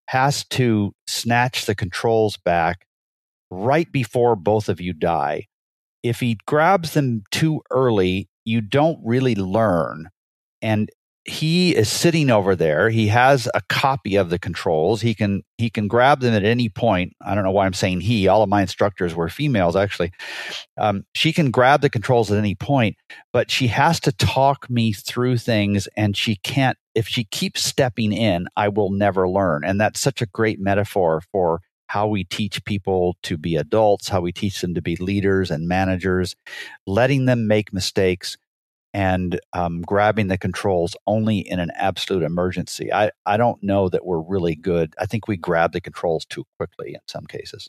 has 0.09 0.43
to 0.47 0.95
snatch 1.07 1.67
the 1.67 1.75
controls 1.75 2.39
back 2.39 2.87
right 3.51 3.93
before 3.93 4.37
both 4.37 4.71
of 4.71 4.81
you 4.81 4.95
die. 4.95 5.49
If 6.03 6.21
he 6.21 6.39
grabs 6.47 6.95
them 6.95 7.25
too 7.31 7.61
early, 7.71 8.31
you 8.47 8.63
don't 8.63 8.99
really 9.05 9.35
learn. 9.35 10.09
And 10.63 10.89
he 11.27 11.75
is 11.75 11.91
sitting 11.91 12.31
over 12.31 12.55
there. 12.55 12.89
He 12.89 13.09
has 13.09 13.49
a 13.53 13.61
copy 13.69 14.15
of 14.17 14.31
the 14.31 14.39
controls. 14.39 15.01
He 15.01 15.15
can 15.15 15.43
he 15.59 15.71
can 15.71 15.89
grab 15.89 16.21
them 16.21 16.35
at 16.35 16.45
any 16.45 16.69
point. 16.69 17.15
I 17.21 17.35
don't 17.35 17.45
know 17.45 17.51
why 17.51 17.67
i'm 17.67 17.73
saying 17.73 18.01
he. 18.01 18.29
All 18.29 18.43
of 18.43 18.49
my 18.49 18.63
instructors 18.63 19.15
were 19.15 19.29
females 19.29 19.75
actually. 19.75 20.13
Um, 20.79 21.05
she 21.15 21.33
can 21.33 21.51
grab 21.51 21.81
the 21.81 21.91
controls 21.91 22.31
at 22.31 22.39
any 22.39 22.55
point 22.55 22.97
but 23.33 23.51
she 23.51 23.67
has 23.69 23.99
to 24.01 24.13
talk 24.13 24.71
me 24.71 24.93
through 24.93 25.39
things 25.39 25.89
and 25.97 26.17
she 26.17 26.37
can't 26.37 26.79
if 26.95 27.09
she 27.09 27.25
keeps 27.25 27.63
stepping 27.63 28.13
in 28.13 28.47
i 28.57 28.69
will 28.69 28.91
never 28.91 29.29
learn. 29.29 29.65
And 29.65 29.81
that's 29.81 30.01
such 30.01 30.23
a 30.23 30.27
great 30.27 30.61
metaphor 30.61 31.23
for 31.33 31.61
how 31.89 32.07
we 32.09 32.25
teach 32.25 32.65
people 32.65 33.17
to 33.23 33.37
be 33.37 33.57
adults 33.57 34.09
how 34.09 34.21
we 34.21 34.33
teach 34.33 34.61
them 34.61 34.75
to 34.75 34.83
be 34.83 34.97
leaders 34.97 35.51
and 35.51 35.67
managers 35.69 36.37
letting 36.87 37.25
them 37.27 37.47
make 37.47 37.73
mistakes 37.73 38.37
and 38.97 39.39
um, 39.53 39.83
grabbing 39.83 40.29
the 40.29 40.39
controls 40.39 40.97
only 41.07 41.41
in 41.41 41.61
an 41.61 41.71
absolute 41.75 42.23
emergency. 42.23 42.91
I, 42.91 43.11
I 43.27 43.37
don't 43.37 43.63
know 43.63 43.91
that 43.91 44.07
we're 44.07 44.23
really 44.23 44.55
good. 44.55 44.95
I 44.99 45.05
think 45.05 45.29
we 45.29 45.37
grab 45.37 45.73
the 45.73 45.83
controls 45.83 46.25
too 46.25 46.47
quickly 46.57 46.95
in 46.95 47.01
some 47.07 47.27
cases. 47.27 47.69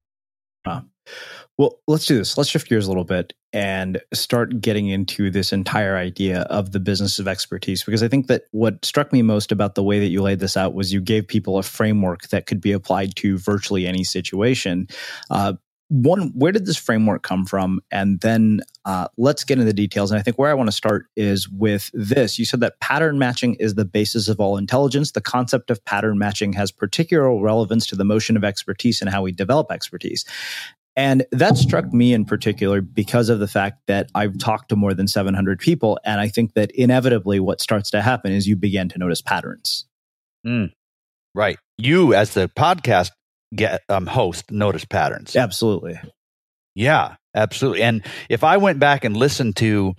Well, 1.57 1.79
let's 1.87 2.05
do 2.05 2.17
this. 2.17 2.37
Let's 2.37 2.49
shift 2.49 2.69
gears 2.69 2.85
a 2.85 2.89
little 2.89 3.03
bit 3.03 3.33
and 3.53 4.01
start 4.13 4.61
getting 4.61 4.87
into 4.87 5.29
this 5.29 5.51
entire 5.51 5.97
idea 5.97 6.41
of 6.43 6.71
the 6.71 6.79
business 6.79 7.19
of 7.19 7.27
expertise. 7.27 7.83
Because 7.83 8.01
I 8.01 8.07
think 8.07 8.27
that 8.27 8.43
what 8.51 8.83
struck 8.85 9.11
me 9.11 9.21
most 9.21 9.51
about 9.51 9.75
the 9.75 9.83
way 9.83 9.99
that 9.99 10.07
you 10.07 10.21
laid 10.21 10.39
this 10.39 10.55
out 10.55 10.73
was 10.73 10.93
you 10.93 11.01
gave 11.01 11.27
people 11.27 11.57
a 11.57 11.63
framework 11.63 12.29
that 12.29 12.45
could 12.45 12.61
be 12.61 12.71
applied 12.71 13.15
to 13.17 13.37
virtually 13.37 13.85
any 13.85 14.03
situation. 14.03 14.87
Uh, 15.29 15.53
one, 15.91 16.31
where 16.33 16.53
did 16.53 16.65
this 16.65 16.77
framework 16.77 17.21
come 17.21 17.45
from? 17.45 17.81
And 17.91 18.21
then 18.21 18.61
uh, 18.85 19.09
let's 19.17 19.43
get 19.43 19.55
into 19.55 19.65
the 19.65 19.73
details. 19.73 20.09
And 20.09 20.17
I 20.17 20.23
think 20.23 20.39
where 20.39 20.49
I 20.49 20.53
want 20.53 20.69
to 20.69 20.71
start 20.71 21.07
is 21.17 21.49
with 21.49 21.91
this. 21.93 22.39
You 22.39 22.45
said 22.45 22.61
that 22.61 22.79
pattern 22.79 23.19
matching 23.19 23.55
is 23.55 23.75
the 23.75 23.83
basis 23.83 24.29
of 24.29 24.39
all 24.39 24.55
intelligence. 24.55 25.11
The 25.11 25.19
concept 25.19 25.69
of 25.69 25.83
pattern 25.83 26.17
matching 26.17 26.53
has 26.53 26.71
particular 26.71 27.37
relevance 27.37 27.85
to 27.87 27.97
the 27.97 28.05
motion 28.05 28.37
of 28.37 28.45
expertise 28.45 29.01
and 29.01 29.09
how 29.09 29.21
we 29.21 29.33
develop 29.33 29.69
expertise. 29.69 30.23
And 30.95 31.25
that 31.33 31.57
struck 31.57 31.91
me 31.91 32.13
in 32.13 32.23
particular 32.23 32.79
because 32.79 33.27
of 33.27 33.39
the 33.39 33.47
fact 33.47 33.81
that 33.87 34.09
I've 34.15 34.37
talked 34.37 34.69
to 34.69 34.77
more 34.77 34.93
than 34.93 35.09
700 35.09 35.59
people. 35.59 35.99
And 36.05 36.21
I 36.21 36.29
think 36.29 36.53
that 36.53 36.71
inevitably 36.71 37.41
what 37.41 37.59
starts 37.59 37.89
to 37.91 38.01
happen 38.01 38.31
is 38.31 38.47
you 38.47 38.55
begin 38.55 38.87
to 38.89 38.97
notice 38.97 39.21
patterns. 39.21 39.85
Mm, 40.47 40.71
right. 41.35 41.57
You, 41.77 42.13
as 42.13 42.33
the 42.33 42.47
podcast 42.47 43.11
get 43.55 43.81
um, 43.89 44.07
host 44.07 44.51
notice 44.51 44.85
patterns. 44.85 45.35
Absolutely. 45.35 45.99
Yeah, 46.75 47.15
absolutely. 47.35 47.83
And 47.83 48.03
if 48.29 48.43
I 48.43 48.57
went 48.57 48.79
back 48.79 49.03
and 49.03 49.15
listened 49.15 49.57
to, 49.57 49.93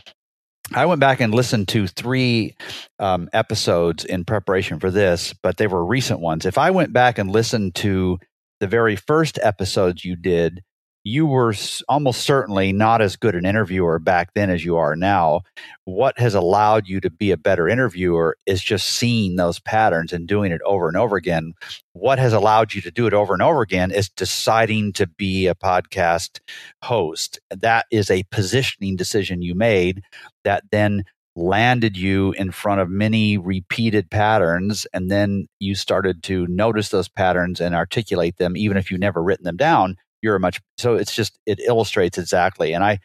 I 0.74 0.86
went 0.86 1.00
back 1.00 1.20
and 1.20 1.34
listened 1.34 1.68
to 1.68 1.86
three 1.86 2.56
um, 2.98 3.28
episodes 3.32 4.04
in 4.04 4.24
preparation 4.24 4.80
for 4.80 4.90
this, 4.90 5.34
but 5.42 5.58
they 5.58 5.66
were 5.66 5.84
recent 5.84 6.20
ones. 6.20 6.46
If 6.46 6.56
I 6.56 6.70
went 6.70 6.92
back 6.92 7.18
and 7.18 7.30
listened 7.30 7.74
to 7.76 8.18
the 8.60 8.66
very 8.66 8.96
first 8.96 9.38
episodes 9.42 10.04
you 10.04 10.16
did, 10.16 10.62
you 11.04 11.26
were 11.26 11.54
almost 11.88 12.22
certainly 12.22 12.72
not 12.72 13.02
as 13.02 13.16
good 13.16 13.34
an 13.34 13.44
interviewer 13.44 13.98
back 13.98 14.34
then 14.34 14.50
as 14.50 14.64
you 14.64 14.76
are 14.76 14.94
now. 14.94 15.40
What 15.84 16.18
has 16.18 16.34
allowed 16.34 16.86
you 16.86 17.00
to 17.00 17.10
be 17.10 17.32
a 17.32 17.36
better 17.36 17.68
interviewer 17.68 18.36
is 18.46 18.62
just 18.62 18.88
seeing 18.88 19.36
those 19.36 19.58
patterns 19.58 20.12
and 20.12 20.28
doing 20.28 20.52
it 20.52 20.60
over 20.64 20.86
and 20.88 20.96
over 20.96 21.16
again. 21.16 21.54
What 21.92 22.18
has 22.18 22.32
allowed 22.32 22.74
you 22.74 22.80
to 22.82 22.90
do 22.90 23.06
it 23.06 23.14
over 23.14 23.32
and 23.32 23.42
over 23.42 23.62
again 23.62 23.90
is 23.90 24.08
deciding 24.08 24.92
to 24.94 25.06
be 25.06 25.48
a 25.48 25.54
podcast 25.54 26.38
host. 26.82 27.40
That 27.50 27.86
is 27.90 28.10
a 28.10 28.24
positioning 28.30 28.94
decision 28.96 29.42
you 29.42 29.54
made 29.54 30.02
that 30.44 30.64
then 30.70 31.04
landed 31.34 31.96
you 31.96 32.32
in 32.32 32.50
front 32.50 32.80
of 32.80 32.90
many 32.90 33.38
repeated 33.38 34.10
patterns 34.10 34.86
and 34.92 35.10
then 35.10 35.46
you 35.60 35.74
started 35.74 36.22
to 36.22 36.46
notice 36.48 36.90
those 36.90 37.08
patterns 37.08 37.58
and 37.58 37.74
articulate 37.74 38.36
them 38.36 38.54
even 38.54 38.76
if 38.76 38.90
you 38.90 38.98
never 38.98 39.22
written 39.22 39.44
them 39.44 39.56
down 39.56 39.96
you're 40.22 40.36
a 40.36 40.40
much 40.40 40.60
so 40.78 40.94
it's 40.94 41.14
just 41.14 41.38
it 41.46 41.60
illustrates 41.60 42.16
exactly 42.16 42.72
and 42.72 42.84
i 42.84 42.98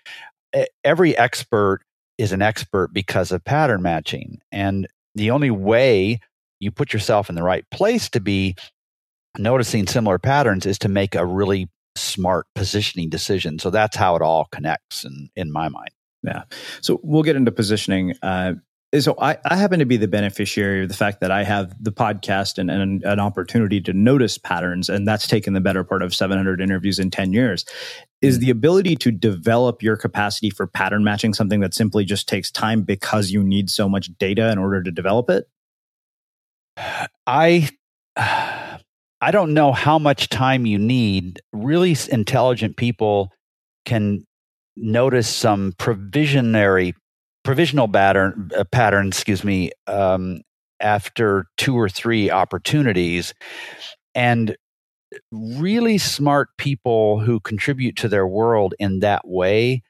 every 0.84 1.18
expert 1.18 1.82
is 2.18 2.32
an 2.32 2.42
expert 2.42 2.94
because 2.94 3.32
of 3.32 3.44
pattern 3.44 3.82
matching 3.82 4.40
and 4.52 4.88
the 5.16 5.32
only 5.32 5.52
way 5.52 6.20
you 6.60 6.72
put 6.72 6.94
yourself 6.94 7.30
in 7.30 7.36
the 7.36 7.44
right 7.44 7.66
place 7.70 8.10
to 8.10 8.20
be 8.20 8.56
noticing 9.38 9.86
similar 9.86 10.18
patterns 10.18 10.66
is 10.66 10.80
to 10.80 10.88
make 10.88 11.16
a 11.16 11.26
really 11.26 11.70
smart 11.96 12.46
positioning 12.56 13.10
decision 13.10 13.60
so 13.60 13.70
that's 13.70 13.98
how 13.98 14.16
it 14.16 14.22
all 14.22 14.48
connects 14.52 15.04
in 15.04 15.30
in 15.36 15.52
my 15.52 15.68
mind. 15.68 15.90
Yeah 16.24 16.44
so 16.82 17.00
we'll 17.04 17.24
get 17.24 17.36
into 17.36 17.52
positioning 17.52 18.16
uh, 18.22 18.54
so 19.02 19.16
I, 19.20 19.38
I, 19.46 19.56
happen 19.56 19.80
to 19.80 19.86
be 19.86 19.98
the 19.98 20.08
beneficiary 20.08 20.84
of 20.84 20.90
the 20.90 20.96
fact 20.96 21.22
that 21.22 21.32
I 21.32 21.44
have 21.44 21.74
the 21.84 21.92
podcast 21.92 22.58
and, 22.58 22.70
and, 22.70 23.04
an 23.04 23.20
opportunity 23.20 23.82
to 23.82 23.94
notice 23.94 24.38
patterns, 24.38 24.90
and 24.90 25.08
that's 25.08 25.28
taken 25.28 25.54
the 25.54 25.62
better 25.62 25.84
part 25.84 26.02
of 26.02 26.14
700 26.14 26.62
interviews 26.62 27.00
in 27.00 27.10
10 27.10 27.34
years. 27.34 27.66
Is 28.22 28.38
mm. 28.38 28.42
the 28.42 28.50
ability 28.50 28.96
to 28.98 29.12
develop 29.12 29.82
your 29.82 29.98
capacity 29.98 30.50
for 30.50 30.68
pattern 30.68 31.04
matching 31.04 31.34
something 31.34 31.60
that 31.62 31.74
simply 31.74 32.06
just 32.06 32.28
takes 32.28 32.52
time 32.52 32.84
because 32.84 33.32
you 33.32 33.44
need 33.44 33.70
so 33.70 33.90
much 33.90 34.10
data 34.18 34.52
in 34.52 34.58
order 34.58 34.84
to 34.84 34.92
develop 34.92 35.30
it? 35.30 35.48
I 37.28 37.70
I 39.20 39.32
don't 39.32 39.54
know 39.54 39.72
how 39.72 39.98
much 39.98 40.30
time 40.30 40.66
you 40.66 40.78
need. 40.78 41.42
Really 41.52 41.96
intelligent 42.12 42.78
people 42.78 43.32
can 43.86 44.26
notice 44.76 45.28
some 45.28 45.74
provisionary 45.74 46.94
provisional 47.48 47.88
pattern 47.88 48.52
uh, 48.56 48.64
pattern, 48.66 49.08
excuse 49.08 49.44
me, 49.44 49.72
um, 49.88 50.42
after 50.80 51.46
two 51.58 51.76
or 51.80 51.90
three 51.90 52.30
opportunities, 52.30 53.34
and 54.14 54.56
really 55.32 55.98
smart 55.98 56.50
people 56.58 57.20
who 57.20 57.40
contribute 57.40 57.96
to 57.96 58.10
their 58.10 58.28
world 58.28 58.76
in 58.80 59.00
that 59.00 59.26
way 59.26 59.82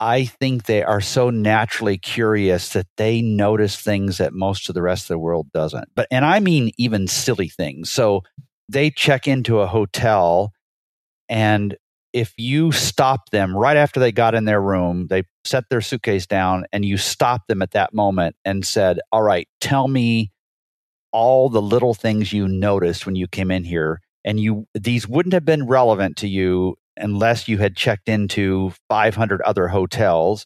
I 0.00 0.26
think 0.26 0.64
they 0.64 0.84
are 0.84 1.00
so 1.00 1.30
naturally 1.30 1.98
curious 1.98 2.72
that 2.74 2.86
they 2.96 3.20
notice 3.20 3.76
things 3.76 4.18
that 4.18 4.32
most 4.32 4.68
of 4.68 4.74
the 4.74 4.82
rest 4.82 5.04
of 5.04 5.08
the 5.08 5.18
world 5.18 5.50
doesn't. 5.52 5.88
But 5.96 6.06
and 6.10 6.24
I 6.24 6.38
mean 6.38 6.70
even 6.78 7.08
silly 7.08 7.48
things. 7.48 7.90
So 7.90 8.22
they 8.68 8.90
check 8.90 9.26
into 9.26 9.58
a 9.58 9.66
hotel 9.66 10.52
and 11.28 11.76
if 12.12 12.32
you 12.36 12.72
stop 12.72 13.30
them 13.30 13.56
right 13.56 13.76
after 13.76 14.00
they 14.00 14.12
got 14.12 14.34
in 14.34 14.44
their 14.44 14.60
room, 14.60 15.06
they 15.08 15.24
set 15.44 15.64
their 15.70 15.80
suitcase 15.80 16.26
down 16.26 16.64
and 16.72 16.84
you 16.84 16.96
stop 16.96 17.46
them 17.48 17.62
at 17.62 17.72
that 17.72 17.94
moment 17.94 18.36
and 18.44 18.66
said, 18.66 19.00
"All 19.12 19.22
right, 19.22 19.48
tell 19.60 19.88
me 19.88 20.30
all 21.12 21.48
the 21.48 21.62
little 21.62 21.94
things 21.94 22.32
you 22.32 22.48
noticed 22.48 23.06
when 23.06 23.16
you 23.16 23.28
came 23.28 23.50
in 23.50 23.64
here." 23.64 24.00
And 24.24 24.40
you 24.40 24.66
these 24.74 25.08
wouldn't 25.08 25.32
have 25.34 25.44
been 25.44 25.66
relevant 25.66 26.16
to 26.18 26.28
you 26.28 26.76
unless 26.96 27.48
you 27.48 27.58
had 27.58 27.76
checked 27.76 28.08
into 28.08 28.72
500 28.88 29.40
other 29.42 29.68
hotels, 29.68 30.44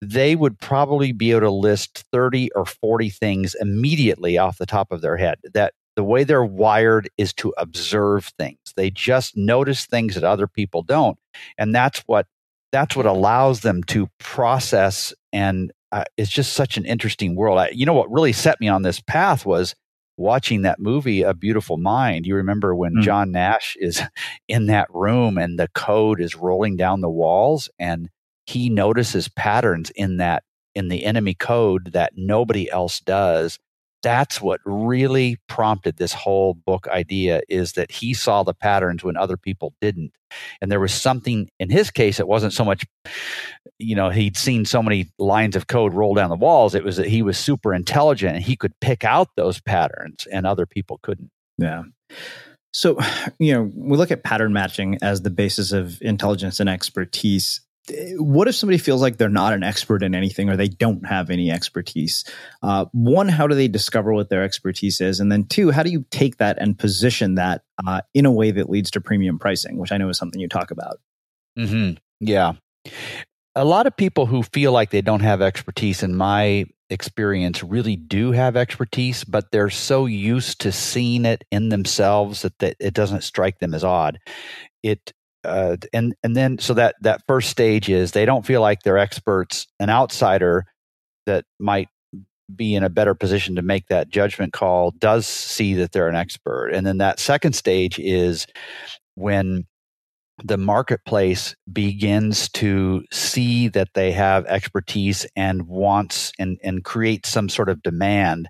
they 0.00 0.36
would 0.36 0.58
probably 0.58 1.12
be 1.12 1.30
able 1.32 1.40
to 1.42 1.50
list 1.50 2.04
30 2.12 2.50
or 2.54 2.64
40 2.66 3.10
things 3.10 3.54
immediately 3.60 4.38
off 4.38 4.58
the 4.58 4.66
top 4.66 4.92
of 4.92 5.00
their 5.00 5.16
head. 5.16 5.36
That 5.54 5.74
the 5.96 6.04
way 6.04 6.24
they're 6.24 6.44
wired 6.44 7.08
is 7.18 7.32
to 7.34 7.52
observe 7.58 8.32
things. 8.38 8.58
They 8.76 8.90
just 8.90 9.36
notice 9.36 9.84
things 9.84 10.14
that 10.14 10.24
other 10.24 10.46
people 10.46 10.82
don't. 10.82 11.18
And 11.58 11.74
that's 11.74 12.00
what 12.06 12.26
that's 12.70 12.96
what 12.96 13.06
allows 13.06 13.60
them 13.60 13.82
to 13.84 14.08
process 14.18 15.12
and 15.32 15.72
uh, 15.92 16.04
it's 16.16 16.30
just 16.30 16.54
such 16.54 16.78
an 16.78 16.86
interesting 16.86 17.36
world. 17.36 17.58
I, 17.58 17.68
you 17.68 17.84
know 17.84 17.92
what 17.92 18.10
really 18.10 18.32
set 18.32 18.60
me 18.60 18.68
on 18.68 18.82
this 18.82 19.00
path 19.00 19.44
was 19.44 19.74
watching 20.16 20.62
that 20.62 20.78
movie 20.78 21.22
a 21.22 21.32
beautiful 21.32 21.78
mind 21.78 22.26
you 22.26 22.34
remember 22.34 22.74
when 22.74 22.94
mm. 22.94 23.02
john 23.02 23.32
nash 23.32 23.76
is 23.80 24.02
in 24.48 24.66
that 24.66 24.86
room 24.92 25.38
and 25.38 25.58
the 25.58 25.68
code 25.68 26.20
is 26.20 26.36
rolling 26.36 26.76
down 26.76 27.00
the 27.00 27.08
walls 27.08 27.70
and 27.78 28.10
he 28.44 28.68
notices 28.68 29.28
patterns 29.28 29.90
in 29.90 30.18
that 30.18 30.44
in 30.74 30.88
the 30.88 31.04
enemy 31.04 31.34
code 31.34 31.92
that 31.92 32.12
nobody 32.14 32.70
else 32.70 33.00
does 33.00 33.58
that's 34.02 34.40
what 34.40 34.60
really 34.64 35.38
prompted 35.48 35.96
this 35.96 36.12
whole 36.12 36.54
book 36.54 36.88
idea 36.88 37.40
is 37.48 37.72
that 37.72 37.90
he 37.90 38.14
saw 38.14 38.42
the 38.42 38.54
patterns 38.54 39.04
when 39.04 39.16
other 39.16 39.36
people 39.36 39.74
didn't. 39.80 40.12
And 40.60 40.70
there 40.70 40.80
was 40.80 40.92
something 40.92 41.48
in 41.58 41.70
his 41.70 41.90
case 41.90 42.18
it 42.18 42.28
wasn't 42.28 42.52
so 42.52 42.64
much 42.64 42.86
you 43.78 43.94
know 43.94 44.10
he'd 44.10 44.36
seen 44.36 44.64
so 44.64 44.82
many 44.82 45.10
lines 45.18 45.56
of 45.56 45.66
code 45.66 45.94
roll 45.94 46.14
down 46.14 46.30
the 46.30 46.36
walls. 46.36 46.74
It 46.74 46.84
was 46.84 46.96
that 46.96 47.06
he 47.06 47.22
was 47.22 47.38
super 47.38 47.74
intelligent 47.74 48.36
and 48.36 48.44
he 48.44 48.56
could 48.56 48.78
pick 48.80 49.04
out 49.04 49.28
those 49.36 49.60
patterns 49.60 50.26
and 50.30 50.46
other 50.46 50.66
people 50.66 50.98
couldn't. 51.02 51.30
Yeah. 51.58 51.84
So 52.72 52.98
you 53.38 53.52
know 53.52 53.70
we 53.74 53.96
look 53.96 54.10
at 54.10 54.24
pattern 54.24 54.52
matching 54.52 54.98
as 55.02 55.22
the 55.22 55.30
basis 55.30 55.72
of 55.72 56.00
intelligence 56.02 56.60
and 56.60 56.68
expertise 56.68 57.60
what 58.16 58.46
if 58.46 58.54
somebody 58.54 58.78
feels 58.78 59.02
like 59.02 59.16
they're 59.16 59.28
not 59.28 59.52
an 59.52 59.62
expert 59.62 60.02
in 60.02 60.14
anything 60.14 60.48
or 60.48 60.56
they 60.56 60.68
don't 60.68 61.04
have 61.06 61.30
any 61.30 61.50
expertise? 61.50 62.24
Uh, 62.62 62.86
one, 62.92 63.28
how 63.28 63.46
do 63.46 63.54
they 63.54 63.68
discover 63.68 64.12
what 64.12 64.28
their 64.28 64.44
expertise 64.44 65.00
is? 65.00 65.18
And 65.18 65.32
then 65.32 65.44
two, 65.44 65.70
how 65.70 65.82
do 65.82 65.90
you 65.90 66.04
take 66.10 66.36
that 66.36 66.58
and 66.60 66.78
position 66.78 67.34
that 67.34 67.62
uh, 67.84 68.02
in 68.14 68.24
a 68.24 68.30
way 68.30 68.52
that 68.52 68.70
leads 68.70 68.90
to 68.92 69.00
premium 69.00 69.38
pricing, 69.38 69.78
which 69.78 69.90
I 69.90 69.96
know 69.96 70.08
is 70.08 70.18
something 70.18 70.40
you 70.40 70.48
talk 70.48 70.70
about? 70.70 71.00
Mm-hmm. 71.58 71.94
Yeah. 72.20 72.52
A 73.54 73.64
lot 73.64 73.86
of 73.86 73.96
people 73.96 74.26
who 74.26 74.42
feel 74.42 74.72
like 74.72 74.90
they 74.90 75.02
don't 75.02 75.20
have 75.20 75.42
expertise, 75.42 76.02
in 76.02 76.14
my 76.14 76.66
experience, 76.88 77.62
really 77.64 77.96
do 77.96 78.30
have 78.32 78.56
expertise, 78.56 79.24
but 79.24 79.50
they're 79.50 79.70
so 79.70 80.06
used 80.06 80.60
to 80.60 80.72
seeing 80.72 81.24
it 81.24 81.44
in 81.50 81.68
themselves 81.68 82.42
that, 82.42 82.58
that 82.60 82.76
it 82.78 82.94
doesn't 82.94 83.24
strike 83.24 83.58
them 83.58 83.74
as 83.74 83.82
odd. 83.84 84.20
It 84.82 85.12
uh, 85.44 85.76
and 85.92 86.14
and 86.22 86.36
then 86.36 86.58
so 86.58 86.74
that 86.74 86.96
that 87.02 87.22
first 87.26 87.50
stage 87.50 87.88
is 87.88 88.12
they 88.12 88.24
don't 88.24 88.46
feel 88.46 88.60
like 88.60 88.82
they're 88.82 88.98
experts. 88.98 89.66
An 89.80 89.90
outsider 89.90 90.64
that 91.26 91.44
might 91.58 91.88
be 92.54 92.74
in 92.74 92.82
a 92.82 92.90
better 92.90 93.14
position 93.14 93.56
to 93.56 93.62
make 93.62 93.86
that 93.88 94.08
judgment 94.08 94.52
call 94.52 94.90
does 94.92 95.26
see 95.26 95.74
that 95.74 95.92
they're 95.92 96.08
an 96.08 96.16
expert. 96.16 96.68
And 96.68 96.86
then 96.86 96.98
that 96.98 97.18
second 97.18 97.54
stage 97.54 97.98
is 97.98 98.46
when 99.14 99.66
the 100.44 100.58
marketplace 100.58 101.54
begins 101.72 102.48
to 102.50 103.04
see 103.12 103.68
that 103.68 103.88
they 103.94 104.12
have 104.12 104.46
expertise 104.46 105.26
and 105.36 105.68
wants 105.68 106.32
and, 106.38 106.58
and 106.62 106.84
create 106.84 107.26
some 107.26 107.48
sort 107.48 107.68
of 107.68 107.82
demand. 107.82 108.48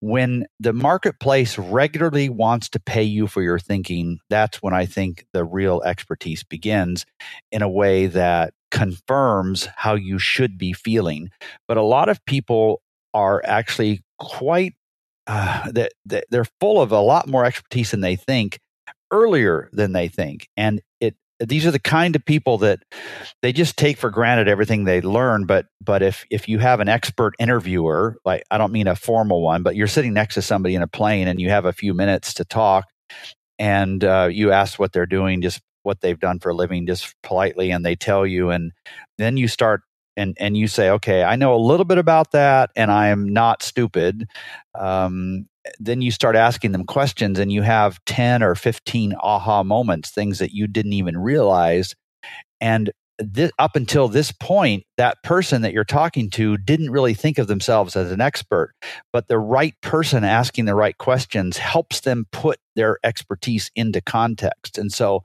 When 0.00 0.46
the 0.60 0.72
marketplace 0.72 1.58
regularly 1.58 2.28
wants 2.28 2.68
to 2.70 2.80
pay 2.80 3.02
you 3.02 3.26
for 3.26 3.42
your 3.42 3.58
thinking, 3.58 4.18
that's 4.30 4.58
when 4.62 4.74
I 4.74 4.86
think 4.86 5.26
the 5.32 5.44
real 5.44 5.82
expertise 5.84 6.44
begins 6.44 7.04
in 7.50 7.62
a 7.62 7.68
way 7.68 8.06
that 8.06 8.54
confirms 8.70 9.68
how 9.76 9.94
you 9.94 10.18
should 10.18 10.58
be 10.58 10.72
feeling. 10.72 11.30
But 11.68 11.76
a 11.76 11.82
lot 11.82 12.08
of 12.08 12.24
people 12.24 12.82
are 13.12 13.42
actually 13.44 14.02
quite 14.18 14.74
uh, 15.26 15.70
that, 15.72 15.92
they're 16.30 16.46
full 16.60 16.82
of 16.82 16.92
a 16.92 17.00
lot 17.00 17.28
more 17.28 17.44
expertise 17.44 17.92
than 17.92 18.00
they 18.00 18.16
think 18.16 18.58
earlier 19.10 19.70
than 19.72 19.92
they 19.92 20.08
think 20.08 20.48
and 20.56 20.80
these 21.40 21.66
are 21.66 21.70
the 21.70 21.78
kind 21.78 22.14
of 22.14 22.24
people 22.24 22.58
that 22.58 22.80
they 23.42 23.52
just 23.52 23.76
take 23.76 23.98
for 23.98 24.10
granted 24.10 24.48
everything 24.48 24.84
they 24.84 25.00
learn 25.00 25.46
but 25.46 25.66
but 25.82 26.02
if 26.02 26.24
if 26.30 26.48
you 26.48 26.58
have 26.58 26.80
an 26.80 26.88
expert 26.88 27.34
interviewer 27.38 28.16
like 28.24 28.44
i 28.50 28.58
don't 28.58 28.72
mean 28.72 28.86
a 28.86 28.96
formal 28.96 29.42
one 29.42 29.62
but 29.62 29.76
you're 29.76 29.86
sitting 29.86 30.12
next 30.12 30.34
to 30.34 30.42
somebody 30.42 30.74
in 30.74 30.82
a 30.82 30.86
plane 30.86 31.28
and 31.28 31.40
you 31.40 31.50
have 31.50 31.64
a 31.64 31.72
few 31.72 31.94
minutes 31.94 32.34
to 32.34 32.44
talk 32.44 32.86
and 33.58 34.02
uh, 34.02 34.28
you 34.30 34.50
ask 34.50 34.78
what 34.78 34.92
they're 34.92 35.06
doing 35.06 35.40
just 35.40 35.60
what 35.82 36.00
they've 36.00 36.20
done 36.20 36.38
for 36.38 36.50
a 36.50 36.54
living 36.54 36.86
just 36.86 37.14
politely 37.22 37.70
and 37.70 37.84
they 37.84 37.94
tell 37.94 38.26
you 38.26 38.50
and 38.50 38.72
then 39.18 39.36
you 39.36 39.48
start 39.48 39.82
and 40.16 40.36
and 40.40 40.56
you 40.56 40.68
say 40.68 40.90
okay 40.90 41.24
i 41.24 41.36
know 41.36 41.54
a 41.54 41.56
little 41.56 41.84
bit 41.84 41.98
about 41.98 42.32
that 42.32 42.70
and 42.76 42.90
i 42.90 43.08
am 43.08 43.28
not 43.32 43.62
stupid 43.62 44.26
um, 44.78 45.46
then 45.78 46.02
you 46.02 46.10
start 46.10 46.36
asking 46.36 46.72
them 46.72 46.84
questions 46.84 47.38
and 47.38 47.52
you 47.52 47.62
have 47.62 47.98
10 48.06 48.42
or 48.42 48.54
15 48.54 49.14
aha 49.20 49.62
moments, 49.62 50.10
things 50.10 50.38
that 50.38 50.52
you 50.52 50.66
didn't 50.66 50.92
even 50.92 51.16
realize. 51.16 51.94
And 52.60 52.90
this, 53.18 53.52
up 53.58 53.76
until 53.76 54.08
this 54.08 54.32
point, 54.32 54.84
that 54.96 55.22
person 55.22 55.62
that 55.62 55.72
you're 55.72 55.84
talking 55.84 56.30
to 56.30 56.56
didn't 56.56 56.90
really 56.90 57.14
think 57.14 57.38
of 57.38 57.46
themselves 57.46 57.94
as 57.94 58.10
an 58.10 58.20
expert, 58.20 58.74
but 59.12 59.28
the 59.28 59.38
right 59.38 59.74
person 59.82 60.24
asking 60.24 60.64
the 60.64 60.74
right 60.74 60.98
questions 60.98 61.56
helps 61.56 62.00
them 62.00 62.26
put 62.32 62.58
their 62.74 62.98
expertise 63.04 63.70
into 63.76 64.00
context. 64.00 64.78
And 64.78 64.92
so 64.92 65.22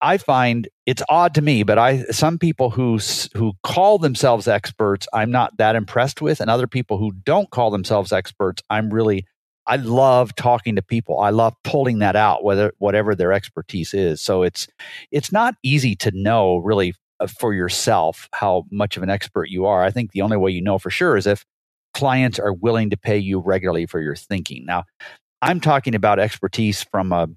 I 0.00 0.16
find 0.16 0.68
it's 0.86 1.02
odd 1.08 1.34
to 1.34 1.42
me, 1.42 1.64
but 1.64 1.78
I 1.78 2.04
some 2.04 2.38
people 2.38 2.70
who 2.70 2.98
who 3.34 3.52
call 3.62 3.98
themselves 3.98 4.48
experts, 4.48 5.06
I'm 5.12 5.30
not 5.30 5.56
that 5.58 5.76
impressed 5.76 6.22
with, 6.22 6.40
and 6.40 6.48
other 6.48 6.66
people 6.66 6.98
who 6.98 7.12
don't 7.12 7.50
call 7.50 7.70
themselves 7.70 8.12
experts, 8.12 8.62
I'm 8.70 8.90
really 8.90 9.26
I 9.68 9.76
love 9.76 10.34
talking 10.34 10.76
to 10.76 10.82
people. 10.82 11.20
I 11.20 11.30
love 11.30 11.54
pulling 11.62 11.98
that 11.98 12.16
out, 12.16 12.42
whether 12.42 12.72
whatever 12.78 13.14
their 13.14 13.32
expertise 13.32 13.92
is. 13.94 14.20
So 14.20 14.42
it's 14.42 14.66
it's 15.12 15.30
not 15.30 15.54
easy 15.62 15.94
to 15.96 16.10
know 16.12 16.56
really 16.56 16.94
uh, 17.20 17.26
for 17.26 17.52
yourself 17.52 18.28
how 18.32 18.64
much 18.72 18.96
of 18.96 19.02
an 19.02 19.10
expert 19.10 19.50
you 19.50 19.66
are. 19.66 19.84
I 19.84 19.90
think 19.90 20.12
the 20.12 20.22
only 20.22 20.38
way 20.38 20.50
you 20.50 20.62
know 20.62 20.78
for 20.78 20.90
sure 20.90 21.16
is 21.16 21.26
if 21.26 21.44
clients 21.94 22.38
are 22.38 22.52
willing 22.52 22.90
to 22.90 22.96
pay 22.96 23.18
you 23.18 23.40
regularly 23.40 23.86
for 23.86 24.00
your 24.00 24.16
thinking. 24.16 24.64
Now, 24.64 24.84
I'm 25.42 25.60
talking 25.60 25.94
about 25.94 26.18
expertise 26.18 26.82
from 26.82 27.12
a 27.12 27.28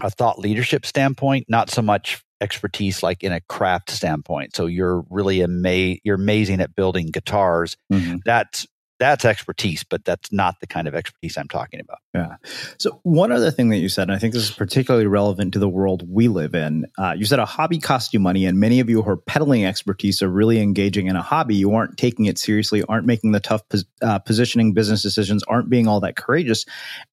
a 0.00 0.10
thought 0.10 0.38
leadership 0.38 0.84
standpoint, 0.84 1.46
not 1.48 1.70
so 1.70 1.80
much 1.80 2.22
expertise 2.40 3.02
like 3.02 3.22
in 3.22 3.32
a 3.32 3.40
craft 3.42 3.90
standpoint. 3.90 4.54
So 4.54 4.66
you're 4.66 5.04
really 5.08 5.42
ama- 5.42 5.96
you're 6.04 6.16
amazing 6.16 6.60
at 6.60 6.74
building 6.74 7.06
guitars. 7.06 7.76
Mm-hmm. 7.92 8.16
That's 8.24 8.66
that's 8.98 9.24
expertise, 9.24 9.82
but 9.82 10.04
that's 10.04 10.30
not 10.32 10.60
the 10.60 10.66
kind 10.66 10.86
of 10.86 10.94
expertise 10.94 11.36
I'm 11.36 11.48
talking 11.48 11.80
about. 11.80 11.98
Yeah. 12.14 12.36
So 12.78 13.00
one 13.02 13.32
other 13.32 13.50
thing 13.50 13.70
that 13.70 13.78
you 13.78 13.88
said, 13.88 14.04
and 14.04 14.12
I 14.12 14.18
think 14.18 14.34
this 14.34 14.44
is 14.44 14.50
particularly 14.50 15.06
relevant 15.06 15.52
to 15.54 15.58
the 15.58 15.68
world 15.68 16.08
we 16.08 16.28
live 16.28 16.54
in, 16.54 16.86
uh, 16.96 17.14
you 17.16 17.24
said 17.24 17.38
a 17.38 17.44
hobby 17.44 17.78
costs 17.78 18.14
you 18.14 18.20
money, 18.20 18.46
and 18.46 18.58
many 18.58 18.80
of 18.80 18.88
you 18.88 19.02
who 19.02 19.10
are 19.10 19.16
peddling 19.16 19.64
expertise 19.64 20.22
are 20.22 20.28
really 20.28 20.60
engaging 20.60 21.08
in 21.08 21.16
a 21.16 21.22
hobby. 21.22 21.56
You 21.56 21.74
aren't 21.74 21.98
taking 21.98 22.26
it 22.26 22.38
seriously, 22.38 22.84
aren't 22.84 23.06
making 23.06 23.32
the 23.32 23.40
tough 23.40 23.68
pos- 23.68 23.84
uh, 24.00 24.20
positioning 24.20 24.74
business 24.74 25.02
decisions, 25.02 25.42
aren't 25.44 25.68
being 25.68 25.88
all 25.88 26.00
that 26.00 26.16
courageous, 26.16 26.64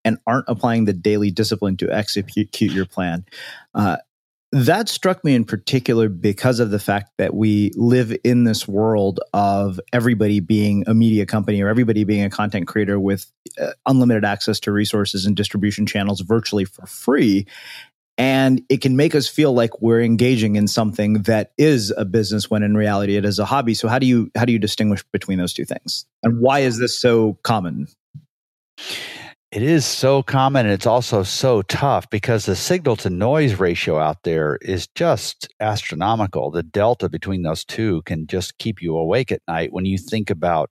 and 0.06 0.18
aren't 0.28 0.46
applying 0.48 0.86
the 0.86 0.94
daily 0.94 1.32
discipline 1.32 1.78
to 1.78 1.92
execute 1.92 2.62
your 2.62 2.86
plan. 2.86 3.26
Uh, 3.74 3.98
that 4.52 4.90
struck 4.90 5.24
me 5.24 5.34
in 5.34 5.46
particular 5.46 6.10
because 6.10 6.60
of 6.60 6.72
the 6.72 6.80
fact 6.80 7.12
that 7.18 7.34
we 7.34 7.72
live 7.76 8.16
in 8.24 8.44
this 8.44 8.68
world 8.68 9.20
of 9.34 9.80
everybody 9.94 10.42
being 10.42 10.84
a 10.88 10.94
media 10.94 11.26
company 11.26 11.62
or 11.62 11.70
everybody 11.70 12.04
being 12.04 12.24
a 12.24 12.30
content 12.30 12.68
creator 12.68 13.00
with 13.00 13.32
uh, 13.60 13.72
unlimited 13.86 14.26
access 14.26 14.60
to 14.62 14.72
resources 14.72 15.26
and 15.26 15.38
distribution 15.38 15.86
channels 15.86 16.20
virtually 16.22 16.66
for 16.66 16.86
free. 16.86 17.48
And 18.18 18.62
it 18.68 18.82
can 18.82 18.98
make 18.98 19.16
us 19.16 19.28
feel 19.28 19.54
like 19.54 19.82
we're 19.82 20.02
engaging 20.02 20.58
in 20.58 20.68
something 20.68 21.24
that 21.24 21.54
is 21.58 21.94
a 21.96 22.04
business 22.04 22.50
when 22.50 22.62
in 22.62 22.76
reality 22.76 23.16
it 23.16 23.24
is 23.24 23.40
a 23.40 23.46
hobby. 23.46 23.74
So 23.74 23.88
how 23.88 24.00
do 24.00 24.06
you 24.06 24.30
how 24.36 24.44
do 24.44 24.52
you 24.52 24.60
distinguish 24.60 25.02
between 25.14 25.40
those 25.40 25.54
two 25.54 25.66
things? 25.66 26.06
And 26.22 26.42
why 26.42 26.60
is 26.60 26.78
this 26.78 27.00
so 27.00 27.38
common 27.44 27.88
it 29.52 29.64
is 29.64 29.86
so 29.86 30.24
common 30.24 30.66
and 30.66 30.74
it's 30.74 30.86
also 30.86 31.24
so 31.24 31.62
tough 31.64 32.10
because 32.10 32.46
the 32.46 32.56
signal 32.56 32.96
to 32.96 33.10
noise 33.10 33.56
ratio 33.56 34.00
out 34.00 34.24
there 34.24 34.58
is 34.62 34.88
just 34.96 35.50
astronomical. 35.60 36.52
The 36.52 36.64
delta 36.64 37.10
between 37.10 37.42
those 37.42 37.66
two 37.66 38.02
can 38.04 38.28
just 38.28 38.58
keep 38.60 38.82
you 38.82 38.96
awake 38.96 39.30
at 39.30 39.42
night 39.50 39.74
when 39.74 39.84
you 39.84 39.98
think 39.98 40.30
about 40.30 40.70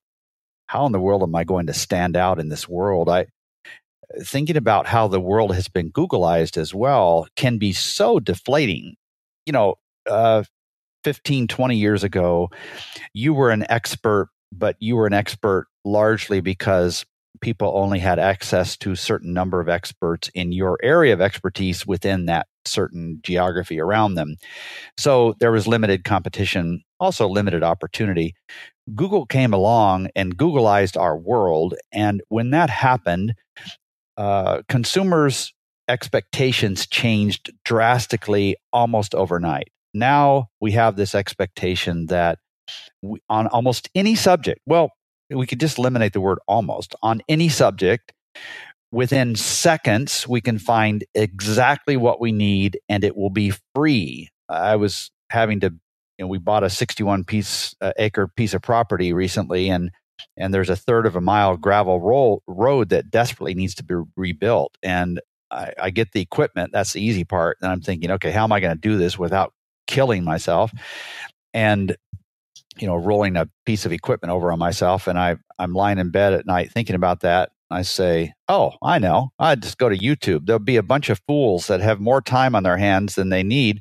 how 0.66 0.86
in 0.86 0.92
the 0.92 1.00
world 1.00 1.22
am 1.22 1.34
I 1.34 1.44
going 1.44 1.66
to 1.66 1.74
stand 1.74 2.16
out 2.16 2.38
in 2.38 2.48
this 2.48 2.66
world? 2.66 3.10
I 3.10 3.26
thinking 4.22 4.56
about 4.56 4.86
how 4.86 5.08
the 5.08 5.20
world 5.20 5.54
has 5.54 5.68
been 5.68 5.92
Googleized 5.92 6.56
as 6.56 6.74
well 6.74 7.26
can 7.36 7.58
be 7.58 7.72
so 7.72 8.18
deflating. 8.18 8.96
You 9.44 9.52
know, 9.52 9.74
uh, 10.08 10.44
15, 11.04 11.48
20 11.48 11.76
years 11.76 12.02
ago, 12.02 12.48
you 13.12 13.34
were 13.34 13.50
an 13.50 13.66
expert, 13.68 14.30
but 14.52 14.76
you 14.80 14.96
were 14.96 15.06
an 15.06 15.12
expert 15.12 15.66
largely 15.84 16.40
because 16.40 17.04
people 17.40 17.72
only 17.74 17.98
had 17.98 18.18
access 18.18 18.76
to 18.78 18.92
a 18.92 18.96
certain 18.96 19.32
number 19.32 19.60
of 19.60 19.68
experts 19.68 20.30
in 20.34 20.52
your 20.52 20.78
area 20.82 21.12
of 21.12 21.20
expertise 21.20 21.86
within 21.86 22.26
that 22.26 22.46
certain 22.64 23.20
geography 23.22 23.80
around 23.80 24.14
them. 24.14 24.36
So 24.96 25.34
there 25.40 25.52
was 25.52 25.66
limited 25.66 26.04
competition, 26.04 26.82
also 26.98 27.28
limited 27.28 27.62
opportunity. 27.62 28.34
Google 28.94 29.26
came 29.26 29.52
along 29.52 30.08
and 30.14 30.36
Googleized 30.36 31.00
our 31.00 31.16
world. 31.16 31.74
And 31.92 32.22
when 32.28 32.50
that 32.50 32.70
happened, 32.70 33.34
uh, 34.16 34.62
consumers' 34.68 35.54
expectations 35.88 36.86
changed 36.86 37.52
drastically 37.64 38.56
almost 38.72 39.14
overnight. 39.14 39.68
Now 39.94 40.48
we 40.60 40.72
have 40.72 40.96
this 40.96 41.14
expectation 41.14 42.06
that 42.06 42.38
we, 43.02 43.20
on 43.28 43.46
almost 43.48 43.88
any 43.94 44.14
subject, 44.14 44.60
well, 44.66 44.90
we 45.30 45.46
could 45.46 45.60
just 45.60 45.78
eliminate 45.78 46.12
the 46.12 46.20
word 46.20 46.38
almost 46.46 46.94
on 47.02 47.22
any 47.28 47.48
subject. 47.48 48.12
Within 48.92 49.36
seconds, 49.36 50.26
we 50.26 50.40
can 50.40 50.58
find 50.58 51.04
exactly 51.14 51.96
what 51.96 52.20
we 52.20 52.32
need 52.32 52.80
and 52.88 53.04
it 53.04 53.16
will 53.16 53.30
be 53.30 53.52
free. 53.74 54.28
I 54.48 54.76
was 54.76 55.12
having 55.30 55.60
to, 55.60 55.66
you 56.18 56.24
know, 56.24 56.26
we 56.26 56.38
bought 56.38 56.64
a 56.64 56.70
61 56.70 57.24
piece 57.24 57.74
uh, 57.80 57.92
acre 57.98 58.26
piece 58.26 58.52
of 58.52 58.62
property 58.62 59.12
recently 59.12 59.68
and 59.70 59.90
and 60.36 60.52
there's 60.52 60.70
a 60.70 60.76
third 60.76 61.06
of 61.06 61.16
a 61.16 61.20
mile 61.20 61.56
gravel 61.56 62.00
roll, 62.00 62.42
road 62.46 62.90
that 62.90 63.10
desperately 63.10 63.54
needs 63.54 63.74
to 63.76 63.84
be 63.84 63.94
rebuilt. 64.16 64.76
And 64.82 65.20
I, 65.50 65.72
I 65.80 65.90
get 65.90 66.12
the 66.12 66.20
equipment. 66.20 66.72
That's 66.72 66.92
the 66.92 67.02
easy 67.02 67.24
part. 67.24 67.58
And 67.60 67.70
I'm 67.70 67.80
thinking, 67.80 68.10
okay, 68.12 68.30
how 68.30 68.44
am 68.44 68.52
I 68.52 68.60
going 68.60 68.74
to 68.74 68.80
do 68.80 68.98
this 68.98 69.18
without 69.18 69.52
killing 69.86 70.24
myself? 70.24 70.72
And 71.52 71.96
you 72.80 72.86
know, 72.86 72.96
rolling 72.96 73.36
a 73.36 73.48
piece 73.66 73.86
of 73.86 73.92
equipment 73.92 74.32
over 74.32 74.52
on 74.52 74.58
myself, 74.58 75.06
and 75.06 75.18
I 75.18 75.36
I'm 75.58 75.72
lying 75.74 75.98
in 75.98 76.10
bed 76.10 76.32
at 76.32 76.46
night 76.46 76.72
thinking 76.72 76.96
about 76.96 77.20
that. 77.20 77.50
I 77.70 77.82
say, 77.82 78.32
"Oh, 78.48 78.72
I 78.82 78.98
know. 78.98 79.30
I 79.38 79.54
just 79.54 79.78
go 79.78 79.88
to 79.88 79.96
YouTube. 79.96 80.46
There'll 80.46 80.58
be 80.58 80.76
a 80.76 80.82
bunch 80.82 81.08
of 81.08 81.20
fools 81.26 81.68
that 81.68 81.80
have 81.80 82.00
more 82.00 82.20
time 82.20 82.54
on 82.54 82.64
their 82.64 82.76
hands 82.76 83.14
than 83.14 83.28
they 83.28 83.42
need, 83.44 83.80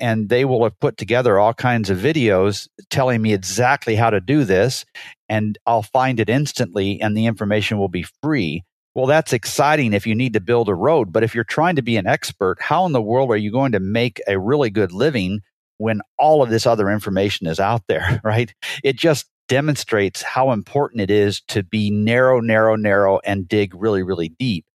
and 0.00 0.28
they 0.28 0.44
will 0.44 0.64
have 0.64 0.78
put 0.80 0.96
together 0.96 1.38
all 1.38 1.54
kinds 1.54 1.90
of 1.90 1.98
videos 1.98 2.68
telling 2.90 3.22
me 3.22 3.32
exactly 3.32 3.94
how 3.94 4.10
to 4.10 4.20
do 4.20 4.44
this, 4.44 4.84
and 5.28 5.58
I'll 5.66 5.82
find 5.82 6.18
it 6.18 6.28
instantly, 6.28 7.00
and 7.00 7.16
the 7.16 7.26
information 7.26 7.78
will 7.78 7.88
be 7.88 8.06
free." 8.22 8.64
Well, 8.94 9.06
that's 9.06 9.32
exciting 9.32 9.92
if 9.92 10.04
you 10.04 10.16
need 10.16 10.32
to 10.32 10.40
build 10.40 10.68
a 10.68 10.74
road, 10.74 11.12
but 11.12 11.22
if 11.22 11.32
you're 11.32 11.44
trying 11.44 11.76
to 11.76 11.82
be 11.82 11.96
an 11.96 12.08
expert, 12.08 12.58
how 12.60 12.86
in 12.86 12.92
the 12.92 13.00
world 13.00 13.30
are 13.30 13.36
you 13.36 13.52
going 13.52 13.70
to 13.72 13.80
make 13.80 14.20
a 14.26 14.36
really 14.38 14.68
good 14.68 14.90
living 14.90 15.42
when 15.80 16.02
all 16.18 16.42
of 16.42 16.50
this 16.50 16.66
other 16.66 16.90
information 16.90 17.46
is 17.46 17.58
out 17.58 17.82
there, 17.88 18.20
right? 18.24 18.54
It 18.84 18.96
just 18.96 19.26
demonstrates 19.48 20.20
how 20.22 20.52
important 20.52 21.00
it 21.00 21.10
is 21.10 21.40
to 21.48 21.62
be 21.62 21.90
narrow, 21.90 22.40
narrow, 22.40 22.76
narrow 22.76 23.18
and 23.24 23.48
dig 23.48 23.74
really, 23.74 24.02
really 24.02 24.28
deep. 24.28 24.66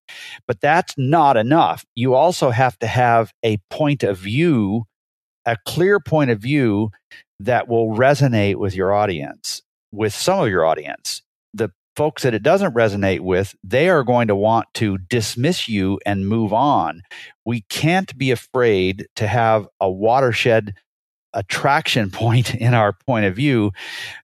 But 0.47 0.59
that's 0.61 0.95
not 0.97 1.37
enough. 1.37 1.85
You 1.93 2.15
also 2.15 2.49
have 2.49 2.77
to 2.79 2.87
have 2.87 3.31
a 3.43 3.57
point 3.69 4.03
of 4.03 4.17
view, 4.17 4.85
a 5.45 5.57
clear 5.65 5.99
point 5.99 6.31
of 6.31 6.39
view 6.39 6.89
that 7.39 7.67
will 7.67 7.95
resonate 7.95 8.55
with 8.55 8.75
your 8.75 8.91
audience, 8.91 9.61
with 9.91 10.13
some 10.13 10.39
of 10.39 10.49
your 10.49 10.65
audience. 10.65 11.21
The 11.53 11.69
folks 11.95 12.23
that 12.23 12.33
it 12.33 12.43
doesn't 12.43 12.73
resonate 12.73 13.21
with, 13.21 13.55
they 13.63 13.89
are 13.89 14.03
going 14.03 14.27
to 14.27 14.35
want 14.35 14.67
to 14.75 14.97
dismiss 14.97 15.69
you 15.69 15.99
and 16.05 16.27
move 16.27 16.51
on. 16.51 17.03
We 17.45 17.61
can't 17.69 18.17
be 18.17 18.31
afraid 18.31 19.07
to 19.17 19.27
have 19.27 19.67
a 19.79 19.89
watershed 19.89 20.73
attraction 21.35 22.09
point 22.11 22.55
in 22.55 22.73
our 22.73 22.93
point 23.05 23.25
of 23.25 23.35
view. 23.35 23.71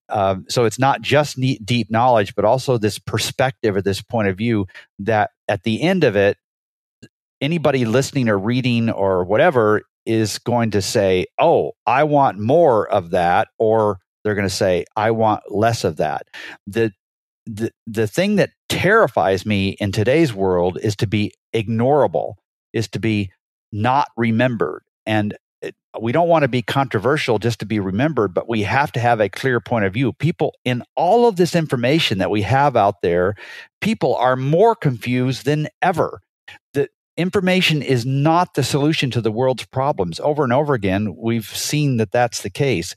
Um, 0.09 0.45
so 0.49 0.65
it's 0.65 0.79
not 0.79 1.01
just 1.01 1.37
neat, 1.37 1.65
deep 1.65 1.91
knowledge, 1.91 2.35
but 2.35 2.45
also 2.45 2.77
this 2.77 2.99
perspective 2.99 3.75
or 3.75 3.81
this 3.81 4.01
point 4.01 4.27
of 4.27 4.37
view 4.37 4.65
that 4.99 5.31
at 5.47 5.63
the 5.63 5.81
end 5.81 6.03
of 6.03 6.15
it, 6.15 6.37
anybody 7.39 7.85
listening 7.85 8.29
or 8.29 8.37
reading 8.37 8.89
or 8.89 9.23
whatever 9.23 9.83
is 10.05 10.39
going 10.39 10.71
to 10.71 10.81
say, 10.81 11.25
Oh, 11.39 11.73
I 11.85 12.03
want 12.03 12.39
more 12.39 12.89
of 12.89 13.11
that. 13.11 13.49
Or 13.59 13.99
they're 14.23 14.35
going 14.35 14.47
to 14.47 14.53
say, 14.53 14.85
I 14.95 15.11
want 15.11 15.43
less 15.49 15.83
of 15.83 15.97
that. 15.97 16.27
The, 16.67 16.91
the, 17.45 17.71
the 17.87 18.07
thing 18.07 18.35
that 18.35 18.51
terrifies 18.69 19.45
me 19.45 19.69
in 19.79 19.91
today's 19.91 20.33
world 20.33 20.77
is 20.81 20.95
to 20.97 21.07
be 21.07 21.33
ignorable, 21.53 22.35
is 22.73 22.87
to 22.89 22.99
be 22.99 23.31
not 23.71 24.09
remembered. 24.15 24.83
And 25.05 25.35
we 25.99 26.11
don't 26.11 26.27
want 26.27 26.43
to 26.43 26.47
be 26.47 26.61
controversial 26.61 27.39
just 27.39 27.59
to 27.59 27.65
be 27.65 27.79
remembered, 27.79 28.33
but 28.33 28.47
we 28.47 28.61
have 28.63 28.91
to 28.93 28.99
have 28.99 29.19
a 29.19 29.29
clear 29.29 29.59
point 29.59 29.85
of 29.85 29.93
view. 29.93 30.13
People, 30.13 30.55
in 30.63 30.83
all 30.95 31.27
of 31.27 31.35
this 31.35 31.55
information 31.55 32.19
that 32.19 32.31
we 32.31 32.43
have 32.43 32.75
out 32.75 33.01
there, 33.01 33.35
people 33.81 34.15
are 34.15 34.35
more 34.35 34.75
confused 34.75 35.45
than 35.45 35.67
ever. 35.81 36.21
The 36.73 36.87
information 37.17 37.81
is 37.81 38.05
not 38.05 38.53
the 38.53 38.63
solution 38.63 39.11
to 39.11 39.21
the 39.21 39.31
world's 39.31 39.65
problems. 39.65 40.19
Over 40.21 40.43
and 40.43 40.53
over 40.53 40.73
again, 40.73 41.15
we've 41.17 41.45
seen 41.45 41.97
that 41.97 42.11
that's 42.11 42.41
the 42.41 42.49
case. 42.49 42.95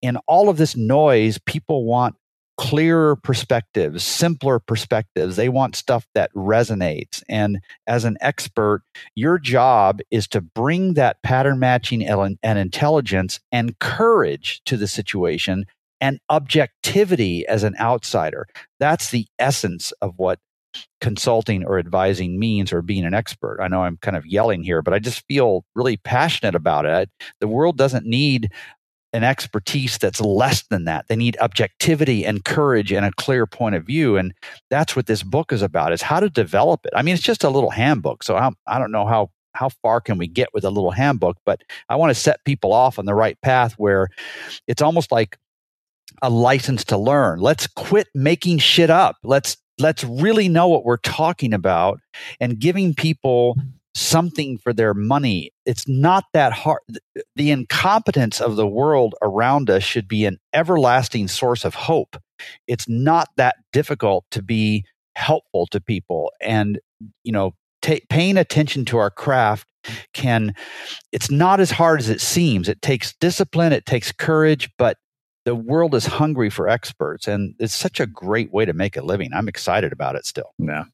In 0.00 0.16
all 0.28 0.48
of 0.48 0.56
this 0.56 0.76
noise, 0.76 1.38
people 1.46 1.84
want 1.84 2.14
clearer 2.56 3.16
perspectives, 3.16 4.02
simpler 4.02 4.58
perspectives. 4.58 5.36
They 5.36 5.48
want 5.48 5.76
stuff 5.76 6.06
that 6.14 6.32
resonates. 6.34 7.22
And 7.28 7.60
as 7.86 8.04
an 8.04 8.16
expert, 8.20 8.82
your 9.14 9.38
job 9.38 10.00
is 10.10 10.26
to 10.28 10.40
bring 10.40 10.94
that 10.94 11.22
pattern 11.22 11.58
matching 11.58 12.02
and 12.06 12.58
intelligence 12.58 13.40
and 13.52 13.78
courage 13.78 14.62
to 14.64 14.76
the 14.76 14.88
situation 14.88 15.66
and 16.00 16.18
objectivity 16.30 17.46
as 17.46 17.62
an 17.62 17.74
outsider. 17.78 18.46
That's 18.80 19.10
the 19.10 19.26
essence 19.38 19.92
of 20.00 20.14
what 20.16 20.38
consulting 21.00 21.64
or 21.64 21.78
advising 21.78 22.38
means 22.38 22.72
or 22.72 22.82
being 22.82 23.06
an 23.06 23.14
expert. 23.14 23.60
I 23.62 23.68
know 23.68 23.82
I'm 23.82 23.96
kind 24.02 24.16
of 24.16 24.26
yelling 24.26 24.62
here, 24.62 24.82
but 24.82 24.92
I 24.92 24.98
just 24.98 25.24
feel 25.26 25.64
really 25.74 25.96
passionate 25.96 26.54
about 26.54 26.84
it. 26.84 27.10
The 27.40 27.48
world 27.48 27.78
doesn't 27.78 28.04
need 28.06 28.50
an 29.12 29.24
expertise 29.24 29.98
that's 29.98 30.20
less 30.20 30.62
than 30.64 30.84
that. 30.84 31.06
They 31.08 31.16
need 31.16 31.36
objectivity 31.40 32.24
and 32.24 32.44
courage 32.44 32.92
and 32.92 33.06
a 33.06 33.12
clear 33.12 33.46
point 33.46 33.74
of 33.74 33.84
view. 33.84 34.16
And 34.16 34.34
that's 34.68 34.94
what 34.94 35.06
this 35.06 35.22
book 35.22 35.52
is 35.52 35.62
about 35.62 35.92
is 35.92 36.02
how 36.02 36.20
to 36.20 36.28
develop 36.28 36.84
it. 36.84 36.92
I 36.94 37.02
mean, 37.02 37.14
it's 37.14 37.22
just 37.22 37.44
a 37.44 37.50
little 37.50 37.70
handbook. 37.70 38.22
So 38.22 38.36
I, 38.36 38.50
I 38.66 38.78
don't 38.78 38.92
know 38.92 39.06
how, 39.06 39.30
how 39.54 39.70
far 39.82 40.00
can 40.00 40.18
we 40.18 40.26
get 40.26 40.48
with 40.52 40.64
a 40.64 40.70
little 40.70 40.90
handbook, 40.90 41.38
but 41.46 41.62
I 41.88 41.96
want 41.96 42.10
to 42.10 42.20
set 42.20 42.44
people 42.44 42.72
off 42.72 42.98
on 42.98 43.06
the 43.06 43.14
right 43.14 43.40
path 43.40 43.74
where 43.74 44.08
it's 44.66 44.82
almost 44.82 45.10
like 45.10 45.38
a 46.22 46.30
license 46.30 46.84
to 46.84 46.98
learn. 46.98 47.40
Let's 47.40 47.66
quit 47.66 48.08
making 48.14 48.58
shit 48.58 48.90
up. 48.90 49.16
Let's 49.22 49.56
let's 49.78 50.04
really 50.04 50.48
know 50.48 50.68
what 50.68 50.84
we're 50.84 50.96
talking 50.98 51.52
about 51.52 52.00
and 52.40 52.58
giving 52.58 52.94
people 52.94 53.56
something 53.96 54.58
for 54.58 54.74
their 54.74 54.92
money. 54.92 55.50
It's 55.64 55.88
not 55.88 56.24
that 56.34 56.52
hard. 56.52 56.80
The 57.34 57.50
incompetence 57.50 58.42
of 58.42 58.56
the 58.56 58.66
world 58.66 59.14
around 59.22 59.70
us 59.70 59.82
should 59.82 60.06
be 60.06 60.26
an 60.26 60.38
everlasting 60.52 61.28
source 61.28 61.64
of 61.64 61.74
hope. 61.74 62.16
It's 62.66 62.86
not 62.88 63.28
that 63.38 63.56
difficult 63.72 64.26
to 64.32 64.42
be 64.42 64.84
helpful 65.14 65.66
to 65.68 65.80
people. 65.80 66.30
And, 66.42 66.78
you 67.24 67.32
know, 67.32 67.54
t- 67.80 68.02
paying 68.10 68.36
attention 68.36 68.84
to 68.86 68.98
our 68.98 69.10
craft 69.10 69.66
can, 70.12 70.54
it's 71.10 71.30
not 71.30 71.58
as 71.58 71.70
hard 71.70 72.00
as 72.00 72.10
it 72.10 72.20
seems. 72.20 72.68
It 72.68 72.82
takes 72.82 73.14
discipline, 73.14 73.72
it 73.72 73.86
takes 73.86 74.12
courage, 74.12 74.68
but 74.76 74.98
the 75.46 75.54
world 75.54 75.94
is 75.94 76.04
hungry 76.04 76.50
for 76.50 76.68
experts. 76.68 77.26
And 77.26 77.54
it's 77.58 77.74
such 77.74 77.98
a 77.98 78.06
great 78.06 78.52
way 78.52 78.66
to 78.66 78.74
make 78.74 78.98
a 78.98 79.02
living. 79.02 79.30
I'm 79.32 79.48
excited 79.48 79.90
about 79.90 80.16
it 80.16 80.26
still. 80.26 80.52
Yeah. 80.58 80.84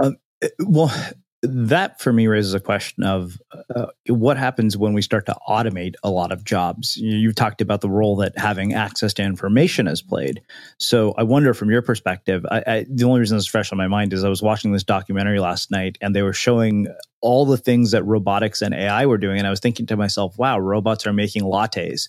Um, 0.00 0.16
well, 0.60 0.94
that 1.42 1.98
for 2.00 2.12
me 2.12 2.26
raises 2.26 2.52
a 2.52 2.60
question 2.60 3.02
of 3.02 3.40
uh, 3.74 3.86
what 4.08 4.36
happens 4.36 4.76
when 4.76 4.92
we 4.92 5.00
start 5.00 5.24
to 5.24 5.36
automate 5.48 5.94
a 6.02 6.10
lot 6.10 6.32
of 6.32 6.44
jobs. 6.44 6.98
You, 6.98 7.28
have 7.28 7.34
talked 7.34 7.62
about 7.62 7.80
the 7.80 7.88
role 7.88 8.16
that 8.16 8.36
having 8.36 8.74
access 8.74 9.14
to 9.14 9.22
information 9.22 9.86
has 9.86 10.02
played. 10.02 10.42
So 10.78 11.14
I 11.16 11.22
wonder, 11.22 11.54
from 11.54 11.70
your 11.70 11.80
perspective, 11.80 12.44
I, 12.50 12.62
I, 12.66 12.86
the 12.90 13.04
only 13.04 13.20
reason 13.20 13.38
this 13.38 13.44
is 13.44 13.50
fresh 13.50 13.72
on 13.72 13.78
my 13.78 13.88
mind 13.88 14.12
is 14.12 14.22
I 14.22 14.28
was 14.28 14.42
watching 14.42 14.72
this 14.72 14.84
documentary 14.84 15.40
last 15.40 15.70
night, 15.70 15.96
and 16.02 16.14
they 16.14 16.22
were 16.22 16.34
showing 16.34 16.88
all 17.22 17.46
the 17.46 17.56
things 17.56 17.92
that 17.92 18.04
robotics 18.04 18.60
and 18.60 18.74
AI 18.74 19.06
were 19.06 19.18
doing, 19.18 19.38
and 19.38 19.46
I 19.46 19.50
was 19.50 19.60
thinking 19.60 19.86
to 19.86 19.96
myself, 19.96 20.36
"Wow, 20.36 20.58
robots 20.58 21.06
are 21.06 21.12
making 21.12 21.42
lattes." 21.42 22.08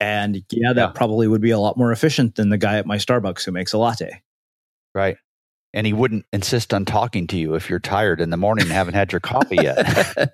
And 0.00 0.42
yeah, 0.50 0.72
that 0.72 0.80
yeah. 0.80 0.92
probably 0.92 1.28
would 1.28 1.40
be 1.42 1.50
a 1.50 1.58
lot 1.58 1.76
more 1.76 1.92
efficient 1.92 2.36
than 2.36 2.48
the 2.48 2.58
guy 2.58 2.78
at 2.78 2.86
my 2.86 2.96
Starbucks 2.96 3.44
who 3.44 3.52
makes 3.52 3.74
a 3.74 3.78
latte. 3.78 4.22
Right 4.94 5.18
and 5.74 5.86
he 5.86 5.92
wouldn't 5.92 6.24
insist 6.32 6.72
on 6.72 6.84
talking 6.84 7.26
to 7.28 7.36
you 7.36 7.54
if 7.54 7.68
you're 7.68 7.78
tired 7.78 8.20
in 8.20 8.30
the 8.30 8.36
morning 8.36 8.64
and 8.64 8.72
haven't 8.72 8.94
had 8.94 9.12
your 9.12 9.20
coffee 9.20 9.56
yet. 9.56 10.32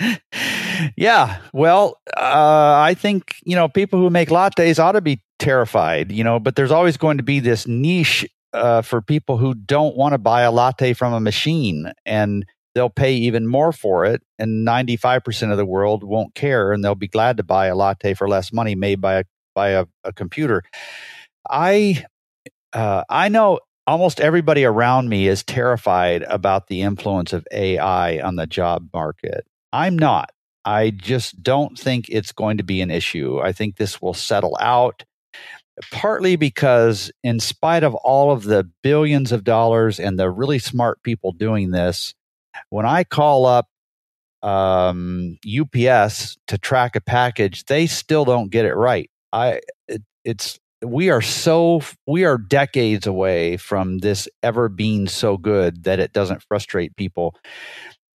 yeah, 0.96 1.40
well, 1.52 1.98
uh, 2.16 2.74
I 2.78 2.94
think 2.98 3.36
you 3.44 3.56
know 3.56 3.68
people 3.68 3.98
who 3.98 4.10
make 4.10 4.28
lattes 4.28 4.78
ought 4.78 4.92
to 4.92 5.00
be 5.00 5.22
terrified, 5.38 6.12
you 6.12 6.24
know, 6.24 6.38
but 6.38 6.56
there's 6.56 6.70
always 6.70 6.96
going 6.96 7.18
to 7.18 7.22
be 7.22 7.40
this 7.40 7.66
niche 7.66 8.26
uh, 8.52 8.82
for 8.82 9.00
people 9.00 9.38
who 9.38 9.54
don't 9.54 9.96
want 9.96 10.12
to 10.12 10.18
buy 10.18 10.42
a 10.42 10.52
latte 10.52 10.92
from 10.92 11.12
a 11.12 11.20
machine, 11.20 11.92
and 12.04 12.44
they'll 12.74 12.90
pay 12.90 13.14
even 13.14 13.46
more 13.46 13.72
for 13.72 14.04
it. 14.04 14.22
And 14.38 14.66
95% 14.66 15.50
of 15.50 15.56
the 15.56 15.66
world 15.66 16.04
won't 16.04 16.34
care, 16.34 16.72
and 16.72 16.84
they'll 16.84 16.94
be 16.94 17.08
glad 17.08 17.36
to 17.36 17.42
buy 17.42 17.66
a 17.66 17.76
latte 17.76 18.14
for 18.14 18.28
less 18.28 18.52
money 18.52 18.74
made 18.74 19.00
by 19.00 19.14
a 19.14 19.24
by 19.54 19.70
a, 19.70 19.86
a 20.04 20.12
computer. 20.12 20.62
I 21.48 22.04
uh, 22.72 23.04
I 23.08 23.28
know 23.28 23.60
almost 23.86 24.20
everybody 24.20 24.64
around 24.64 25.08
me 25.08 25.28
is 25.28 25.42
terrified 25.42 26.22
about 26.22 26.68
the 26.68 26.82
influence 26.82 27.32
of 27.32 27.46
AI 27.52 28.20
on 28.20 28.36
the 28.36 28.46
job 28.46 28.88
market. 28.92 29.46
I'm 29.72 29.98
not. 29.98 30.30
I 30.64 30.90
just 30.90 31.42
don't 31.42 31.76
think 31.78 32.08
it's 32.08 32.32
going 32.32 32.58
to 32.58 32.62
be 32.62 32.80
an 32.80 32.90
issue. 32.90 33.40
I 33.40 33.52
think 33.52 33.76
this 33.76 34.00
will 34.00 34.14
settle 34.14 34.56
out, 34.60 35.04
partly 35.90 36.36
because, 36.36 37.10
in 37.24 37.40
spite 37.40 37.82
of 37.82 37.94
all 37.96 38.30
of 38.30 38.44
the 38.44 38.70
billions 38.82 39.32
of 39.32 39.42
dollars 39.44 39.98
and 39.98 40.18
the 40.18 40.30
really 40.30 40.60
smart 40.60 41.02
people 41.02 41.32
doing 41.32 41.70
this, 41.70 42.14
when 42.70 42.86
I 42.86 43.02
call 43.02 43.46
up 43.46 43.66
um, 44.42 45.38
UPS 45.46 46.36
to 46.48 46.58
track 46.58 46.94
a 46.94 47.00
package, 47.00 47.64
they 47.64 47.86
still 47.86 48.24
don't 48.24 48.50
get 48.50 48.64
it 48.64 48.74
right. 48.74 49.10
I 49.32 49.60
it, 49.88 50.02
it's 50.24 50.60
we 50.84 51.10
are 51.10 51.22
so 51.22 51.82
we 52.06 52.24
are 52.24 52.38
decades 52.38 53.06
away 53.06 53.56
from 53.56 53.98
this 53.98 54.28
ever 54.42 54.68
being 54.68 55.08
so 55.08 55.36
good 55.36 55.84
that 55.84 56.00
it 56.00 56.12
doesn't 56.12 56.42
frustrate 56.42 56.96
people. 56.96 57.34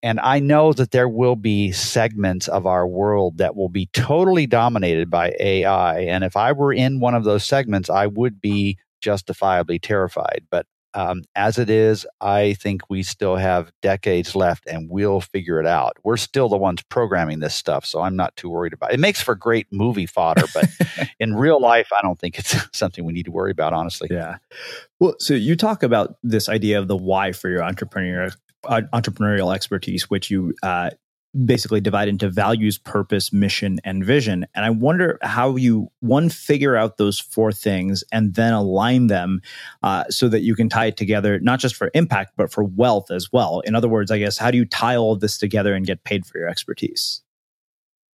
And 0.02 0.20
i 0.20 0.38
know 0.38 0.72
that 0.72 0.90
there 0.90 1.08
will 1.08 1.36
be 1.36 1.72
segments 1.72 2.48
of 2.48 2.66
our 2.66 2.86
world 2.86 3.38
that 3.38 3.56
will 3.56 3.70
be 3.70 3.86
totally 3.92 4.46
dominated 4.46 5.10
by 5.10 5.34
ai 5.40 6.00
and 6.00 6.22
if 6.22 6.36
i 6.36 6.52
were 6.52 6.72
in 6.72 7.00
one 7.00 7.14
of 7.14 7.24
those 7.24 7.44
segments 7.44 7.88
i 7.88 8.06
would 8.06 8.40
be 8.40 8.76
justifiably 9.00 9.78
terrified. 9.78 10.42
But 10.50 10.66
um, 10.96 11.24
as 11.34 11.58
it 11.58 11.68
is, 11.68 12.06
I 12.22 12.54
think 12.54 12.88
we 12.88 13.02
still 13.02 13.36
have 13.36 13.70
decades 13.82 14.34
left 14.34 14.66
and 14.66 14.88
we'll 14.88 15.20
figure 15.20 15.60
it 15.60 15.66
out. 15.66 15.98
We're 16.02 16.16
still 16.16 16.48
the 16.48 16.56
ones 16.56 16.82
programming 16.88 17.40
this 17.40 17.54
stuff, 17.54 17.84
so 17.84 18.00
I'm 18.00 18.16
not 18.16 18.34
too 18.36 18.48
worried 18.48 18.72
about 18.72 18.90
it. 18.90 18.94
It 18.94 19.00
makes 19.00 19.20
for 19.20 19.34
great 19.34 19.66
movie 19.70 20.06
fodder, 20.06 20.44
but 20.54 20.68
in 21.20 21.36
real 21.36 21.60
life, 21.60 21.90
I 21.96 22.00
don't 22.00 22.18
think 22.18 22.38
it's 22.38 22.56
something 22.76 23.04
we 23.04 23.12
need 23.12 23.26
to 23.26 23.30
worry 23.30 23.50
about, 23.50 23.74
honestly. 23.74 24.08
Yeah. 24.10 24.38
Well, 24.98 25.16
so 25.18 25.34
you 25.34 25.54
talk 25.54 25.82
about 25.82 26.16
this 26.22 26.48
idea 26.48 26.78
of 26.78 26.88
the 26.88 26.96
why 26.96 27.32
for 27.32 27.50
your 27.50 27.62
entrepreneur 27.62 28.30
uh, 28.64 28.80
entrepreneurial 28.92 29.54
expertise, 29.54 30.08
which 30.10 30.30
you 30.30 30.54
uh, 30.62 30.90
basically 31.44 31.80
divide 31.80 32.08
into 32.08 32.30
values, 32.30 32.78
purpose, 32.78 33.32
mission, 33.32 33.78
and 33.84 34.04
vision. 34.04 34.46
And 34.54 34.64
I 34.64 34.70
wonder 34.70 35.18
how 35.22 35.56
you 35.56 35.88
one 36.00 36.28
figure 36.28 36.76
out 36.76 36.96
those 36.96 37.18
four 37.18 37.52
things 37.52 38.02
and 38.12 38.34
then 38.34 38.52
align 38.52 39.08
them 39.08 39.40
uh, 39.82 40.04
so 40.08 40.28
that 40.28 40.42
you 40.42 40.54
can 40.54 40.68
tie 40.68 40.86
it 40.86 40.96
together, 40.96 41.38
not 41.40 41.60
just 41.60 41.76
for 41.76 41.90
impact 41.94 42.32
but 42.36 42.52
for 42.52 42.64
wealth 42.64 43.10
as 43.10 43.32
well. 43.32 43.60
In 43.60 43.74
other 43.74 43.88
words, 43.88 44.10
I 44.10 44.18
guess 44.18 44.38
how 44.38 44.50
do 44.50 44.58
you 44.58 44.64
tie 44.64 44.96
all 44.96 45.12
of 45.12 45.20
this 45.20 45.38
together 45.38 45.74
and 45.74 45.86
get 45.86 46.04
paid 46.04 46.24
for 46.26 46.38
your 46.38 46.48
expertise? 46.48 47.22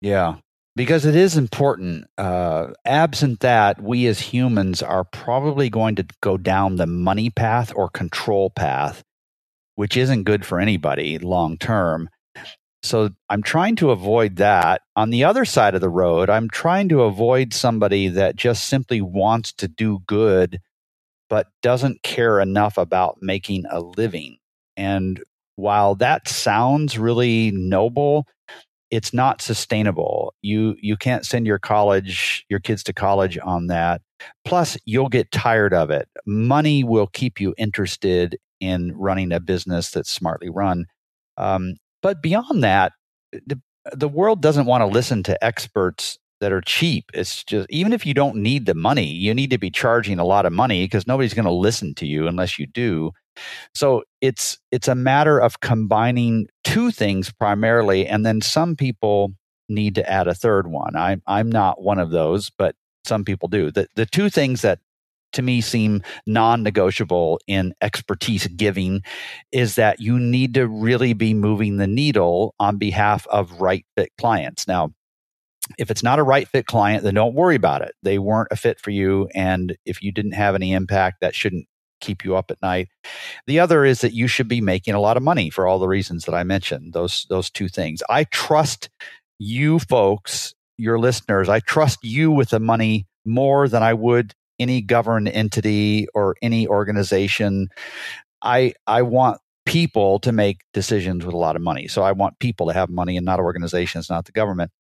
Yeah, 0.01 0.37
because 0.75 1.05
it 1.05 1.15
is 1.15 1.37
important. 1.37 2.07
Uh, 2.17 2.69
absent 2.85 3.41
that, 3.41 3.83
we 3.83 4.07
as 4.07 4.21
humans 4.21 4.83
are 4.83 5.05
probably 5.05 5.69
going 5.69 5.95
to 5.97 6.07
go 6.21 6.37
down 6.37 6.77
the 6.77 6.87
money 6.87 7.31
path 7.31 7.73
or 7.77 7.89
control 7.89 8.51
path, 8.51 9.03
which 9.75 9.97
isn't 9.97 10.25
good 10.25 10.47
for 10.47 10.61
anybody 10.61 11.19
long 11.19 11.59
term. 11.59 12.09
So 12.83 13.11
I'm 13.31 13.43
trying 13.43 13.77
to 13.77 13.91
avoid 13.91 14.37
that. 14.37 14.83
On 14.97 15.11
the 15.11 15.25
other 15.25 15.45
side 15.45 15.75
of 15.75 15.81
the 15.81 15.89
road, 15.89 16.29
I'm 16.29 16.49
trying 16.51 16.89
to 16.91 17.03
avoid 17.03 17.55
somebody 17.55 18.09
that 18.09 18.37
just 18.37 18.69
simply 18.69 19.01
wants 19.01 19.53
to 19.55 19.69
do 19.69 20.01
good, 20.07 20.59
but 21.31 21.49
doesn't 21.63 22.03
care 22.03 22.41
enough 22.41 22.79
about 22.79 23.19
making 23.23 23.65
a 23.71 23.81
living. 23.81 24.39
And 24.77 25.23
while 25.57 25.95
that 25.97 26.29
sounds 26.29 26.99
really 26.99 27.53
noble, 27.55 28.27
it's 28.91 29.15
not 29.15 29.43
sustainable. 29.43 30.35
You 30.43 30.77
you 30.81 30.97
can't 30.97 31.27
send 31.27 31.47
your 31.47 31.59
college 31.59 32.45
your 32.51 32.61
kids 32.61 32.83
to 32.85 32.93
college 32.93 33.39
on 33.43 33.69
that. 33.69 34.03
Plus, 34.45 34.77
you'll 34.87 35.09
get 35.09 35.33
tired 35.33 35.75
of 35.75 35.91
it. 35.91 36.09
Money 36.27 36.85
will 36.85 37.09
keep 37.09 37.41
you 37.41 37.55
interested 37.59 38.39
in 38.61 38.93
running 38.97 39.33
a 39.33 39.41
business 39.41 39.91
that's 39.91 40.13
smartly 40.13 40.51
run. 40.51 40.87
Um, 41.39 41.77
but 42.03 42.23
beyond 42.23 42.63
that, 42.63 42.93
the, 43.47 43.61
the 43.93 44.09
world 44.09 44.43
doesn't 44.43 44.67
want 44.67 44.83
to 44.83 44.87
listen 44.87 45.23
to 45.25 45.45
experts 45.45 46.19
that 46.41 46.53
are 46.53 46.61
cheap. 46.61 47.11
It's 47.15 47.45
just 47.45 47.71
even 47.71 47.93
if 47.93 48.05
you 48.05 48.15
don't 48.15 48.37
need 48.37 48.67
the 48.67 48.75
money, 48.75 49.07
you 49.07 49.33
need 49.33 49.51
to 49.51 49.59
be 49.59 49.71
charging 49.71 50.19
a 50.19 50.25
lot 50.25 50.45
of 50.45 50.53
money 50.53 50.85
because 50.85 51.07
nobody's 51.07 51.35
going 51.35 51.47
to 51.47 51.53
listen 51.53 51.95
to 51.95 52.07
you 52.07 52.27
unless 52.27 52.59
you 52.59 52.67
do. 52.67 53.13
So 53.75 54.03
it's 54.21 54.59
it's 54.71 54.89
a 54.89 54.95
matter 54.95 55.39
of 55.39 55.61
combining 55.61 56.49
two 56.65 56.91
things 56.91 57.31
primarily, 57.33 58.07
and 58.07 58.27
then 58.27 58.41
some 58.41 58.77
people 58.77 59.33
need 59.69 59.95
to 59.95 60.11
add 60.11 60.29
a 60.29 60.35
third 60.35 60.67
one. 60.67 60.97
I'm 60.97 61.23
I'm 61.27 61.51
not 61.51 61.81
one 61.81 61.99
of 61.99 62.11
those, 62.11 62.51
but 62.51 62.75
some 63.05 63.25
people 63.25 63.49
do. 63.49 63.71
The 63.71 63.87
the 63.95 64.07
two 64.07 64.29
things 64.29 64.63
that 64.63 64.81
to 65.33 65.43
me 65.43 65.61
seem 65.61 66.03
non-negotiable 66.27 67.41
in 67.47 67.75
expertise 67.81 68.47
giving 68.49 69.03
is 69.51 69.77
that 69.77 70.01
you 70.01 70.19
need 70.19 70.55
to 70.55 70.67
really 70.67 71.13
be 71.13 71.35
moving 71.35 71.77
the 71.77 71.87
needle 71.87 72.55
on 72.59 72.79
behalf 72.79 73.27
of 73.29 73.61
right 73.61 73.85
fit 73.97 74.11
clients. 74.19 74.67
Now, 74.67 74.93
if 75.79 75.91
it's 75.91 76.03
not 76.03 76.19
a 76.19 76.25
right 76.25 76.49
fit 76.49 76.67
client, 76.67 77.05
then 77.05 77.15
don't 77.15 77.35
worry 77.35 77.57
about 77.57 77.83
it. 77.83 77.95
They 78.03 78.19
weren't 78.19 78.49
a 78.51 78.57
fit 78.57 78.81
for 78.81 78.91
you. 78.91 79.29
And 79.35 79.77
if 79.87 80.03
you 80.03 80.13
didn't 80.13 80.33
have 80.33 80.55
any 80.55 80.73
impact, 80.73 81.21
that 81.21 81.35
shouldn't 81.35 81.67
keep 82.01 82.25
you 82.25 82.37
up 82.37 82.51
at 82.51 82.61
night. 82.61 82.89
The 83.47 83.61
other 83.61 83.85
is 83.85 84.01
that 84.01 84.13
you 84.13 84.27
should 84.27 84.49
be 84.49 84.61
making 84.61 84.95
a 84.95 85.01
lot 85.01 85.17
of 85.17 85.23
money 85.23 85.51
for 85.51 85.67
all 85.67 85.79
the 85.79 85.89
reasons 85.89 86.25
that 86.25 86.35
I 86.35 86.43
mentioned. 86.43 86.93
Those 86.93 87.27
those 87.31 87.49
two 87.49 87.69
things. 87.69 88.03
I 88.11 88.25
trust 88.25 88.91
you 89.39 89.79
folks, 89.79 90.53
your 90.77 90.99
listeners, 90.99 91.49
I 91.49 91.61
trust 91.61 92.01
you 92.03 92.31
with 92.31 92.51
the 92.51 92.61
money 92.61 93.07
more 93.25 93.69
than 93.69 93.83
I 93.83 93.95
would 93.95 94.35
any 94.59 94.81
governed 94.81 95.29
entity 95.29 96.07
or 96.15 96.37
any 96.43 96.67
organization. 96.67 97.69
I 98.43 98.75
I 98.87 99.03
want 99.03 99.39
people 99.65 100.19
to 100.21 100.33
make 100.33 100.63
decisions 100.73 101.25
with 101.25 101.35
a 101.35 101.39
lot 101.39 101.57
of 101.57 101.63
money. 101.63 101.89
So 101.89 102.03
I 102.03 102.13
want 102.13 102.39
people 102.41 102.67
to 102.67 102.73
have 102.73 102.91
money 102.91 103.17
and 103.17 103.25
not 103.25 103.39
organizations, 103.39 104.11
not 104.11 104.25
the 104.25 104.33
government. 104.33 104.73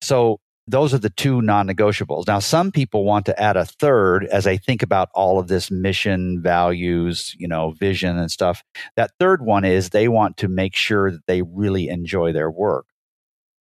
So 0.00 0.40
those 0.66 0.94
are 0.94 0.98
the 0.98 1.10
two 1.10 1.42
non-negotiables. 1.42 2.26
Now 2.26 2.38
some 2.38 2.70
people 2.70 3.04
want 3.04 3.26
to 3.26 3.42
add 3.42 3.56
a 3.56 3.64
third 3.64 4.24
as 4.26 4.44
they 4.44 4.56
think 4.56 4.82
about 4.82 5.08
all 5.14 5.38
of 5.38 5.48
this 5.48 5.70
mission, 5.70 6.40
values, 6.42 7.34
you 7.38 7.48
know, 7.48 7.72
vision 7.72 8.16
and 8.18 8.30
stuff. 8.30 8.62
That 8.96 9.10
third 9.18 9.44
one 9.44 9.64
is 9.64 9.90
they 9.90 10.08
want 10.08 10.36
to 10.38 10.48
make 10.48 10.76
sure 10.76 11.10
that 11.10 11.26
they 11.26 11.42
really 11.42 11.88
enjoy 11.88 12.32
their 12.32 12.50
work. 12.50 12.86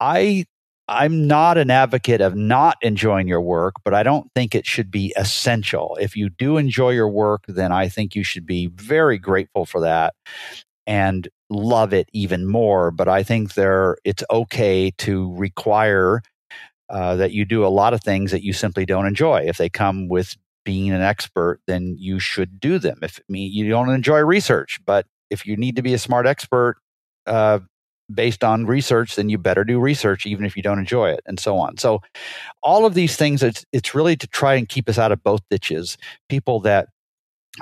I 0.01 0.45
I'm 0.89 1.27
not 1.27 1.59
an 1.59 1.71
advocate 1.71 2.23
of 2.23 2.35
not 2.35 2.79
enjoying 2.81 3.29
your 3.29 3.43
work, 3.43 3.75
but 3.85 3.93
I 3.93 4.03
don't 4.03 4.33
think 4.35 4.55
it 4.55 4.67
should 4.67 4.91
be 4.91 5.13
essential. 5.17 5.99
If 6.01 6.17
you 6.17 6.31
do 6.31 6.57
enjoy 6.57 6.91
your 6.91 7.11
work, 7.11 7.45
then 7.47 7.73
I 7.73 7.89
think 7.89 8.15
you 8.15 8.25
should 8.25 8.47
be 8.47 8.69
very 8.69 9.19
grateful 9.19 9.67
for 9.67 9.81
that 9.83 10.15
and 10.87 11.29
love 11.51 11.93
it 11.93 12.09
even 12.15 12.47
more. 12.47 12.91
But 12.91 13.09
I 13.09 13.23
think 13.23 13.55
there 13.55 13.99
it's 14.05 14.25
okay 14.31 14.91
to 14.99 15.35
require 15.37 16.23
uh, 16.89 17.17
that 17.17 17.33
you 17.33 17.45
do 17.45 17.67
a 17.67 17.69
lot 17.69 17.93
of 17.93 18.03
things 18.03 18.31
that 18.31 18.43
you 18.43 18.55
simply 18.55 18.87
don't 18.87 19.07
enjoy. 19.07 19.43
If 19.43 19.59
they 19.59 19.69
come 19.69 20.09
with 20.09 20.37
being 20.65 20.91
an 20.91 21.03
expert, 21.03 21.61
then 21.67 21.97
you 21.99 22.19
should 22.19 22.59
do 22.59 22.79
them. 22.79 22.99
If 23.03 23.19
I 23.21 23.31
mean, 23.31 23.53
you 23.53 23.69
don't 23.69 23.91
enjoy 23.91 24.21
research, 24.21 24.81
but 24.87 25.07
if 25.29 25.45
you 25.45 25.57
need 25.57 25.77
to 25.77 25.83
be 25.83 25.93
a 25.93 25.99
smart 25.99 26.27
expert, 26.27 26.77
uh, 27.27 27.61
based 28.13 28.45
on 28.45 28.67
research, 28.67 29.17
then 29.17 29.29
you 29.29 29.39
better 29.39 29.65
do 29.65 29.79
research, 29.81 30.27
even 30.27 30.45
if 30.45 30.57
you 30.57 30.63
don't 30.63 30.79
enjoy 30.79 31.11
it, 31.11 31.21
and 31.27 31.39
so 31.39 31.59
on. 31.59 31.77
So, 31.77 32.01
all 32.63 32.87
of 32.87 32.95
these 32.95 33.17
things, 33.17 33.43
it's, 33.43 33.65
it's 33.73 33.95
really 33.95 34.17
to 34.17 34.27
try 34.27 34.55
and 34.55 34.69
keep 34.69 34.89
us 34.89 34.99
out 34.99 35.13
of 35.13 35.23
both 35.23 35.43
ditches. 35.51 35.99
People 36.29 36.61
that 36.61 36.89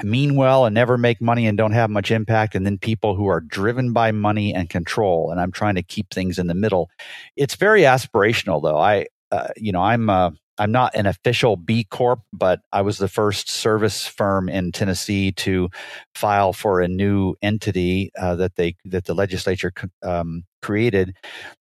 mean 0.02 0.36
well 0.36 0.66
and 0.66 0.74
never 0.74 0.98
make 0.98 1.20
money 1.20 1.46
and 1.46 1.56
don't 1.56 1.72
have 1.72 1.90
much 1.90 2.10
impact, 2.10 2.54
and 2.54 2.64
then 2.66 2.78
people 2.78 3.16
who 3.16 3.26
are 3.26 3.40
driven 3.40 3.92
by 3.92 4.12
money 4.12 4.54
and 4.54 4.70
control. 4.70 5.30
And 5.30 5.40
I'm 5.40 5.52
trying 5.52 5.74
to 5.76 5.82
keep 5.82 6.10
things 6.12 6.38
in 6.38 6.46
the 6.46 6.54
middle. 6.54 6.90
It's 7.36 7.56
very 7.56 7.82
aspirational, 7.82 8.62
though. 8.62 8.78
I, 8.78 9.06
uh, 9.30 9.48
you 9.56 9.72
know, 9.72 9.82
I'm. 9.82 10.10
Uh, 10.10 10.30
I'm 10.58 10.72
not 10.72 10.94
an 10.94 11.06
official 11.06 11.56
B 11.56 11.84
Corp, 11.84 12.20
but 12.32 12.60
I 12.72 12.82
was 12.82 12.98
the 12.98 13.08
first 13.08 13.50
service 13.50 14.06
firm 14.06 14.48
in 14.48 14.72
Tennessee 14.72 15.32
to 15.32 15.68
file 16.14 16.52
for 16.52 16.80
a 16.80 16.88
new 16.88 17.34
entity 17.42 18.10
uh, 18.18 18.36
that 18.36 18.56
they 18.56 18.76
that 18.86 19.04
the 19.04 19.14
legislature 19.14 19.72
um, 20.02 20.44
created 20.62 21.14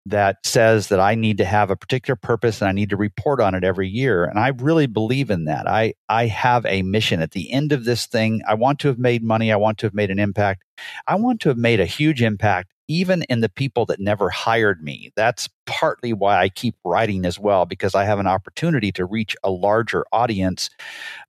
that 0.05 0.37
says 0.43 0.87
that 0.87 0.99
I 0.99 1.15
need 1.15 1.37
to 1.37 1.45
have 1.45 1.69
a 1.69 1.75
particular 1.75 2.15
purpose 2.15 2.61
and 2.61 2.69
I 2.69 2.71
need 2.71 2.89
to 2.89 2.97
report 2.97 3.39
on 3.39 3.53
it 3.53 3.63
every 3.63 3.87
year. 3.87 4.25
And 4.25 4.39
I 4.39 4.49
really 4.49 4.87
believe 4.87 5.29
in 5.29 5.45
that. 5.45 5.67
I 5.67 5.93
I 6.09 6.27
have 6.27 6.65
a 6.65 6.81
mission 6.81 7.21
at 7.21 7.31
the 7.31 7.51
end 7.51 7.71
of 7.71 7.85
this 7.85 8.05
thing. 8.05 8.41
I 8.47 8.53
want 8.55 8.79
to 8.79 8.87
have 8.87 8.99
made 8.99 9.23
money. 9.23 9.51
I 9.51 9.57
want 9.57 9.77
to 9.79 9.85
have 9.87 9.93
made 9.93 10.11
an 10.11 10.19
impact. 10.19 10.63
I 11.07 11.15
want 11.15 11.41
to 11.41 11.49
have 11.49 11.57
made 11.57 11.79
a 11.79 11.85
huge 11.85 12.21
impact 12.21 12.71
even 12.87 13.23
in 13.23 13.41
the 13.41 13.49
people 13.49 13.85
that 13.85 13.99
never 13.99 14.29
hired 14.29 14.83
me. 14.83 15.11
That's 15.15 15.49
partly 15.65 16.13
why 16.13 16.39
I 16.39 16.49
keep 16.49 16.75
writing 16.83 17.25
as 17.25 17.39
well, 17.39 17.65
because 17.65 17.95
I 17.95 18.05
have 18.05 18.19
an 18.19 18.27
opportunity 18.27 18.91
to 18.93 19.05
reach 19.05 19.35
a 19.43 19.49
larger 19.49 20.05
audience 20.11 20.69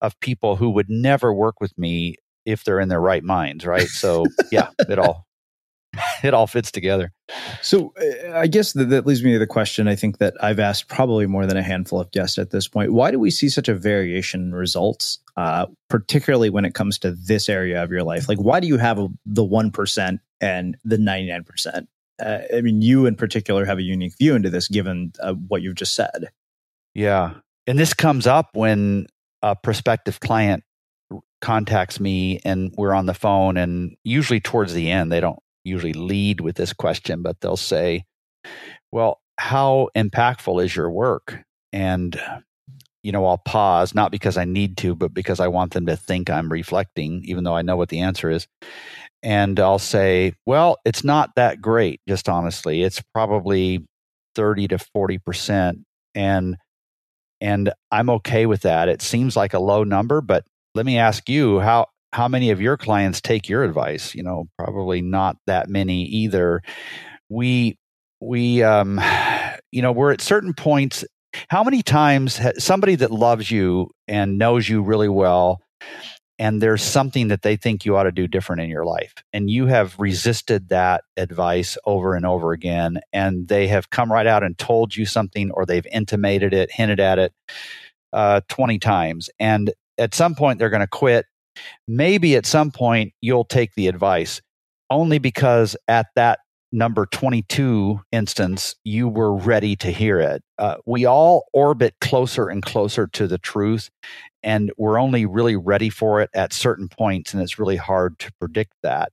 of 0.00 0.18
people 0.20 0.57
who 0.57 0.70
would 0.70 0.90
never 0.90 1.32
work 1.32 1.61
with 1.61 1.76
me 1.78 2.16
if 2.44 2.64
they're 2.64 2.80
in 2.80 2.88
their 2.88 3.00
right 3.00 3.24
minds, 3.24 3.66
right? 3.66 3.88
So, 3.88 4.24
yeah, 4.52 4.68
it 4.88 4.98
all 4.98 5.26
it 6.22 6.34
all 6.34 6.46
fits 6.46 6.70
together. 6.70 7.12
So, 7.62 7.92
uh, 8.00 8.32
I 8.32 8.46
guess 8.46 8.72
that, 8.74 8.90
that 8.90 9.07
leads 9.07 9.24
me 9.24 9.32
to 9.32 9.38
the 9.38 9.46
question 9.46 9.88
I 9.88 9.96
think 9.96 10.18
that 10.18 10.34
I've 10.42 10.59
asked 10.59 10.88
probably 10.88 11.26
more 11.26 11.46
than 11.46 11.57
a 11.57 11.62
handful 11.62 12.00
of 12.00 12.11
guests 12.11 12.38
at 12.38 12.50
this 12.50 12.68
point. 12.68 12.92
Why 12.92 13.11
do 13.11 13.18
we 13.18 13.30
see 13.30 13.48
such 13.48 13.68
a 13.68 13.74
variation 13.74 14.42
in 14.42 14.54
results, 14.54 15.18
uh, 15.36 15.66
particularly 15.88 16.50
when 16.50 16.64
it 16.64 16.74
comes 16.74 16.98
to 17.00 17.12
this 17.12 17.48
area 17.48 17.82
of 17.82 17.90
your 17.90 18.02
life? 18.02 18.28
Like, 18.28 18.38
why 18.38 18.61
do 18.61 18.66
you 18.66 18.76
have 18.76 18.98
a, 18.98 19.09
the 19.24 19.44
1% 19.44 20.18
and 20.41 20.76
the 20.84 20.97
99%. 20.97 21.87
Uh, 22.18 22.39
I 22.55 22.61
mean, 22.61 22.80
you 22.82 23.07
in 23.07 23.14
particular 23.14 23.64
have 23.64 23.78
a 23.78 23.82
unique 23.82 24.16
view 24.18 24.34
into 24.34 24.51
this 24.51 24.68
given 24.68 25.12
uh, 25.20 25.34
what 25.34 25.62
you've 25.62 25.74
just 25.74 25.95
said. 25.95 26.30
Yeah. 26.95 27.34
And 27.66 27.78
this 27.78 27.93
comes 27.93 28.26
up 28.26 28.51
when 28.55 29.07
a 29.43 29.55
prospective 29.55 30.20
client 30.20 30.64
contacts 31.43 32.01
me 32.01 32.41
and 32.45 32.72
we're 32.76 32.95
on 32.95 33.07
the 33.07 33.14
phone. 33.14 33.57
And 33.57 33.97
usually 34.03 34.41
towards 34.41 34.72
the 34.72 34.91
end, 34.91 35.12
they 35.12 35.20
don't 35.20 35.39
usually 35.64 35.93
lead 35.93 36.41
with 36.41 36.57
this 36.57 36.72
question, 36.72 37.22
but 37.22 37.41
they'll 37.41 37.57
say, 37.57 38.05
Well, 38.93 39.20
how 39.39 39.91
impactful 39.95 40.64
is 40.64 40.74
your 40.74 40.91
work? 40.91 41.43
And 41.72 42.18
you 43.07 43.12
know, 43.12 43.24
I'll 43.24 43.38
pause, 43.38 43.94
not 43.94 44.11
because 44.11 44.36
I 44.36 44.44
need 44.44 44.76
to, 44.78 44.96
but 44.96 45.14
because 45.14 45.38
I 45.38 45.48
want 45.48 45.72
them 45.74 45.86
to 45.86 45.96
think 45.96 46.28
I'm 46.28 46.50
reflecting, 46.50 47.22
even 47.24 47.44
though 47.44 47.54
I 47.57 47.62
know 47.62 47.76
what 47.76 47.88
the 47.88 48.00
answer 48.00 48.30
is 48.30 48.48
and 49.22 49.59
I'll 49.59 49.80
say, 49.80 50.34
well, 50.46 50.78
it's 50.84 51.02
not 51.02 51.30
that 51.36 51.61
great, 51.61 52.00
just 52.09 52.28
honestly. 52.28 52.82
It's 52.82 53.02
probably 53.12 53.84
30 54.34 54.68
to 54.68 54.78
40%. 54.96 55.82
And 56.14 56.57
and 57.40 57.72
I'm 57.90 58.09
okay 58.09 58.46
with 58.46 58.62
that. 58.62 58.88
It 58.88 59.02
seems 59.02 59.36
like 59.36 59.52
a 59.52 59.59
low 59.59 59.84
number, 59.84 60.20
but 60.20 60.44
let 60.74 60.86
me 60.86 60.98
ask 60.98 61.28
you, 61.28 61.61
how 61.61 61.86
how 62.12 62.28
many 62.28 62.50
of 62.50 62.61
your 62.61 62.76
clients 62.76 63.20
take 63.20 63.48
your 63.48 63.64
advice? 63.64 64.14
You 64.14 64.22
know, 64.22 64.46
probably 64.59 65.02
not 65.02 65.36
that 65.46 65.68
many 65.68 66.04
either. 66.04 66.62
We 67.28 67.76
we 68.20 68.62
um 68.62 69.00
you 69.72 69.82
know, 69.82 69.92
we're 69.92 70.12
at 70.12 70.20
certain 70.20 70.54
points 70.54 71.04
how 71.49 71.62
many 71.64 71.82
times 71.82 72.37
has 72.37 72.62
somebody 72.62 72.95
that 72.97 73.11
loves 73.11 73.51
you 73.51 73.91
and 74.09 74.39
knows 74.39 74.68
you 74.68 74.82
really 74.82 75.09
well 75.09 75.61
and 76.39 76.61
there's 76.61 76.82
something 76.82 77.28
that 77.28 77.41
they 77.41 77.57
think 77.57 77.87
you 77.87 77.97
ought 77.97 78.03
to 78.03 78.12
do 78.12 78.26
different 78.26 78.61
in 78.61 78.68
your 78.68 78.84
life 78.84 79.14
and 79.32 79.49
you 79.49 79.66
have 79.66 79.99
resisted 79.99 80.68
that 80.68 81.03
advice 81.16 81.78
over 81.87 82.14
and 82.14 82.26
over 82.26 82.53
again 82.53 83.01
and 83.12 83.49
they 83.49 83.68
have 83.68 83.91
come 83.91 84.12
right 84.12 84.26
out 84.26 84.43
and 84.43 84.59
told 84.59 84.95
you 84.95 85.07
something 85.07 85.51
or 85.53 85.64
they've 85.64 85.87
intimated 85.93 86.53
it 86.53 86.70
hinted 86.70 87.01
at 87.01 87.18
it 87.18 87.32
uh, 88.12 88.41
20 88.49 88.78
times 88.78 89.30
and 89.39 89.72
at 89.99 90.14
some 90.14 90.34
point 90.34 90.59
they're 90.59 90.70
going 90.70 90.80
to 90.80 90.87
quit. 90.87 91.26
Maybe 91.89 92.37
at 92.37 92.47
some 92.47 92.70
point 92.70 93.12
you'll 93.20 93.45
take 93.45 93.74
the 93.74 93.89
advice 93.89 94.41
only 94.91 95.18
because 95.18 95.76
at 95.89 96.07
that 96.14 96.41
number 96.73 97.07
22 97.07 98.01
instance, 98.12 98.75
you 98.85 99.09
were 99.09 99.35
ready 99.35 99.77
to 99.77 99.91
hear 99.91 100.21
it. 100.21 100.43
Uh, 100.59 100.77
we 100.85 101.05
all 101.07 101.47
orbit 101.53 101.95
closer 102.01 102.49
and 102.49 102.62
closer 102.62 103.07
to 103.09 103.27
the 103.27 103.39
truth, 103.39 103.91
and 104.43 104.73
we're 104.77 104.99
only 104.99 105.27
really 105.27 105.57
ready 105.57 105.91
for 105.91 106.21
it 106.21 106.31
at 106.35 106.53
certain 106.53 106.89
points, 106.89 107.33
and 107.33 107.43
it's 107.43 107.59
really 107.59 107.77
hard 107.77 108.19
to 108.19 108.33
predict 108.41 108.73
that. 108.83 109.11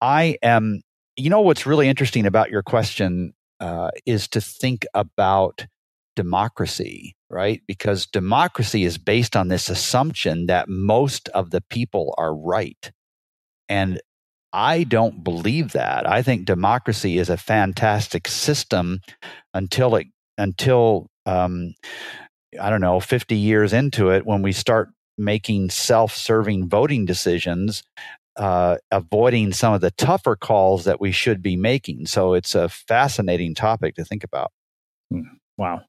I 0.00 0.36
am, 0.42 0.82
you 1.16 1.30
know, 1.30 1.40
what's 1.40 1.66
really 1.66 1.88
interesting 1.88 2.26
about 2.26 2.50
your 2.50 2.62
question 2.62 3.34
uh, 3.60 3.90
is 4.04 4.28
to 4.28 4.40
think 4.40 4.86
about 4.94 5.66
democracy, 6.14 7.14
right? 7.30 7.62
Because 7.66 8.06
democracy 8.06 8.84
is 8.84 8.98
based 8.98 9.36
on 9.36 9.48
this 9.48 9.68
assumption 9.68 10.46
that 10.46 10.68
most 10.68 11.28
of 11.30 11.50
the 11.50 11.60
people 11.60 12.14
are 12.18 12.34
right. 12.34 12.90
And 13.68 14.00
I 14.56 14.84
don't 14.84 15.22
believe 15.22 15.72
that. 15.72 16.08
I 16.08 16.22
think 16.22 16.46
democracy 16.46 17.18
is 17.18 17.28
a 17.28 17.36
fantastic 17.36 18.26
system 18.26 19.02
until 19.52 19.96
it 19.96 20.06
until 20.38 21.10
um, 21.26 21.74
I 22.58 22.70
don't 22.70 22.80
know, 22.80 22.98
50 22.98 23.36
years 23.36 23.74
into 23.74 24.08
it, 24.08 24.24
when 24.24 24.40
we 24.40 24.52
start 24.52 24.88
making 25.18 25.70
self-serving 25.70 26.68
voting 26.70 27.04
decisions, 27.04 27.82
uh, 28.36 28.76
avoiding 28.90 29.52
some 29.52 29.74
of 29.74 29.82
the 29.82 29.90
tougher 29.90 30.36
calls 30.36 30.84
that 30.84 31.02
we 31.02 31.12
should 31.12 31.42
be 31.42 31.56
making. 31.56 32.06
So 32.06 32.32
it's 32.32 32.54
a 32.54 32.70
fascinating 32.70 33.54
topic 33.54 33.94
to 33.96 34.04
think 34.06 34.24
about. 34.24 34.52
Hmm. 35.10 35.20
Wow. 35.58 35.82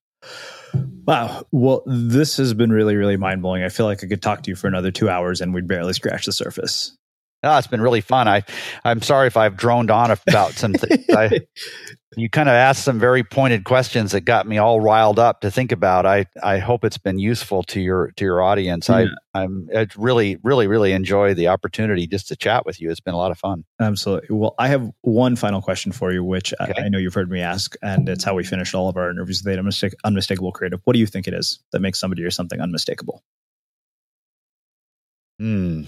Wow. 1.06 1.46
Well, 1.52 1.84
this 1.86 2.36
has 2.36 2.54
been 2.54 2.72
really, 2.72 2.98
really 2.98 3.18
mind 3.18 3.42
blowing. 3.42 3.64
I 3.64 3.70
feel 3.70 3.86
like 3.86 4.04
I 4.04 4.08
could 4.08 4.22
talk 4.22 4.44
to 4.44 4.50
you 4.50 4.56
for 4.56 4.68
another 4.68 4.92
two 4.92 5.10
hours 5.10 5.40
and 5.40 5.54
we'd 5.54 5.68
barely 5.68 5.94
scratch 5.94 6.26
the 6.26 6.34
surface. 6.34 6.98
Oh, 7.44 7.58
it's 7.58 7.68
been 7.68 7.82
really 7.82 8.02
fun. 8.02 8.28
I, 8.28 8.44
I'm 8.84 9.02
sorry 9.02 9.28
if 9.28 9.38
I've 9.38 9.56
droned 9.56 9.92
on 9.92 10.10
about 10.10 10.54
some 10.54 10.74
things. 10.74 11.06
I, 11.10 11.42
you 12.18 12.32
kind 12.32 12.50
of 12.50 12.54
asked 12.54 12.84
some 12.84 13.00
very 13.00 13.24
pointed 13.24 13.64
questions 13.64 14.12
that 14.14 14.22
got 14.22 14.48
me 14.48 14.58
all 14.58 14.82
riled 14.82 15.20
up 15.20 15.42
to 15.42 15.52
think 15.52 15.72
about. 15.72 16.08
I, 16.08 16.26
I 16.42 16.58
hope 16.58 16.84
it's 16.84 16.98
been 16.98 17.20
useful 17.20 17.62
to 17.64 17.80
your 17.80 18.12
to 18.16 18.26
your 18.26 18.42
audience. 18.42 18.90
Yeah. 18.90 19.06
I, 19.36 19.40
I'm 19.42 19.70
I 19.76 19.86
really, 19.96 20.38
really, 20.42 20.66
really 20.66 20.94
enjoy 20.94 21.36
the 21.36 21.50
opportunity 21.50 22.08
just 22.08 22.28
to 22.30 22.36
chat 22.36 22.66
with 22.66 22.82
you. 22.82 22.90
It's 22.90 23.00
been 23.00 23.14
a 23.14 23.18
lot 23.18 23.30
of 23.30 23.38
fun. 23.38 23.66
Absolutely. 23.80 24.36
Well, 24.36 24.56
I 24.58 24.70
have 24.70 24.90
one 25.02 25.36
final 25.36 25.62
question 25.62 25.92
for 25.92 26.12
you, 26.12 26.24
which 26.24 26.56
okay. 26.60 26.74
I, 26.76 26.86
I, 26.86 26.90
know 26.90 26.98
you've 26.98 27.14
heard 27.14 27.30
me 27.30 27.42
ask, 27.42 27.76
and 27.84 28.10
it's 28.10 28.24
how 28.24 28.34
we 28.34 28.44
finish 28.44 28.74
all 28.74 28.90
of 28.90 28.98
our 28.98 29.12
interviews 29.12 29.44
with 29.46 29.60
Unmistake, 29.60 29.94
Unmistakable 30.04 30.52
Creative. 30.52 30.82
What 30.86 30.94
do 30.94 31.00
you 31.00 31.08
think 31.08 31.28
it 31.28 31.36
is 31.36 31.60
that 31.72 31.82
makes 31.82 32.00
somebody 32.00 32.24
or 32.24 32.32
something 32.32 32.60
unmistakable? 32.60 33.24
Hmm. 35.40 35.84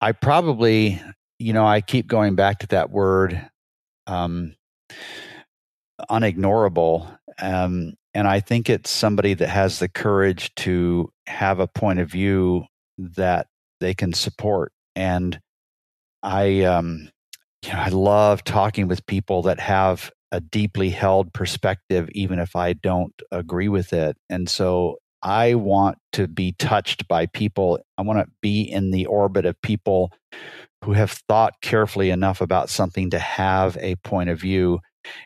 I 0.00 0.12
probably, 0.12 1.00
you 1.38 1.52
know, 1.52 1.66
I 1.66 1.80
keep 1.80 2.06
going 2.06 2.34
back 2.34 2.60
to 2.60 2.66
that 2.68 2.90
word, 2.90 3.48
um, 4.06 4.54
unignorable. 6.10 7.18
Um, 7.38 7.94
and 8.14 8.26
I 8.26 8.40
think 8.40 8.70
it's 8.70 8.90
somebody 8.90 9.34
that 9.34 9.48
has 9.48 9.78
the 9.78 9.88
courage 9.88 10.54
to 10.56 11.10
have 11.26 11.60
a 11.60 11.66
point 11.66 11.98
of 11.98 12.10
view 12.10 12.64
that 12.98 13.46
they 13.80 13.94
can 13.94 14.12
support. 14.12 14.72
And 14.94 15.38
I, 16.22 16.62
um, 16.62 17.10
you 17.64 17.72
know, 17.72 17.78
I 17.78 17.88
love 17.88 18.44
talking 18.44 18.88
with 18.88 19.06
people 19.06 19.42
that 19.42 19.60
have 19.60 20.10
a 20.32 20.40
deeply 20.40 20.90
held 20.90 21.32
perspective, 21.32 22.08
even 22.12 22.38
if 22.38 22.56
I 22.56 22.72
don't 22.72 23.14
agree 23.30 23.68
with 23.68 23.92
it. 23.92 24.16
And 24.28 24.48
so 24.48 24.96
I 25.26 25.54
want 25.54 25.98
to 26.12 26.28
be 26.28 26.52
touched 26.52 27.08
by 27.08 27.26
people. 27.26 27.80
I 27.98 28.02
want 28.02 28.20
to 28.20 28.32
be 28.40 28.62
in 28.62 28.92
the 28.92 29.06
orbit 29.06 29.44
of 29.44 29.60
people 29.60 30.12
who 30.84 30.92
have 30.92 31.10
thought 31.10 31.60
carefully 31.60 32.10
enough 32.10 32.40
about 32.40 32.70
something 32.70 33.10
to 33.10 33.18
have 33.18 33.76
a 33.80 33.96
point 33.96 34.30
of 34.30 34.40
view 34.40 34.78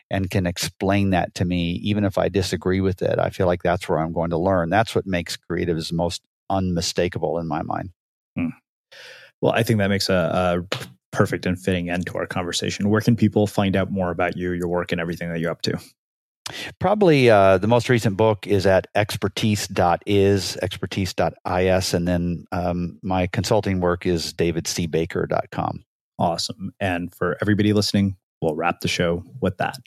and 0.09 0.27
can 0.27 0.47
explain 0.47 1.11
that 1.11 1.35
to 1.35 1.45
me, 1.45 1.73
even 1.83 2.03
if 2.03 2.17
I 2.17 2.29
disagree 2.29 2.81
with 2.81 3.03
it. 3.03 3.19
I 3.19 3.29
feel 3.29 3.45
like 3.45 3.61
that's 3.61 3.87
where 3.87 3.99
I'm 3.99 4.11
going 4.11 4.31
to 4.31 4.39
learn. 4.39 4.71
That's 4.71 4.95
what 4.95 5.05
makes 5.05 5.37
creatives 5.37 5.93
most 5.93 6.23
unmistakable 6.49 7.37
in 7.37 7.47
my 7.47 7.61
mind. 7.61 7.91
Hmm. 8.35 8.47
Well, 9.39 9.51
I 9.51 9.61
think 9.61 9.77
that 9.77 9.89
makes 9.89 10.09
a, 10.09 10.65
a 10.73 10.77
perfect 11.11 11.45
and 11.45 11.61
fitting 11.61 11.91
end 11.91 12.07
to 12.07 12.17
our 12.17 12.25
conversation. 12.25 12.89
Where 12.89 13.01
can 13.01 13.15
people 13.15 13.45
find 13.45 13.75
out 13.75 13.91
more 13.91 14.09
about 14.09 14.35
you, 14.35 14.53
your 14.53 14.67
work, 14.67 14.91
and 14.91 14.99
everything 14.99 15.31
that 15.31 15.39
you're 15.39 15.51
up 15.51 15.61
to? 15.61 15.79
Probably 16.79 17.29
uh, 17.29 17.57
the 17.57 17.67
most 17.67 17.89
recent 17.89 18.17
book 18.17 18.47
is 18.47 18.65
at 18.65 18.87
expertise.is, 18.95 20.57
expertise.is, 20.57 21.93
and 21.93 22.07
then 22.07 22.45
um, 22.51 22.99
my 23.01 23.27
consulting 23.27 23.79
work 23.79 24.05
is 24.05 24.33
davidcbaker.com. 24.33 25.83
Awesome. 26.19 26.73
And 26.79 27.13
for 27.13 27.37
everybody 27.41 27.73
listening, 27.73 28.17
we'll 28.41 28.55
wrap 28.55 28.81
the 28.81 28.87
show 28.87 29.23
with 29.41 29.57
that. 29.57 29.77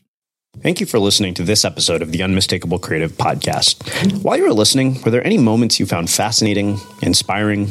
Thank 0.62 0.80
you 0.80 0.86
for 0.86 1.00
listening 1.00 1.34
to 1.34 1.42
this 1.42 1.64
episode 1.64 2.00
of 2.00 2.12
the 2.12 2.22
Unmistakable 2.22 2.78
Creative 2.78 3.10
Podcast. 3.10 4.22
While 4.22 4.36
you 4.36 4.44
were 4.44 4.52
listening, 4.52 5.02
were 5.02 5.10
there 5.10 5.24
any 5.26 5.36
moments 5.36 5.80
you 5.80 5.86
found 5.86 6.10
fascinating, 6.10 6.78
inspiring, 7.02 7.70